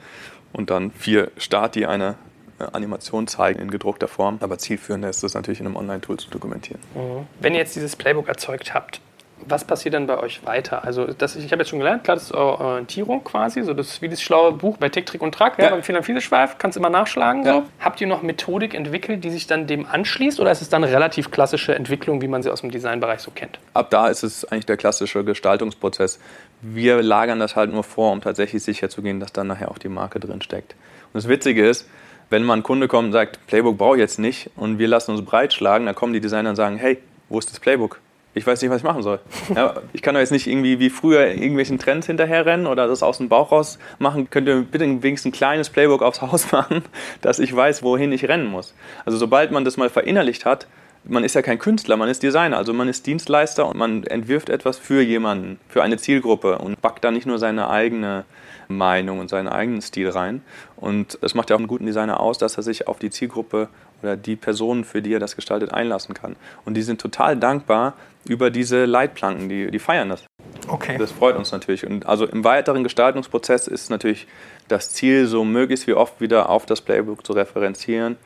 und 0.53 0.71
dann 0.71 0.91
vier 0.91 1.31
Stati 1.37 1.87
eine 1.87 2.17
äh, 2.59 2.65
Animation 2.73 3.27
zeigen 3.27 3.61
in 3.61 3.71
gedruckter 3.71 4.09
Form. 4.09 4.39
Aber 4.41 4.59
zielführender 4.59 5.09
ist 5.09 5.23
es 5.23 5.35
natürlich 5.35 5.61
in 5.61 5.67
einem 5.67 5.77
Online-Tool 5.77 6.19
zu 6.19 6.31
dokumentieren. 6.31 6.81
Mhm. 6.95 7.27
Wenn 7.41 7.55
ihr 7.55 7.61
jetzt 7.61 7.77
dieses 7.77 7.97
Playbook 7.97 8.29
erzeugt 8.29 8.75
habt, 8.75 9.01
was 9.47 9.65
passiert 9.65 9.95
dann 9.95 10.07
bei 10.07 10.19
euch 10.19 10.45
weiter? 10.45 10.85
Also 10.85 11.07
das, 11.07 11.37
ich 11.37 11.51
habe 11.53 11.63
jetzt 11.63 11.69
schon 11.69 11.79
gelernt, 11.79 12.05
klar, 12.05 12.17
das 12.17 12.25
ist 12.25 12.33
Orientierung 12.33 13.25
quasi, 13.25 13.63
so 13.63 13.75
das 13.75 14.03
wie 14.03 14.09
das 14.09 14.21
schlaue 14.21 14.53
Buch 14.53 14.77
bei 14.77 14.89
Tick, 14.89 15.07
Trick 15.07 15.23
und 15.23 15.35
Track, 15.35 15.59
ja, 15.59 15.71
beim 15.71 15.83
Fehler 15.83 16.03
viele 16.03 16.21
Schweif, 16.21 16.59
kannst 16.59 16.77
immer 16.77 16.91
nachschlagen. 16.91 17.45
Ja. 17.45 17.53
So. 17.53 17.63
Habt 17.81 18.01
ihr 18.01 18.07
noch 18.07 18.23
Methodik 18.23 18.75
entwickelt, 18.75 19.25
die 19.25 19.31
sich 19.31 19.47
dann 19.47 19.67
dem 19.67 19.87
anschließt 19.87 20.41
oder 20.41 20.51
ist 20.51 20.63
es 20.63 20.69
dann 20.69 20.85
eine 20.85 20.93
relativ 20.93 21.31
klassische 21.31 21.75
Entwicklung, 21.75 22.21
wie 22.23 22.29
man 22.29 22.43
sie 22.43 22.51
aus 22.51 22.61
dem 22.61 22.71
Designbereich 22.71 23.21
so 23.21 23.31
kennt? 23.31 23.59
Ab 23.75 23.91
da 23.91 24.09
ist 24.09 24.23
es 24.23 24.45
eigentlich 24.45 24.67
der 24.67 24.77
klassische 24.77 25.25
Gestaltungsprozess. 25.25 26.19
Wir 26.61 27.03
lagern 27.03 27.39
das 27.39 27.57
halt 27.57 27.73
nur 27.73 27.85
vor, 27.85 28.13
um 28.13 28.21
tatsächlich 28.21 28.63
sicherzugehen, 28.63 29.21
dass 29.21 29.33
dann 29.33 29.47
nachher 29.47 29.71
auch 29.71 29.79
die 29.79 29.89
Marke 29.89 30.21
drin 30.21 30.43
steckt. 30.43 30.75
Und 31.13 31.15
das 31.15 31.29
Witzige 31.29 31.67
ist, 31.67 31.89
wenn 32.31 32.45
mal 32.45 32.55
ein 32.55 32.63
Kunde 32.63 32.89
kommt 32.89 33.07
und 33.07 33.13
sagt, 33.13 33.47
Playbook 33.47 33.79
brauche 33.79 33.97
ich 33.97 34.01
jetzt 34.01 34.19
nicht 34.19 34.51
und 34.57 34.79
wir 34.79 34.89
lassen 34.89 35.13
uns 35.13 35.25
breitschlagen, 35.25 35.87
dann 35.87 35.95
kommen 35.95 36.13
die 36.13 36.21
Designer 36.21 36.51
und 36.51 36.57
sagen, 36.57 36.77
hey, 36.77 36.99
wo 37.29 37.39
ist 37.39 37.51
das 37.51 37.61
Playbook? 37.61 38.01
Ich 38.39 38.47
weiß 38.47 38.63
nicht, 38.63 38.71
was 38.71 38.79
ich 38.79 38.85
machen 38.85 39.03
soll. 39.03 39.21
Ja, 39.55 39.75
ich 39.93 40.03
kann 40.03 40.15
doch 40.15 40.21
jetzt 40.21 40.33
nicht 40.33 40.47
irgendwie 40.47 40.79
wie 40.79 40.91
früher 40.91 41.27
irgendwelchen 41.27 41.79
Trends 41.79 42.07
hinterherrennen 42.07 42.67
oder 42.67 42.87
das 42.87 43.03
aus 43.03 43.19
dem 43.19 43.29
Bauch 43.29 43.53
raus 43.53 43.79
machen. 43.99 44.31
Könnt 44.31 44.49
ihr 44.49 44.63
bitte 44.63 44.85
wenigstens 44.85 45.31
ein 45.31 45.33
kleines 45.33 45.71
Playbook 45.71 46.03
aufs 46.03 46.23
Haus 46.23 46.53
machen, 46.53 46.83
dass 47.21 47.39
ich 47.39 47.55
weiß, 47.55 47.83
wohin 47.83 48.13
ich 48.13 48.27
rennen 48.29 48.47
muss. 48.47 48.75
Also 49.05 49.19
sobald 49.19 49.51
man 49.51 49.65
das 49.65 49.77
mal 49.77 49.91
verinnerlicht 49.91 50.45
hat, 50.45 50.67
man 51.05 51.25
ist 51.25 51.35
ja 51.35 51.43
kein 51.43 51.59
Künstler, 51.59 51.97
man 51.97 52.09
ist 52.09 52.23
Designer, 52.23 52.57
also 52.57 52.73
man 52.73 52.89
ist 52.89 53.07
Dienstleister 53.07 53.67
und 53.67 53.77
man 53.77 54.05
entwirft 54.05 54.51
etwas 54.51 54.79
für 54.79 55.01
jemanden, 55.01 55.59
für 55.69 55.83
eine 55.83 55.97
Zielgruppe 55.97 56.59
und 56.59 56.81
backt 56.81 57.05
da 57.05 57.11
nicht 57.11 57.27
nur 57.27 57.39
seine 57.39 57.71
eigene 57.71 58.25
Meinung 58.69 59.19
und 59.19 59.31
seinen 59.31 59.49
eigenen 59.49 59.81
Stil 59.81 60.11
rein. 60.11 60.43
Und 60.77 61.19
es 61.23 61.35
macht 61.35 61.51
ja 61.51 61.57
auch 61.57 61.61
einen 61.61 61.69
guten 61.69 61.87
Designer 61.87 62.21
aus, 62.21 62.39
dass 62.39 62.57
er 62.57 62.63
sich 62.63 62.87
auf 62.87 62.99
die 62.99 63.11
Zielgruppe 63.11 63.69
oder 64.03 64.17
die 64.17 64.37
Personen, 64.37 64.85
für 64.85 65.03
die 65.03 65.13
er 65.13 65.21
das 65.21 65.37
gestaltet, 65.37 65.73
einlassen 65.73 66.15
kann. 66.15 66.37
Und 66.65 66.75
die 66.75 66.83
sind 66.83 67.01
total 67.01 67.37
dankbar 67.37 67.95
über 68.27 68.51
diese 68.51 68.85
Leitplanken, 68.85 69.49
die, 69.49 69.71
die 69.71 69.79
feiern 69.79 70.09
das. 70.09 70.25
Okay. 70.67 70.97
Das 70.99 71.13
freut 71.13 71.37
uns 71.37 71.53
natürlich. 71.53 71.87
Und 71.87 72.07
also 72.07 72.27
im 72.27 72.45
weiteren 72.45 72.85
Gestaltungsprozess 72.85 73.67
ist 73.67 73.91
natürlich 73.91 74.27
das 74.69 74.93
Ziel, 74.93 75.27
so 75.27 75.45
möglichst 75.45 75.87
wie 75.87 75.95
oft 75.95 76.21
wieder 76.21 76.49
auf 76.49 76.67
das 76.67 76.81
Playbook 76.81 77.25
zu 77.25 77.33
referenzieren 77.33 78.17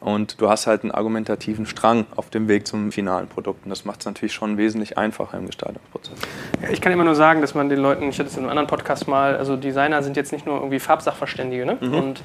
und 0.00 0.40
du 0.40 0.48
hast 0.48 0.66
halt 0.66 0.82
einen 0.82 0.92
argumentativen 0.92 1.66
Strang 1.66 2.06
auf 2.16 2.30
dem 2.30 2.48
Weg 2.48 2.66
zum 2.66 2.90
finalen 2.90 3.28
Produkt. 3.28 3.64
Und 3.64 3.70
das 3.70 3.84
macht 3.84 4.00
es 4.00 4.06
natürlich 4.06 4.32
schon 4.32 4.56
wesentlich 4.56 4.96
einfacher 4.96 5.36
im 5.36 5.46
Gestaltungsprozess. 5.46 6.18
Ja, 6.62 6.70
ich 6.70 6.80
kann 6.80 6.92
immer 6.92 7.04
nur 7.04 7.14
sagen, 7.14 7.42
dass 7.42 7.54
man 7.54 7.68
den 7.68 7.78
Leuten, 7.78 8.08
ich 8.08 8.18
hatte 8.18 8.30
es 8.30 8.36
in 8.36 8.44
einem 8.44 8.50
anderen 8.50 8.66
Podcast 8.66 9.06
mal, 9.08 9.36
also 9.36 9.56
Designer 9.56 10.02
sind 10.02 10.16
jetzt 10.16 10.32
nicht 10.32 10.46
nur 10.46 10.56
irgendwie 10.56 10.80
Farbsachverständige. 10.80 11.66
Ne? 11.66 11.76
Mhm. 11.80 11.94
Und 11.94 12.22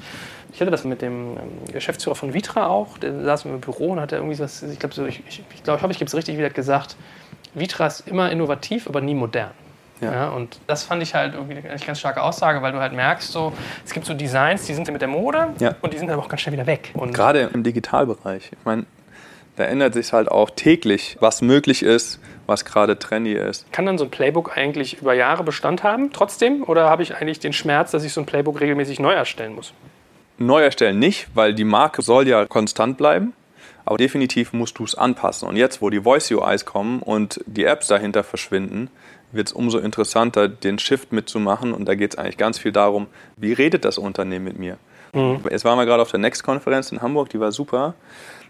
ich 0.52 0.60
hatte 0.60 0.70
das 0.70 0.84
mit 0.84 1.02
dem 1.02 1.36
ähm, 1.36 1.72
Geschäftsführer 1.72 2.16
von 2.16 2.32
Vitra 2.32 2.66
auch, 2.66 2.96
der 2.96 3.22
saß 3.22 3.44
im 3.44 3.60
Büro 3.60 3.92
und 3.92 4.00
hat 4.00 4.12
irgendwie 4.12 4.38
was, 4.38 4.62
ich 4.62 4.78
glaube, 4.78 4.94
so, 4.94 5.04
ich, 5.04 5.22
ich, 5.28 5.44
ich, 5.54 5.62
glaub, 5.62 5.76
ich 5.76 5.82
hoffe, 5.82 5.92
ich 5.92 5.98
gebe 5.98 6.08
es 6.08 6.14
richtig, 6.14 6.38
wie 6.38 6.42
er 6.42 6.50
gesagt, 6.50 6.96
Vitra 7.52 7.86
ist 7.86 8.08
immer 8.08 8.30
innovativ, 8.32 8.86
aber 8.86 9.02
nie 9.02 9.14
modern. 9.14 9.50
Ja. 10.00 10.12
ja. 10.12 10.28
und 10.28 10.60
das 10.66 10.84
fand 10.84 11.02
ich 11.02 11.14
halt 11.14 11.34
irgendwie 11.34 11.56
eine 11.56 11.78
ganz 11.78 11.98
starke 11.98 12.22
Aussage, 12.22 12.62
weil 12.62 12.72
du 12.72 12.78
halt 12.78 12.92
merkst, 12.92 13.32
so, 13.32 13.52
es 13.84 13.92
gibt 13.92 14.06
so 14.06 14.14
Designs, 14.14 14.66
die 14.66 14.74
sind 14.74 14.90
mit 14.90 15.00
der 15.00 15.08
Mode 15.08 15.54
ja. 15.58 15.74
und 15.80 15.92
die 15.92 15.98
sind 15.98 16.10
aber 16.10 16.22
auch 16.22 16.28
ganz 16.28 16.42
schnell 16.42 16.52
wieder 16.52 16.66
weg. 16.66 16.90
Und 16.94 17.14
Gerade 17.14 17.50
im 17.52 17.62
Digitalbereich. 17.62 18.52
Ich 18.52 18.64
meine, 18.64 18.84
da 19.56 19.64
ändert 19.64 19.94
sich 19.94 20.12
halt 20.12 20.30
auch 20.30 20.50
täglich, 20.50 21.16
was 21.20 21.40
möglich 21.40 21.82
ist, 21.82 22.20
was 22.46 22.64
gerade 22.64 22.98
trendy 22.98 23.32
ist. 23.32 23.70
Kann 23.72 23.86
dann 23.86 23.96
so 23.96 24.04
ein 24.04 24.10
Playbook 24.10 24.56
eigentlich 24.56 25.00
über 25.00 25.14
Jahre 25.14 25.44
Bestand 25.44 25.82
haben, 25.82 26.12
trotzdem? 26.12 26.62
Oder 26.62 26.90
habe 26.90 27.02
ich 27.02 27.16
eigentlich 27.16 27.40
den 27.40 27.54
Schmerz, 27.54 27.90
dass 27.90 28.04
ich 28.04 28.12
so 28.12 28.20
ein 28.20 28.26
Playbook 28.26 28.60
regelmäßig 28.60 29.00
neu 29.00 29.12
erstellen 29.12 29.54
muss? 29.54 29.72
Neu 30.38 30.62
erstellen 30.62 30.98
nicht, 30.98 31.28
weil 31.34 31.54
die 31.54 31.64
Marke 31.64 32.02
soll 32.02 32.28
ja 32.28 32.44
konstant 32.44 32.98
bleiben. 32.98 33.32
Aber 33.86 33.96
definitiv 33.96 34.52
musst 34.52 34.78
du 34.78 34.84
es 34.84 34.96
anpassen. 34.96 35.48
Und 35.48 35.56
jetzt, 35.56 35.80
wo 35.80 35.90
die 35.90 36.00
Voice 36.00 36.30
UIs 36.30 36.64
kommen 36.64 37.00
und 37.00 37.40
die 37.46 37.64
Apps 37.64 37.86
dahinter 37.86 38.24
verschwinden, 38.24 38.90
wird 39.36 39.48
es 39.48 39.52
umso 39.52 39.78
interessanter, 39.78 40.48
den 40.48 40.78
Shift 40.78 41.12
mitzumachen. 41.12 41.72
Und 41.72 41.86
da 41.86 41.94
geht 41.94 42.14
es 42.14 42.18
eigentlich 42.18 42.36
ganz 42.36 42.58
viel 42.58 42.72
darum, 42.72 43.06
wie 43.36 43.52
redet 43.52 43.84
das 43.84 43.98
Unternehmen 43.98 44.44
mit 44.44 44.58
mir? 44.58 44.78
Mhm. 45.12 45.40
Jetzt 45.50 45.64
waren 45.64 45.78
wir 45.78 45.86
gerade 45.86 46.02
auf 46.02 46.10
der 46.10 46.20
Next-Konferenz 46.20 46.92
in 46.92 47.02
Hamburg, 47.02 47.30
die 47.30 47.40
war 47.40 47.52
super. 47.52 47.94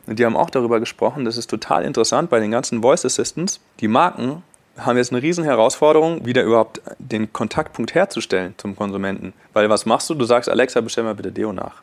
Und 0.06 0.18
die 0.18 0.24
haben 0.24 0.36
auch 0.36 0.50
darüber 0.50 0.80
gesprochen, 0.80 1.24
das 1.24 1.36
ist 1.36 1.48
total 1.48 1.84
interessant 1.84 2.30
bei 2.30 2.38
den 2.38 2.50
ganzen 2.50 2.80
Voice 2.82 3.04
Assistants. 3.04 3.60
Die 3.80 3.88
Marken 3.88 4.42
haben 4.78 4.96
jetzt 4.96 5.12
eine 5.12 5.22
riesen 5.22 5.44
Herausforderung, 5.44 6.26
wieder 6.26 6.42
überhaupt 6.42 6.80
den 6.98 7.32
Kontaktpunkt 7.32 7.94
herzustellen 7.94 8.54
zum 8.56 8.76
Konsumenten. 8.76 9.32
Weil 9.52 9.68
was 9.70 9.86
machst 9.86 10.08
du? 10.10 10.14
Du 10.14 10.24
sagst, 10.24 10.48
Alexa, 10.48 10.80
bestell 10.80 11.04
mal 11.04 11.14
bitte 11.14 11.32
Deo 11.32 11.52
nach. 11.52 11.82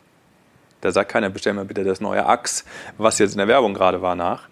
Da 0.81 0.91
sagt 0.91 1.11
keiner, 1.11 1.29
bestell 1.29 1.53
mal 1.53 1.65
bitte 1.65 1.83
das 1.83 2.01
neue 2.01 2.25
Axe, 2.25 2.65
was 2.97 3.19
jetzt 3.19 3.31
in 3.33 3.37
der 3.39 3.47
Werbung 3.47 3.73
gerade 3.73 4.01
war, 4.01 4.15
nach. 4.15 4.47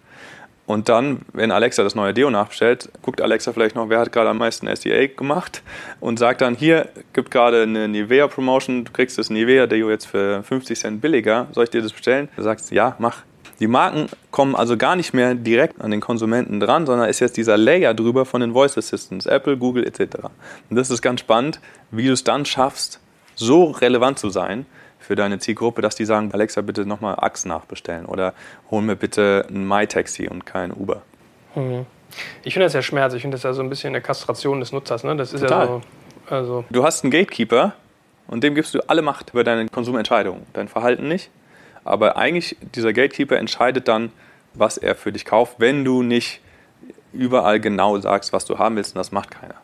Und 0.71 0.87
dann, 0.87 1.19
wenn 1.33 1.51
Alexa 1.51 1.83
das 1.83 1.95
neue 1.95 2.13
Deo 2.13 2.29
nachbestellt, 2.29 2.87
guckt 3.01 3.19
Alexa 3.19 3.51
vielleicht 3.51 3.75
noch, 3.75 3.89
wer 3.89 3.99
hat 3.99 4.13
gerade 4.13 4.29
am 4.29 4.37
meisten 4.37 4.73
SEA 4.73 5.07
gemacht 5.07 5.63
und 5.99 6.17
sagt 6.17 6.39
dann, 6.39 6.55
hier 6.55 6.87
gibt 7.11 7.29
gerade 7.29 7.63
eine 7.63 7.89
Nivea 7.89 8.29
Promotion, 8.29 8.85
du 8.85 8.91
kriegst 8.93 9.17
das 9.17 9.29
Nivea 9.29 9.67
Deo 9.67 9.89
jetzt 9.89 10.05
für 10.05 10.43
50 10.43 10.79
Cent 10.79 11.01
billiger, 11.01 11.47
soll 11.51 11.65
ich 11.65 11.71
dir 11.71 11.81
das 11.81 11.91
bestellen? 11.91 12.29
Du 12.37 12.43
sagst, 12.43 12.71
ja, 12.71 12.95
mach. 12.99 13.23
Die 13.59 13.67
Marken 13.67 14.07
kommen 14.31 14.55
also 14.55 14.77
gar 14.77 14.95
nicht 14.95 15.13
mehr 15.13 15.35
direkt 15.35 15.81
an 15.81 15.91
den 15.91 15.99
Konsumenten 15.99 16.61
dran, 16.61 16.85
sondern 16.85 17.09
ist 17.09 17.19
jetzt 17.19 17.35
dieser 17.35 17.57
Layer 17.57 17.93
drüber 17.93 18.25
von 18.25 18.39
den 18.39 18.53
Voice 18.53 18.77
Assistants, 18.77 19.25
Apple, 19.25 19.57
Google 19.57 19.85
etc. 19.85 20.23
Und 20.69 20.77
das 20.77 20.89
ist 20.89 21.01
ganz 21.01 21.19
spannend, 21.19 21.59
wie 21.91 22.07
du 22.07 22.13
es 22.13 22.23
dann 22.23 22.45
schaffst, 22.45 23.01
so 23.35 23.65
relevant 23.65 24.19
zu 24.19 24.29
sein 24.29 24.65
für 25.01 25.15
deine 25.15 25.39
Zielgruppe, 25.39 25.81
dass 25.81 25.95
die 25.95 26.05
sagen, 26.05 26.31
Alexa, 26.31 26.61
bitte 26.61 26.85
nochmal 26.85 27.15
Axe 27.17 27.47
nachbestellen 27.47 28.05
oder 28.05 28.33
hol 28.69 28.81
mir 28.81 28.95
bitte 28.95 29.45
ein 29.49 29.67
MyTaxi 29.67 30.27
und 30.27 30.45
kein 30.45 30.71
Uber. 30.71 31.01
Mhm. 31.55 31.85
Ich 32.43 32.53
finde 32.53 32.65
das 32.65 32.73
ja 32.73 32.81
schmerzlich. 32.81 33.19
Ich 33.19 33.23
finde 33.23 33.35
das 33.35 33.43
ja 33.43 33.53
so 33.53 33.61
ein 33.61 33.69
bisschen 33.69 33.89
eine 33.89 34.01
Kastration 34.01 34.59
des 34.59 34.71
Nutzers. 34.71 35.03
Ne? 35.03 35.15
Das 35.15 35.33
ist 35.33 35.41
Total. 35.41 35.59
ja 35.59 35.67
so. 35.67 35.81
Also 36.29 36.65
du 36.69 36.83
hast 36.83 37.03
einen 37.03 37.11
Gatekeeper 37.11 37.73
und 38.27 38.43
dem 38.43 38.55
gibst 38.55 38.73
du 38.73 38.79
alle 38.87 39.01
Macht 39.01 39.31
über 39.31 39.43
deine 39.43 39.67
Konsumentscheidungen, 39.67 40.45
dein 40.53 40.67
Verhalten 40.67 41.07
nicht. 41.07 41.29
Aber 41.83 42.15
eigentlich, 42.15 42.55
dieser 42.75 42.93
Gatekeeper 42.93 43.37
entscheidet 43.37 43.87
dann, 43.87 44.11
was 44.53 44.77
er 44.77 44.95
für 44.95 45.11
dich 45.11 45.25
kauft, 45.25 45.55
wenn 45.59 45.83
du 45.83 46.03
nicht 46.03 46.41
überall 47.13 47.59
genau 47.59 47.97
sagst, 47.99 48.33
was 48.33 48.45
du 48.45 48.59
haben 48.59 48.75
willst 48.75 48.95
und 48.95 48.99
das 48.99 49.11
macht 49.11 49.31
keiner. 49.31 49.55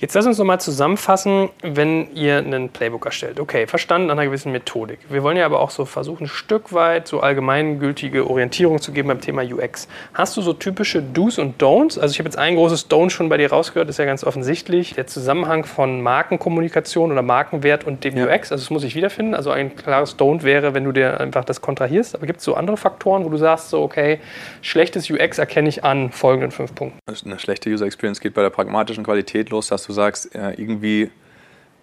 Jetzt 0.00 0.14
lass 0.14 0.24
uns 0.24 0.38
nochmal 0.38 0.58
zusammenfassen, 0.58 1.50
wenn 1.62 2.10
ihr 2.14 2.38
einen 2.38 2.70
Playbook 2.70 3.04
erstellt. 3.04 3.38
Okay, 3.38 3.66
verstanden 3.66 4.08
an 4.08 4.18
einer 4.18 4.30
gewissen 4.30 4.50
Methodik. 4.50 4.98
Wir 5.10 5.22
wollen 5.22 5.36
ja 5.36 5.44
aber 5.44 5.60
auch 5.60 5.68
so 5.68 5.84
versuchen, 5.84 6.24
ein 6.24 6.28
Stück 6.28 6.72
weit 6.72 7.06
so 7.06 7.20
allgemeingültige 7.20 8.26
Orientierung 8.26 8.80
zu 8.80 8.92
geben 8.92 9.08
beim 9.08 9.20
Thema 9.20 9.42
UX. 9.42 9.88
Hast 10.14 10.38
du 10.38 10.40
so 10.40 10.54
typische 10.54 11.02
Do's 11.02 11.38
und 11.38 11.60
Don'ts? 11.60 12.00
Also 12.00 12.12
ich 12.12 12.18
habe 12.18 12.30
jetzt 12.30 12.38
ein 12.38 12.56
großes 12.56 12.88
Don't 12.88 13.10
schon 13.10 13.28
bei 13.28 13.36
dir 13.36 13.50
rausgehört, 13.50 13.90
ist 13.90 13.98
ja 13.98 14.06
ganz 14.06 14.24
offensichtlich. 14.24 14.94
Der 14.94 15.06
Zusammenhang 15.06 15.66
von 15.66 16.00
Markenkommunikation 16.00 17.12
oder 17.12 17.20
Markenwert 17.20 17.84
und 17.84 18.02
dem 18.02 18.16
ja. 18.16 18.24
UX, 18.24 18.52
also 18.52 18.62
das 18.62 18.70
muss 18.70 18.84
ich 18.84 18.94
wiederfinden. 18.94 19.34
Also 19.34 19.50
ein 19.50 19.76
klares 19.76 20.18
Don't 20.18 20.44
wäre, 20.44 20.72
wenn 20.72 20.84
du 20.84 20.92
dir 20.92 21.20
einfach 21.20 21.44
das 21.44 21.60
kontrahierst. 21.60 22.14
Aber 22.14 22.24
gibt 22.24 22.38
es 22.38 22.46
so 22.46 22.54
andere 22.54 22.78
Faktoren, 22.78 23.26
wo 23.26 23.28
du 23.28 23.36
sagst, 23.36 23.68
so 23.68 23.82
okay, 23.82 24.18
schlechtes 24.62 25.10
UX 25.10 25.36
erkenne 25.36 25.68
ich 25.68 25.84
an 25.84 26.10
folgenden 26.10 26.52
fünf 26.52 26.74
Punkten? 26.74 26.98
Eine 27.26 27.38
schlechte 27.38 27.68
User 27.68 27.84
Experience 27.84 28.20
geht 28.20 28.32
bei 28.32 28.40
der 28.40 28.48
pragmatischen 28.48 29.04
Qualität 29.04 29.50
los, 29.50 29.68
dass 29.68 29.86
du 29.86 29.89
du 29.90 29.94
sagst, 29.94 30.34
ja, 30.34 30.50
irgendwie 30.50 31.10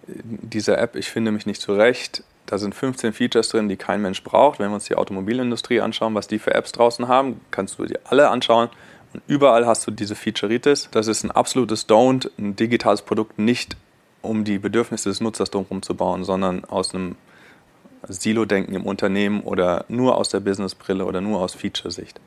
diese 0.06 0.76
App, 0.76 0.96
ich 0.96 1.10
finde 1.10 1.30
mich 1.32 1.46
nicht 1.46 1.60
zurecht, 1.60 2.22
da 2.46 2.56
sind 2.56 2.74
15 2.74 3.12
Features 3.12 3.50
drin, 3.50 3.68
die 3.68 3.76
kein 3.76 4.00
Mensch 4.00 4.22
braucht. 4.22 4.58
Wenn 4.58 4.70
wir 4.70 4.74
uns 4.74 4.86
die 4.86 4.94
Automobilindustrie 4.94 5.82
anschauen, 5.82 6.14
was 6.14 6.28
die 6.28 6.38
für 6.38 6.54
Apps 6.54 6.72
draußen 6.72 7.06
haben, 7.06 7.40
kannst 7.50 7.78
du 7.78 7.84
die 7.84 7.98
alle 8.06 8.30
anschauen. 8.30 8.70
Und 9.12 9.22
überall 9.26 9.66
hast 9.66 9.86
du 9.86 9.90
diese 9.90 10.14
Featureitis. 10.14 10.88
Das 10.90 11.08
ist 11.08 11.24
ein 11.24 11.30
absolutes 11.30 11.88
Don't, 11.88 12.30
ein 12.38 12.56
digitales 12.56 13.02
Produkt 13.02 13.38
nicht 13.38 13.76
um 14.22 14.44
die 14.44 14.58
Bedürfnisse 14.58 15.10
des 15.10 15.20
Nutzers 15.20 15.50
drumherum 15.50 15.82
zu 15.82 15.94
bauen, 15.94 16.24
sondern 16.24 16.64
aus 16.64 16.94
einem 16.94 17.16
Silo-Denken 18.08 18.74
im 18.74 18.86
Unternehmen 18.86 19.42
oder 19.42 19.84
nur 19.88 20.16
aus 20.16 20.30
der 20.30 20.40
Businessbrille 20.40 21.04
oder 21.04 21.20
nur 21.20 21.40
aus 21.40 21.54
Feature-Sicht. 21.54 22.18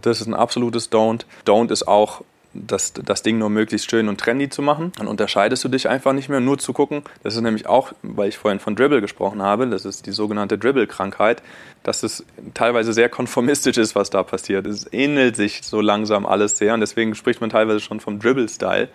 Das 0.00 0.20
ist 0.20 0.26
ein 0.28 0.34
absolutes 0.34 0.92
Don't. 0.92 1.24
Don't 1.44 1.72
ist 1.72 1.88
auch 1.88 2.22
das, 2.54 2.92
das 2.92 3.22
Ding 3.22 3.38
nur 3.38 3.50
möglichst 3.50 3.90
schön 3.90 4.08
und 4.08 4.20
trendy 4.20 4.48
zu 4.48 4.62
machen. 4.62 4.92
Dann 4.96 5.06
unterscheidest 5.06 5.64
du 5.64 5.68
dich 5.68 5.88
einfach 5.88 6.12
nicht 6.12 6.28
mehr, 6.28 6.40
nur 6.40 6.58
zu 6.58 6.72
gucken. 6.72 7.02
Das 7.22 7.34
ist 7.34 7.40
nämlich 7.40 7.66
auch, 7.66 7.92
weil 8.02 8.28
ich 8.28 8.38
vorhin 8.38 8.60
von 8.60 8.74
Dribble 8.74 9.00
gesprochen 9.00 9.42
habe, 9.42 9.66
das 9.68 9.84
ist 9.84 10.06
die 10.06 10.12
sogenannte 10.12 10.58
Dribble-Krankheit, 10.58 11.42
dass 11.82 12.02
es 12.02 12.24
teilweise 12.54 12.92
sehr 12.92 13.08
konformistisch 13.08 13.76
ist, 13.76 13.94
was 13.94 14.10
da 14.10 14.22
passiert. 14.22 14.66
Es 14.66 14.90
ähnelt 14.92 15.36
sich 15.36 15.62
so 15.62 15.80
langsam 15.80 16.26
alles 16.26 16.58
sehr 16.58 16.74
und 16.74 16.80
deswegen 16.80 17.14
spricht 17.14 17.40
man 17.40 17.50
teilweise 17.50 17.80
schon 17.80 18.00
vom 18.00 18.18
Dribble-Style, 18.18 18.88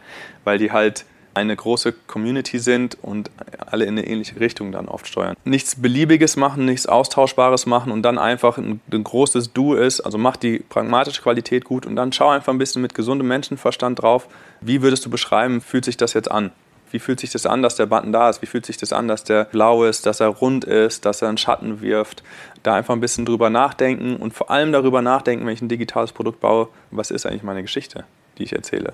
weil 0.44 0.58
die 0.58 0.72
halt 0.72 1.06
eine 1.34 1.56
große 1.56 1.94
Community 2.08 2.60
sind 2.60 2.98
und 3.02 3.32
alle 3.66 3.86
in 3.86 3.98
eine 3.98 4.08
ähnliche 4.08 4.40
Richtung 4.40 4.72
dann 4.72 4.88
oft 4.88 5.08
steuern. 5.08 5.36
Nichts 5.46 5.82
Beliebiges 5.82 6.36
machen, 6.36 6.66
nichts 6.66 6.86
Austauschbares 6.86 7.66
machen 7.66 7.92
und 7.92 8.04
dann 8.04 8.18
einfach 8.18 8.58
ein, 8.58 8.82
ein 8.92 9.04
großes 9.04 9.54
Du 9.54 9.74
ist, 9.74 10.02
also 10.02 10.18
mach 10.18 10.38
die 10.38 10.60
pragmatische 10.60 11.22
Qualität 11.22 11.66
gut 11.66 11.86
und 11.86 11.96
dann 11.96 12.12
schau 12.12 12.30
einfach 12.30 12.54
ein 12.54 12.60
bisschen 12.60 12.82
mit 12.82 12.94
gesundem 12.94 13.28
Menschenverstand 13.28 14.02
drauf, 14.02 14.28
wie 14.62 14.82
würdest 14.82 15.06
du 15.06 15.10
beschreiben, 15.10 15.62
fühlt 15.62 15.86
sich 15.86 15.98
das 15.98 16.14
jetzt 16.14 16.30
an? 16.30 16.52
Wie 16.92 17.00
fühlt 17.00 17.20
sich 17.20 17.32
das 17.32 17.48
an, 17.48 17.64
dass 17.64 17.76
der 17.76 17.88
Button 17.88 18.12
da 18.12 18.30
ist? 18.30 18.44
Wie 18.44 18.46
fühlt 18.46 18.68
sich 18.68 18.78
das 18.78 18.94
an, 18.94 19.08
dass 19.08 19.24
der 19.24 19.46
blau 19.46 19.84
ist, 19.84 20.06
dass 20.06 20.20
er 20.20 20.28
rund 20.28 20.64
ist, 20.64 21.06
dass 21.06 21.24
er 21.24 21.30
einen 21.30 21.40
Schatten 21.40 21.82
wirft? 21.82 22.22
Da 22.62 22.76
einfach 22.76 22.94
ein 22.94 23.00
bisschen 23.00 23.26
drüber 23.26 23.50
nachdenken 23.50 24.18
und 24.18 24.36
vor 24.36 24.52
allem 24.52 24.72
darüber 24.72 25.02
nachdenken, 25.02 25.44
wenn 25.48 25.54
ich 25.54 25.62
ein 25.64 25.70
digitales 25.70 26.12
Produkt 26.12 26.40
baue, 26.40 26.70
was 26.92 27.10
ist 27.10 27.26
eigentlich 27.26 27.42
meine 27.42 27.64
Geschichte, 27.64 28.06
die 28.38 28.44
ich 28.44 28.54
erzähle? 28.54 28.94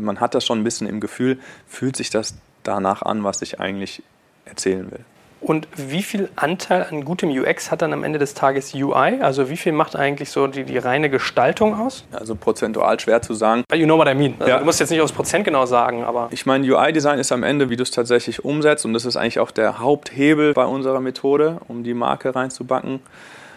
Man 0.00 0.20
hat 0.20 0.34
das 0.34 0.44
schon 0.44 0.60
ein 0.60 0.64
bisschen 0.64 0.86
im 0.86 1.00
Gefühl, 1.00 1.38
fühlt 1.66 1.96
sich 1.96 2.10
das 2.10 2.34
danach 2.62 3.02
an, 3.02 3.24
was 3.24 3.42
ich 3.42 3.60
eigentlich 3.60 4.02
erzählen 4.44 4.90
will. 4.90 5.04
Und 5.40 5.68
wie 5.74 6.02
viel 6.02 6.28
Anteil 6.36 6.86
an 6.90 7.02
gutem 7.02 7.30
UX 7.30 7.70
hat 7.70 7.80
dann 7.80 7.94
am 7.94 8.04
Ende 8.04 8.18
des 8.18 8.34
Tages 8.34 8.74
UI? 8.74 9.20
Also 9.22 9.48
wie 9.48 9.56
viel 9.56 9.72
macht 9.72 9.96
eigentlich 9.96 10.28
so 10.28 10.46
die, 10.46 10.64
die 10.64 10.76
reine 10.76 11.08
Gestaltung 11.08 11.80
aus? 11.80 12.04
Also 12.12 12.34
prozentual 12.34 13.00
schwer 13.00 13.22
zu 13.22 13.32
sagen. 13.32 13.64
You 13.72 13.86
know 13.86 13.96
what 13.96 14.06
I 14.06 14.14
mean. 14.14 14.34
Also 14.38 14.50
ja. 14.50 14.58
Du 14.58 14.66
musst 14.66 14.80
jetzt 14.80 14.90
nicht 14.90 15.00
aus 15.00 15.12
Prozent 15.12 15.46
genau 15.46 15.64
sagen, 15.64 16.04
aber... 16.04 16.28
Ich 16.30 16.44
meine, 16.44 16.66
UI-Design 16.70 17.18
ist 17.18 17.32
am 17.32 17.42
Ende, 17.42 17.70
wie 17.70 17.76
du 17.76 17.82
es 17.82 17.90
tatsächlich 17.90 18.44
umsetzt 18.44 18.84
und 18.84 18.92
das 18.92 19.06
ist 19.06 19.16
eigentlich 19.16 19.38
auch 19.38 19.50
der 19.50 19.78
Haupthebel 19.78 20.52
bei 20.52 20.66
unserer 20.66 21.00
Methode, 21.00 21.58
um 21.68 21.84
die 21.84 21.94
Marke 21.94 22.34
reinzubacken. 22.34 23.00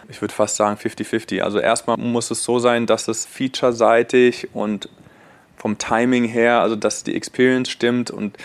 Ich 0.08 0.22
würde 0.22 0.32
fast 0.32 0.56
sagen 0.56 0.76
50-50. 0.76 1.42
Also 1.42 1.58
erstmal 1.58 1.98
muss 1.98 2.30
es 2.30 2.44
so 2.44 2.58
sein, 2.58 2.86
dass 2.86 3.08
es 3.08 3.26
featureseitig 3.26 4.48
und 4.54 4.88
vom 5.64 5.78
Timing 5.78 6.24
her, 6.24 6.60
also 6.60 6.76
dass 6.76 7.04
die 7.04 7.16
Experience 7.16 7.70
stimmt 7.70 8.10
und 8.10 8.36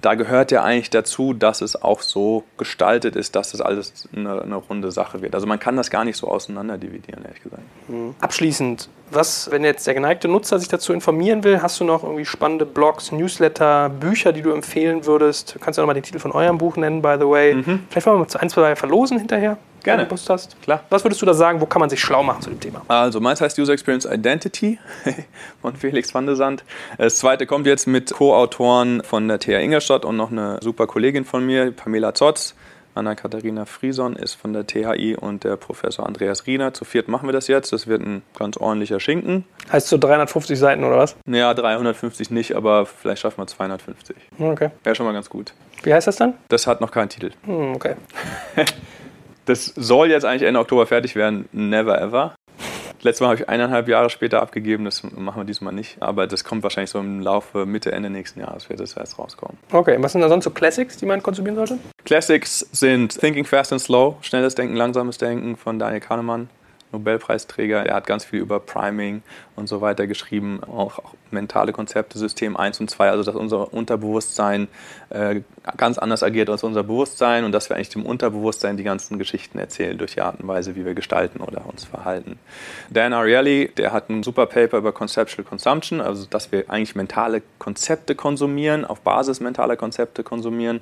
da 0.00 0.14
gehört 0.14 0.52
ja 0.52 0.62
eigentlich 0.62 0.90
dazu, 0.90 1.34
dass 1.34 1.60
es 1.60 1.82
auch 1.82 2.02
so 2.02 2.44
gestaltet 2.56 3.16
ist, 3.16 3.34
dass 3.34 3.50
das 3.50 3.60
alles 3.60 4.08
eine, 4.14 4.40
eine 4.40 4.54
runde 4.54 4.92
Sache 4.92 5.20
wird. 5.20 5.34
Also 5.34 5.48
man 5.48 5.58
kann 5.58 5.76
das 5.76 5.90
gar 5.90 6.04
nicht 6.04 6.16
so 6.16 6.28
auseinander 6.28 6.78
dividieren, 6.78 7.24
ehrlich 7.24 7.42
gesagt. 7.42 7.64
Mhm. 7.88 8.14
Abschließend, 8.20 8.88
was, 9.10 9.50
wenn 9.50 9.64
jetzt 9.64 9.88
der 9.88 9.94
geneigte 9.94 10.28
Nutzer 10.28 10.60
sich 10.60 10.68
dazu 10.68 10.92
informieren 10.92 11.42
will, 11.42 11.62
hast 11.62 11.80
du 11.80 11.84
noch 11.84 12.04
irgendwie 12.04 12.24
spannende 12.24 12.64
Blogs, 12.64 13.10
Newsletter, 13.10 13.88
Bücher, 13.88 14.32
die 14.32 14.42
du 14.42 14.52
empfehlen 14.52 15.04
würdest? 15.04 15.56
Du 15.56 15.58
kannst 15.58 15.78
ja 15.78 15.82
nochmal 15.82 15.94
den 15.94 16.04
Titel 16.04 16.20
von 16.20 16.30
eurem 16.30 16.58
Buch 16.58 16.76
nennen, 16.76 17.02
by 17.02 17.16
the 17.18 17.26
way. 17.26 17.54
Mhm. 17.54 17.86
Vielleicht 17.90 18.06
wollen 18.06 18.20
wir 18.20 18.24
mal 18.24 18.40
ein, 18.40 18.50
zwei 18.50 18.76
verlosen 18.76 19.18
hinterher. 19.18 19.58
Gerne. 19.82 20.06
Lust 20.08 20.28
hast. 20.30 20.60
Klar. 20.62 20.84
Was 20.90 21.04
würdest 21.04 21.22
du 21.22 21.26
da 21.26 21.34
sagen, 21.34 21.60
wo 21.60 21.66
kann 21.66 21.80
man 21.80 21.90
sich 21.90 22.00
schlau 22.00 22.22
machen 22.22 22.42
zu 22.42 22.50
dem 22.50 22.60
Thema? 22.60 22.82
Also 22.88 23.20
meins 23.20 23.40
heißt 23.40 23.58
User 23.58 23.72
Experience 23.72 24.04
Identity 24.04 24.78
von 25.62 25.76
Felix 25.76 26.14
van 26.14 26.26
der 26.26 26.36
Sand. 26.36 26.64
Das 26.96 27.18
zweite 27.18 27.46
kommt 27.46 27.66
jetzt 27.66 27.86
mit 27.86 28.12
Co-Autoren 28.12 29.02
von 29.02 29.28
der 29.28 29.38
TH 29.38 29.60
Ingolstadt 29.60 30.04
und 30.04 30.16
noch 30.16 30.30
eine 30.30 30.58
super 30.62 30.86
Kollegin 30.86 31.24
von 31.24 31.44
mir, 31.44 31.70
Pamela 31.72 32.14
Zotz. 32.14 32.54
Anna-Katharina 32.98 33.64
Frieson 33.64 34.16
ist 34.16 34.34
von 34.34 34.52
der 34.52 34.66
THI 34.66 35.16
und 35.18 35.44
der 35.44 35.56
Professor 35.56 36.04
Andreas 36.04 36.46
Riener. 36.46 36.74
Zu 36.74 36.84
viert 36.84 37.06
machen 37.06 37.28
wir 37.28 37.32
das 37.32 37.46
jetzt. 37.46 37.72
Das 37.72 37.86
wird 37.86 38.02
ein 38.02 38.22
ganz 38.36 38.56
ordentlicher 38.56 38.98
Schinken. 38.98 39.44
Heißt 39.70 39.86
so 39.88 39.98
350 39.98 40.58
Seiten 40.58 40.82
oder 40.82 40.98
was? 40.98 41.16
Ja, 41.26 41.54
350 41.54 42.30
nicht, 42.30 42.56
aber 42.56 42.86
vielleicht 42.86 43.22
schaffen 43.22 43.38
wir 43.38 43.46
250. 43.46 44.16
Okay. 44.40 44.70
Wäre 44.82 44.96
schon 44.96 45.06
mal 45.06 45.12
ganz 45.12 45.30
gut. 45.30 45.54
Wie 45.84 45.94
heißt 45.94 46.08
das 46.08 46.16
dann? 46.16 46.34
Das 46.48 46.66
hat 46.66 46.80
noch 46.80 46.90
keinen 46.90 47.08
Titel. 47.08 47.30
Hm, 47.44 47.74
okay. 47.76 47.94
Das 49.48 49.72
soll 49.76 50.10
jetzt 50.10 50.26
eigentlich 50.26 50.42
Ende 50.42 50.60
Oktober 50.60 50.86
fertig 50.86 51.16
werden. 51.16 51.48
Never 51.52 51.98
ever. 51.98 52.34
Letztes 53.00 53.22
Mal 53.22 53.28
habe 53.28 53.40
ich 53.40 53.48
eineinhalb 53.48 53.88
Jahre 53.88 54.10
später 54.10 54.42
abgegeben, 54.42 54.84
das 54.84 55.02
machen 55.04 55.40
wir 55.40 55.44
diesmal 55.44 55.72
nicht. 55.72 55.96
Aber 56.00 56.26
das 56.26 56.44
kommt 56.44 56.62
wahrscheinlich 56.64 56.90
so 56.90 56.98
im 56.98 57.20
Laufe 57.20 57.64
Mitte, 57.64 57.92
Ende 57.92 58.10
nächsten 58.10 58.40
Jahres 58.40 58.68
wird 58.68 58.80
das 58.80 58.94
erst 58.94 59.18
rauskommen. 59.18 59.56
Okay, 59.72 59.96
was 60.00 60.12
sind 60.12 60.20
da 60.20 60.28
sonst 60.28 60.44
so 60.44 60.50
Classics, 60.50 60.98
die 60.98 61.06
man 61.06 61.22
konsumieren 61.22 61.56
sollte? 61.56 61.78
Classics 62.04 62.66
sind 62.72 63.18
Thinking 63.18 63.46
Fast 63.46 63.72
and 63.72 63.80
Slow, 63.80 64.16
schnelles 64.20 64.54
Denken, 64.54 64.76
langsames 64.76 65.16
Denken 65.16 65.56
von 65.56 65.78
Daniel 65.78 66.00
Kahnemann. 66.00 66.50
Nobelpreisträger. 66.92 67.84
Er 67.84 67.94
hat 67.94 68.06
ganz 68.06 68.24
viel 68.24 68.40
über 68.40 68.60
Priming 68.60 69.22
und 69.56 69.68
so 69.68 69.80
weiter 69.80 70.06
geschrieben, 70.06 70.60
auch, 70.64 70.98
auch 70.98 71.14
mentale 71.30 71.72
Konzepte, 71.72 72.18
System 72.18 72.56
1 72.56 72.80
und 72.80 72.90
2, 72.90 73.10
also 73.10 73.22
dass 73.22 73.34
unser 73.34 73.72
Unterbewusstsein 73.74 74.68
äh, 75.10 75.42
ganz 75.76 75.98
anders 75.98 76.22
agiert 76.22 76.48
als 76.48 76.62
unser 76.62 76.84
Bewusstsein 76.84 77.44
und 77.44 77.52
dass 77.52 77.68
wir 77.68 77.76
eigentlich 77.76 77.90
dem 77.90 78.06
Unterbewusstsein 78.06 78.76
die 78.76 78.84
ganzen 78.84 79.18
Geschichten 79.18 79.58
erzählen 79.58 79.98
durch 79.98 80.14
die 80.14 80.22
Art 80.22 80.40
und 80.40 80.48
Weise, 80.48 80.76
wie 80.76 80.84
wir 80.84 80.94
gestalten 80.94 81.40
oder 81.40 81.66
uns 81.66 81.84
verhalten. 81.84 82.38
Dan 82.88 83.12
Ariely, 83.12 83.70
der 83.76 83.92
hat 83.92 84.08
ein 84.08 84.22
super 84.22 84.46
Paper 84.46 84.78
über 84.78 84.92
Conceptual 84.92 85.44
Consumption, 85.44 86.00
also 86.00 86.24
dass 86.24 86.52
wir 86.52 86.70
eigentlich 86.70 86.94
mentale 86.94 87.42
Konzepte 87.58 88.14
konsumieren, 88.14 88.84
auf 88.84 89.00
Basis 89.00 89.40
mentaler 89.40 89.76
Konzepte 89.76 90.22
konsumieren, 90.22 90.80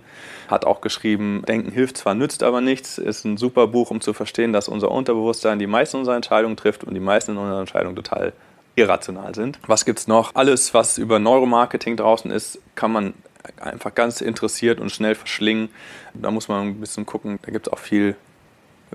hat 0.49 0.65
auch 0.65 0.81
geschrieben, 0.81 1.43
Denken 1.49 1.73
hilft 1.73 1.97
zwar, 1.97 2.15
nützt 2.15 2.43
aber 2.43 2.61
nichts, 2.61 2.99
ist 2.99 3.25
ein 3.25 3.37
super 3.37 3.67
Buch, 3.67 3.91
um 3.91 4.01
zu 4.01 4.13
verstehen, 4.13 4.53
dass 4.53 4.69
unser 4.69 4.91
Unterbewusstsein 4.91 5.59
die 5.59 5.67
meisten 5.67 5.96
unserer 5.97 6.17
Entscheidungen 6.17 6.57
trifft 6.57 6.85
und 6.85 6.95
die 6.95 7.01
meisten 7.01 7.37
unserer 7.37 7.61
Entscheidungen 7.61 7.97
total 7.97 8.33
irrational 8.75 9.35
sind. 9.35 9.59
Was 9.67 9.85
gibt 9.85 9.99
es 9.99 10.07
noch? 10.07 10.35
Alles, 10.35 10.75
was 10.75 10.99
über 10.99 11.19
Neuromarketing 11.19 11.97
draußen 11.97 12.31
ist, 12.31 12.59
kann 12.75 12.93
man 12.93 13.15
einfach 13.61 13.95
ganz 13.95 14.21
interessiert 14.21 14.81
und 14.81 14.91
schnell 14.91 15.15
verschlingen. 15.15 15.71
Da 16.15 16.31
muss 16.31 16.49
man 16.49 16.69
ein 16.69 16.81
bisschen 16.81 17.07
gucken. 17.07 17.39
Da 17.43 17.53
gibt 17.53 17.67
es 17.67 17.73
auch 17.73 17.79
viel, 17.79 18.17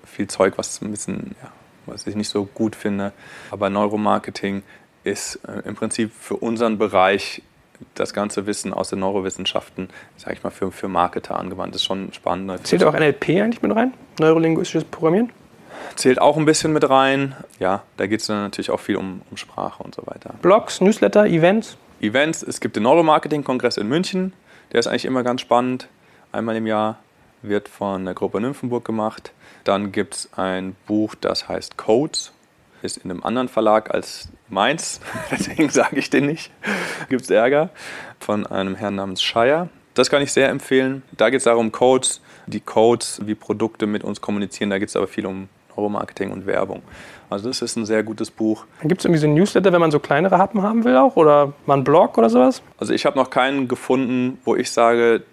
viel 0.05 0.27
Zeug, 0.27 0.53
was 0.57 0.81
ein 0.81 0.91
bisschen, 0.91 1.35
ja, 1.41 1.51
was 1.85 2.05
ich 2.07 2.15
nicht 2.15 2.29
so 2.29 2.45
gut 2.45 2.75
finde. 2.75 3.11
Aber 3.49 3.69
Neuromarketing 3.69 4.63
ist 5.03 5.39
äh, 5.47 5.67
im 5.67 5.75
Prinzip 5.75 6.11
für 6.13 6.35
unseren 6.35 6.77
Bereich 6.77 7.41
das 7.95 8.13
ganze 8.13 8.45
Wissen 8.45 8.73
aus 8.73 8.89
den 8.89 8.99
Neurowissenschaften, 8.99 9.89
sage 10.17 10.35
ich 10.35 10.43
mal, 10.43 10.51
für, 10.51 10.71
für 10.71 10.87
Marketer 10.87 11.39
angewandt. 11.39 11.73
Das 11.73 11.81
ist 11.81 11.87
schon 11.87 12.13
spannend. 12.13 12.67
Zählt 12.67 12.83
auch 12.83 12.93
NLP 12.93 13.29
eigentlich 13.29 13.61
mit 13.63 13.75
rein? 13.75 13.93
Neurolinguistisches 14.19 14.83
Programmieren? 14.83 15.31
Zählt 15.95 16.19
auch 16.19 16.37
ein 16.37 16.45
bisschen 16.45 16.73
mit 16.73 16.89
rein. 16.89 17.35
Ja, 17.59 17.83
da 17.97 18.07
geht 18.07 18.21
es 18.21 18.27
dann 18.27 18.43
natürlich 18.43 18.71
auch 18.71 18.79
viel 18.79 18.95
um, 18.95 19.21
um 19.29 19.37
Sprache 19.37 19.83
und 19.83 19.95
so 19.95 20.03
weiter. 20.05 20.33
Blogs, 20.41 20.81
Newsletter, 20.81 21.25
Events? 21.25 21.77
Events. 22.01 22.43
Es 22.43 22.59
gibt 22.59 22.75
den 22.75 22.83
Neuromarketing-Kongress 22.83 23.77
in 23.77 23.87
München. 23.87 24.33
Der 24.71 24.79
ist 24.79 24.87
eigentlich 24.87 25.05
immer 25.05 25.23
ganz 25.23 25.41
spannend. 25.41 25.87
Einmal 26.31 26.55
im 26.55 26.65
Jahr 26.65 26.97
wird 27.41 27.67
von 27.67 28.05
der 28.05 28.13
Gruppe 28.13 28.39
Nymphenburg 28.41 28.85
gemacht. 28.85 29.31
Dann 29.63 29.91
gibt 29.91 30.15
es 30.15 30.29
ein 30.35 30.75
Buch, 30.87 31.15
das 31.19 31.47
heißt 31.47 31.77
Codes. 31.77 32.31
Ist 32.81 32.97
in 32.97 33.11
einem 33.11 33.23
anderen 33.23 33.47
Verlag 33.47 33.93
als 33.93 34.29
meins. 34.49 35.01
Deswegen 35.31 35.69
sage 35.69 35.97
ich 35.97 36.09
den 36.09 36.25
nicht. 36.25 36.51
gibt 37.09 37.21
es 37.21 37.29
Ärger. 37.29 37.69
Von 38.19 38.47
einem 38.47 38.75
Herrn 38.75 38.95
namens 38.95 39.21
Shire. 39.21 39.69
Das 39.93 40.09
kann 40.09 40.21
ich 40.21 40.31
sehr 40.31 40.49
empfehlen. 40.49 41.03
Da 41.11 41.29
geht 41.29 41.39
es 41.39 41.43
darum, 41.43 41.71
Codes, 41.71 42.21
die 42.47 42.61
Codes, 42.61 43.21
wie 43.25 43.35
Produkte 43.35 43.87
mit 43.87 44.03
uns 44.03 44.21
kommunizieren. 44.21 44.69
Da 44.69 44.79
geht 44.79 44.89
es 44.89 44.95
aber 44.95 45.07
viel 45.07 45.25
um 45.25 45.49
Neuromarketing 45.81 46.31
und 46.31 46.45
Werbung. 46.45 46.81
Also 47.29 47.47
das 47.47 47.61
ist 47.61 47.75
ein 47.75 47.85
sehr 47.85 48.03
gutes 48.03 48.29
Buch. 48.29 48.65
Gibt 48.83 49.01
es 49.01 49.05
irgendwie 49.05 49.19
so 49.19 49.27
ein 49.27 49.33
Newsletter, 49.33 49.71
wenn 49.71 49.79
man 49.79 49.91
so 49.91 49.99
kleinere 49.99 50.37
Happen 50.37 50.61
haben 50.61 50.83
will 50.83 50.95
auch? 50.97 51.15
Oder 51.15 51.53
mal 51.65 51.75
einen 51.75 51.83
Blog 51.83 52.17
oder 52.17 52.29
sowas? 52.29 52.61
Also 52.77 52.93
ich 52.93 53.05
habe 53.05 53.17
noch 53.17 53.29
keinen 53.29 53.67
gefunden, 53.67 54.37
wo 54.43 54.55
ich 54.55 54.71
sage, 54.71 55.23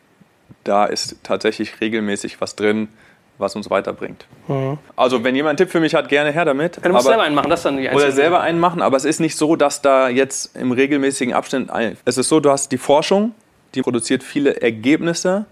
da 0.65 0.87
ist 0.87 1.17
tatsächlich 1.23 1.81
regelmäßig 1.81 2.41
was 2.41 2.57
drin, 2.57 2.89
was 3.37 3.55
uns 3.57 3.69
weiterbringt. 3.71 4.27
Mhm. 4.47 4.79
Also 4.97 5.23
wenn 5.25 5.35
jemand 5.35 5.51
einen 5.51 5.57
Tipp 5.59 5.71
für 5.71 5.81
mich 5.81 5.95
hat, 5.95 6.09
gerne 6.09 6.31
her 6.31 6.45
damit. 6.45 6.77
Ja, 6.77 6.83
du 6.83 6.91
musst 6.91 7.07
aber, 7.07 7.15
selber 7.15 7.25
einen 7.25 7.35
machen, 7.35 7.51
das 7.51 7.63
dann 7.63 7.77
die 7.77 7.89
Oder 7.89 8.13
selber 8.13 8.41
einen 8.41 8.61
machen, 8.61 8.81
aber 8.81 8.97
es 8.97 9.05
ist 9.05 9.21
nicht 9.21 9.37
so, 9.37 9.57
dass 9.57 9.83
da 9.83 10.09
jetzt 10.09 10.57
im 10.57 10.73
regelmäßigen 10.73 11.35
Abstand... 11.35 11.71
Es 12.05 12.17
ist 12.17 12.29
so, 12.29 12.41
du 12.41 12.51
hast 12.51 12.73
die 12.73 12.79
Forschung, 12.79 13.33
die 13.75 13.83
produziert 13.83 14.23
viele 14.23 14.61
Ergebnisse, 14.63 15.47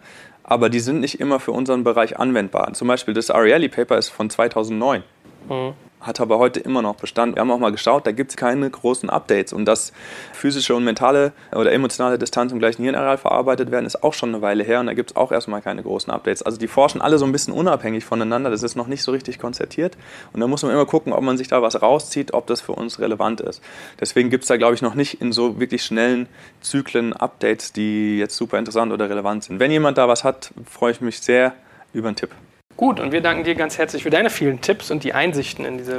aber 0.46 0.70
die 0.70 0.80
sind 0.80 1.00
nicht 1.00 1.20
immer 1.20 1.40
für 1.40 1.52
unseren 1.52 1.84
Bereich 1.84 2.18
anwendbar. 2.18 2.72
Zum 2.72 2.88
Beispiel 2.88 3.12
das 3.12 3.30
Ariely 3.30 3.68
Paper 3.68 3.98
ist 3.98 4.08
von 4.08 4.30
2009. 4.30 5.02
Mhm 5.48 5.85
hat 6.06 6.20
aber 6.20 6.38
heute 6.38 6.60
immer 6.60 6.82
noch 6.82 6.96
Bestand. 6.96 7.34
Wir 7.36 7.40
haben 7.40 7.50
auch 7.50 7.58
mal 7.58 7.72
geschaut, 7.72 8.06
da 8.06 8.12
gibt 8.12 8.30
es 8.30 8.36
keine 8.36 8.68
großen 8.68 9.10
Updates. 9.10 9.52
Und 9.52 9.64
dass 9.64 9.92
physische 10.32 10.74
und 10.74 10.84
mentale 10.84 11.32
oder 11.52 11.72
emotionale 11.72 12.18
Distanz 12.18 12.52
im 12.52 12.58
gleichen 12.58 12.82
Hirnareal 12.82 13.18
verarbeitet 13.18 13.70
werden, 13.70 13.86
ist 13.86 14.02
auch 14.02 14.14
schon 14.14 14.30
eine 14.30 14.42
Weile 14.42 14.64
her 14.64 14.80
und 14.80 14.86
da 14.86 14.94
gibt 14.94 15.10
es 15.10 15.16
auch 15.16 15.32
erstmal 15.32 15.62
keine 15.62 15.82
großen 15.82 16.12
Updates. 16.12 16.42
Also 16.42 16.58
die 16.58 16.68
forschen 16.68 17.00
alle 17.00 17.18
so 17.18 17.24
ein 17.24 17.32
bisschen 17.32 17.52
unabhängig 17.52 18.04
voneinander, 18.04 18.50
das 18.50 18.62
ist 18.62 18.76
noch 18.76 18.86
nicht 18.86 19.02
so 19.02 19.12
richtig 19.12 19.38
konzertiert. 19.38 19.96
Und 20.32 20.40
da 20.40 20.46
muss 20.46 20.62
man 20.62 20.72
immer 20.72 20.86
gucken, 20.86 21.12
ob 21.12 21.22
man 21.22 21.36
sich 21.36 21.48
da 21.48 21.62
was 21.62 21.80
rauszieht, 21.82 22.34
ob 22.34 22.46
das 22.46 22.60
für 22.60 22.72
uns 22.72 22.98
relevant 22.98 23.40
ist. 23.40 23.62
Deswegen 24.00 24.30
gibt 24.30 24.44
es 24.44 24.48
da, 24.48 24.56
glaube 24.56 24.74
ich, 24.74 24.82
noch 24.82 24.94
nicht 24.94 25.20
in 25.20 25.32
so 25.32 25.58
wirklich 25.60 25.82
schnellen 25.82 26.28
Zyklen 26.60 27.12
Updates, 27.12 27.72
die 27.72 28.18
jetzt 28.18 28.36
super 28.36 28.58
interessant 28.58 28.92
oder 28.92 29.10
relevant 29.10 29.44
sind. 29.44 29.60
Wenn 29.60 29.70
jemand 29.70 29.98
da 29.98 30.08
was 30.08 30.24
hat, 30.24 30.52
freue 30.70 30.92
ich 30.92 31.00
mich 31.00 31.20
sehr 31.20 31.54
über 31.92 32.08
einen 32.08 32.16
Tipp. 32.16 32.30
Gut, 32.76 33.00
und 33.00 33.10
wir 33.10 33.22
danken 33.22 33.44
dir 33.44 33.54
ganz 33.54 33.78
herzlich 33.78 34.02
für 34.02 34.10
deine 34.10 34.28
vielen 34.28 34.60
Tipps 34.60 34.90
und 34.90 35.02
die 35.02 35.14
Einsichten 35.14 35.64
in 35.64 35.78
diese 35.78 35.98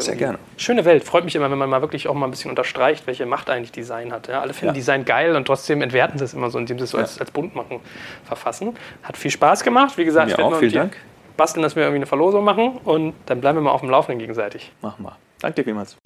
schöne 0.57 0.85
Welt. 0.85 1.03
Freut 1.03 1.25
mich 1.25 1.35
immer, 1.35 1.49
wenn 1.49 1.57
man 1.57 1.69
mal 1.69 1.81
wirklich 1.81 2.07
auch 2.07 2.13
mal 2.13 2.27
ein 2.27 2.31
bisschen 2.31 2.51
unterstreicht, 2.51 3.07
welche 3.07 3.25
Macht 3.25 3.49
eigentlich 3.49 3.71
Design 3.71 4.13
hat. 4.13 4.27
Ja, 4.27 4.41
alle 4.41 4.53
finden 4.53 4.67
ja. 4.67 4.73
Design 4.73 5.03
geil 5.03 5.35
und 5.35 5.45
trotzdem 5.45 5.81
entwerten 5.81 6.19
sie 6.19 6.25
es 6.25 6.35
immer 6.35 6.51
so, 6.51 6.59
indem 6.59 6.77
sie 6.77 6.83
es 6.83 6.91
so 6.91 6.97
ja. 6.97 7.03
als, 7.03 7.19
als 7.19 7.31
bunt 7.31 7.55
machen, 7.55 7.79
verfassen. 8.25 8.75
Hat 9.01 9.17
viel 9.17 9.31
Spaß 9.31 9.63
gemacht. 9.63 9.97
Wie 9.97 10.05
gesagt, 10.05 10.37
mir 10.37 10.43
auch, 10.43 10.59
vielen 10.59 10.73
Dank. 10.73 10.97
basteln, 11.35 11.63
dass 11.63 11.75
wir 11.75 11.81
irgendwie 11.81 11.97
eine 11.97 12.05
Verlosung 12.05 12.43
machen 12.43 12.77
und 12.83 13.15
dann 13.25 13.41
bleiben 13.41 13.57
wir 13.57 13.63
mal 13.63 13.71
auf 13.71 13.81
dem 13.81 13.89
Laufenden 13.89 14.19
gegenseitig. 14.19 14.71
Machen 14.81 15.03
wir. 15.03 15.17
Danke 15.39 15.55
dir 15.55 15.63
vielmals. 15.63 15.97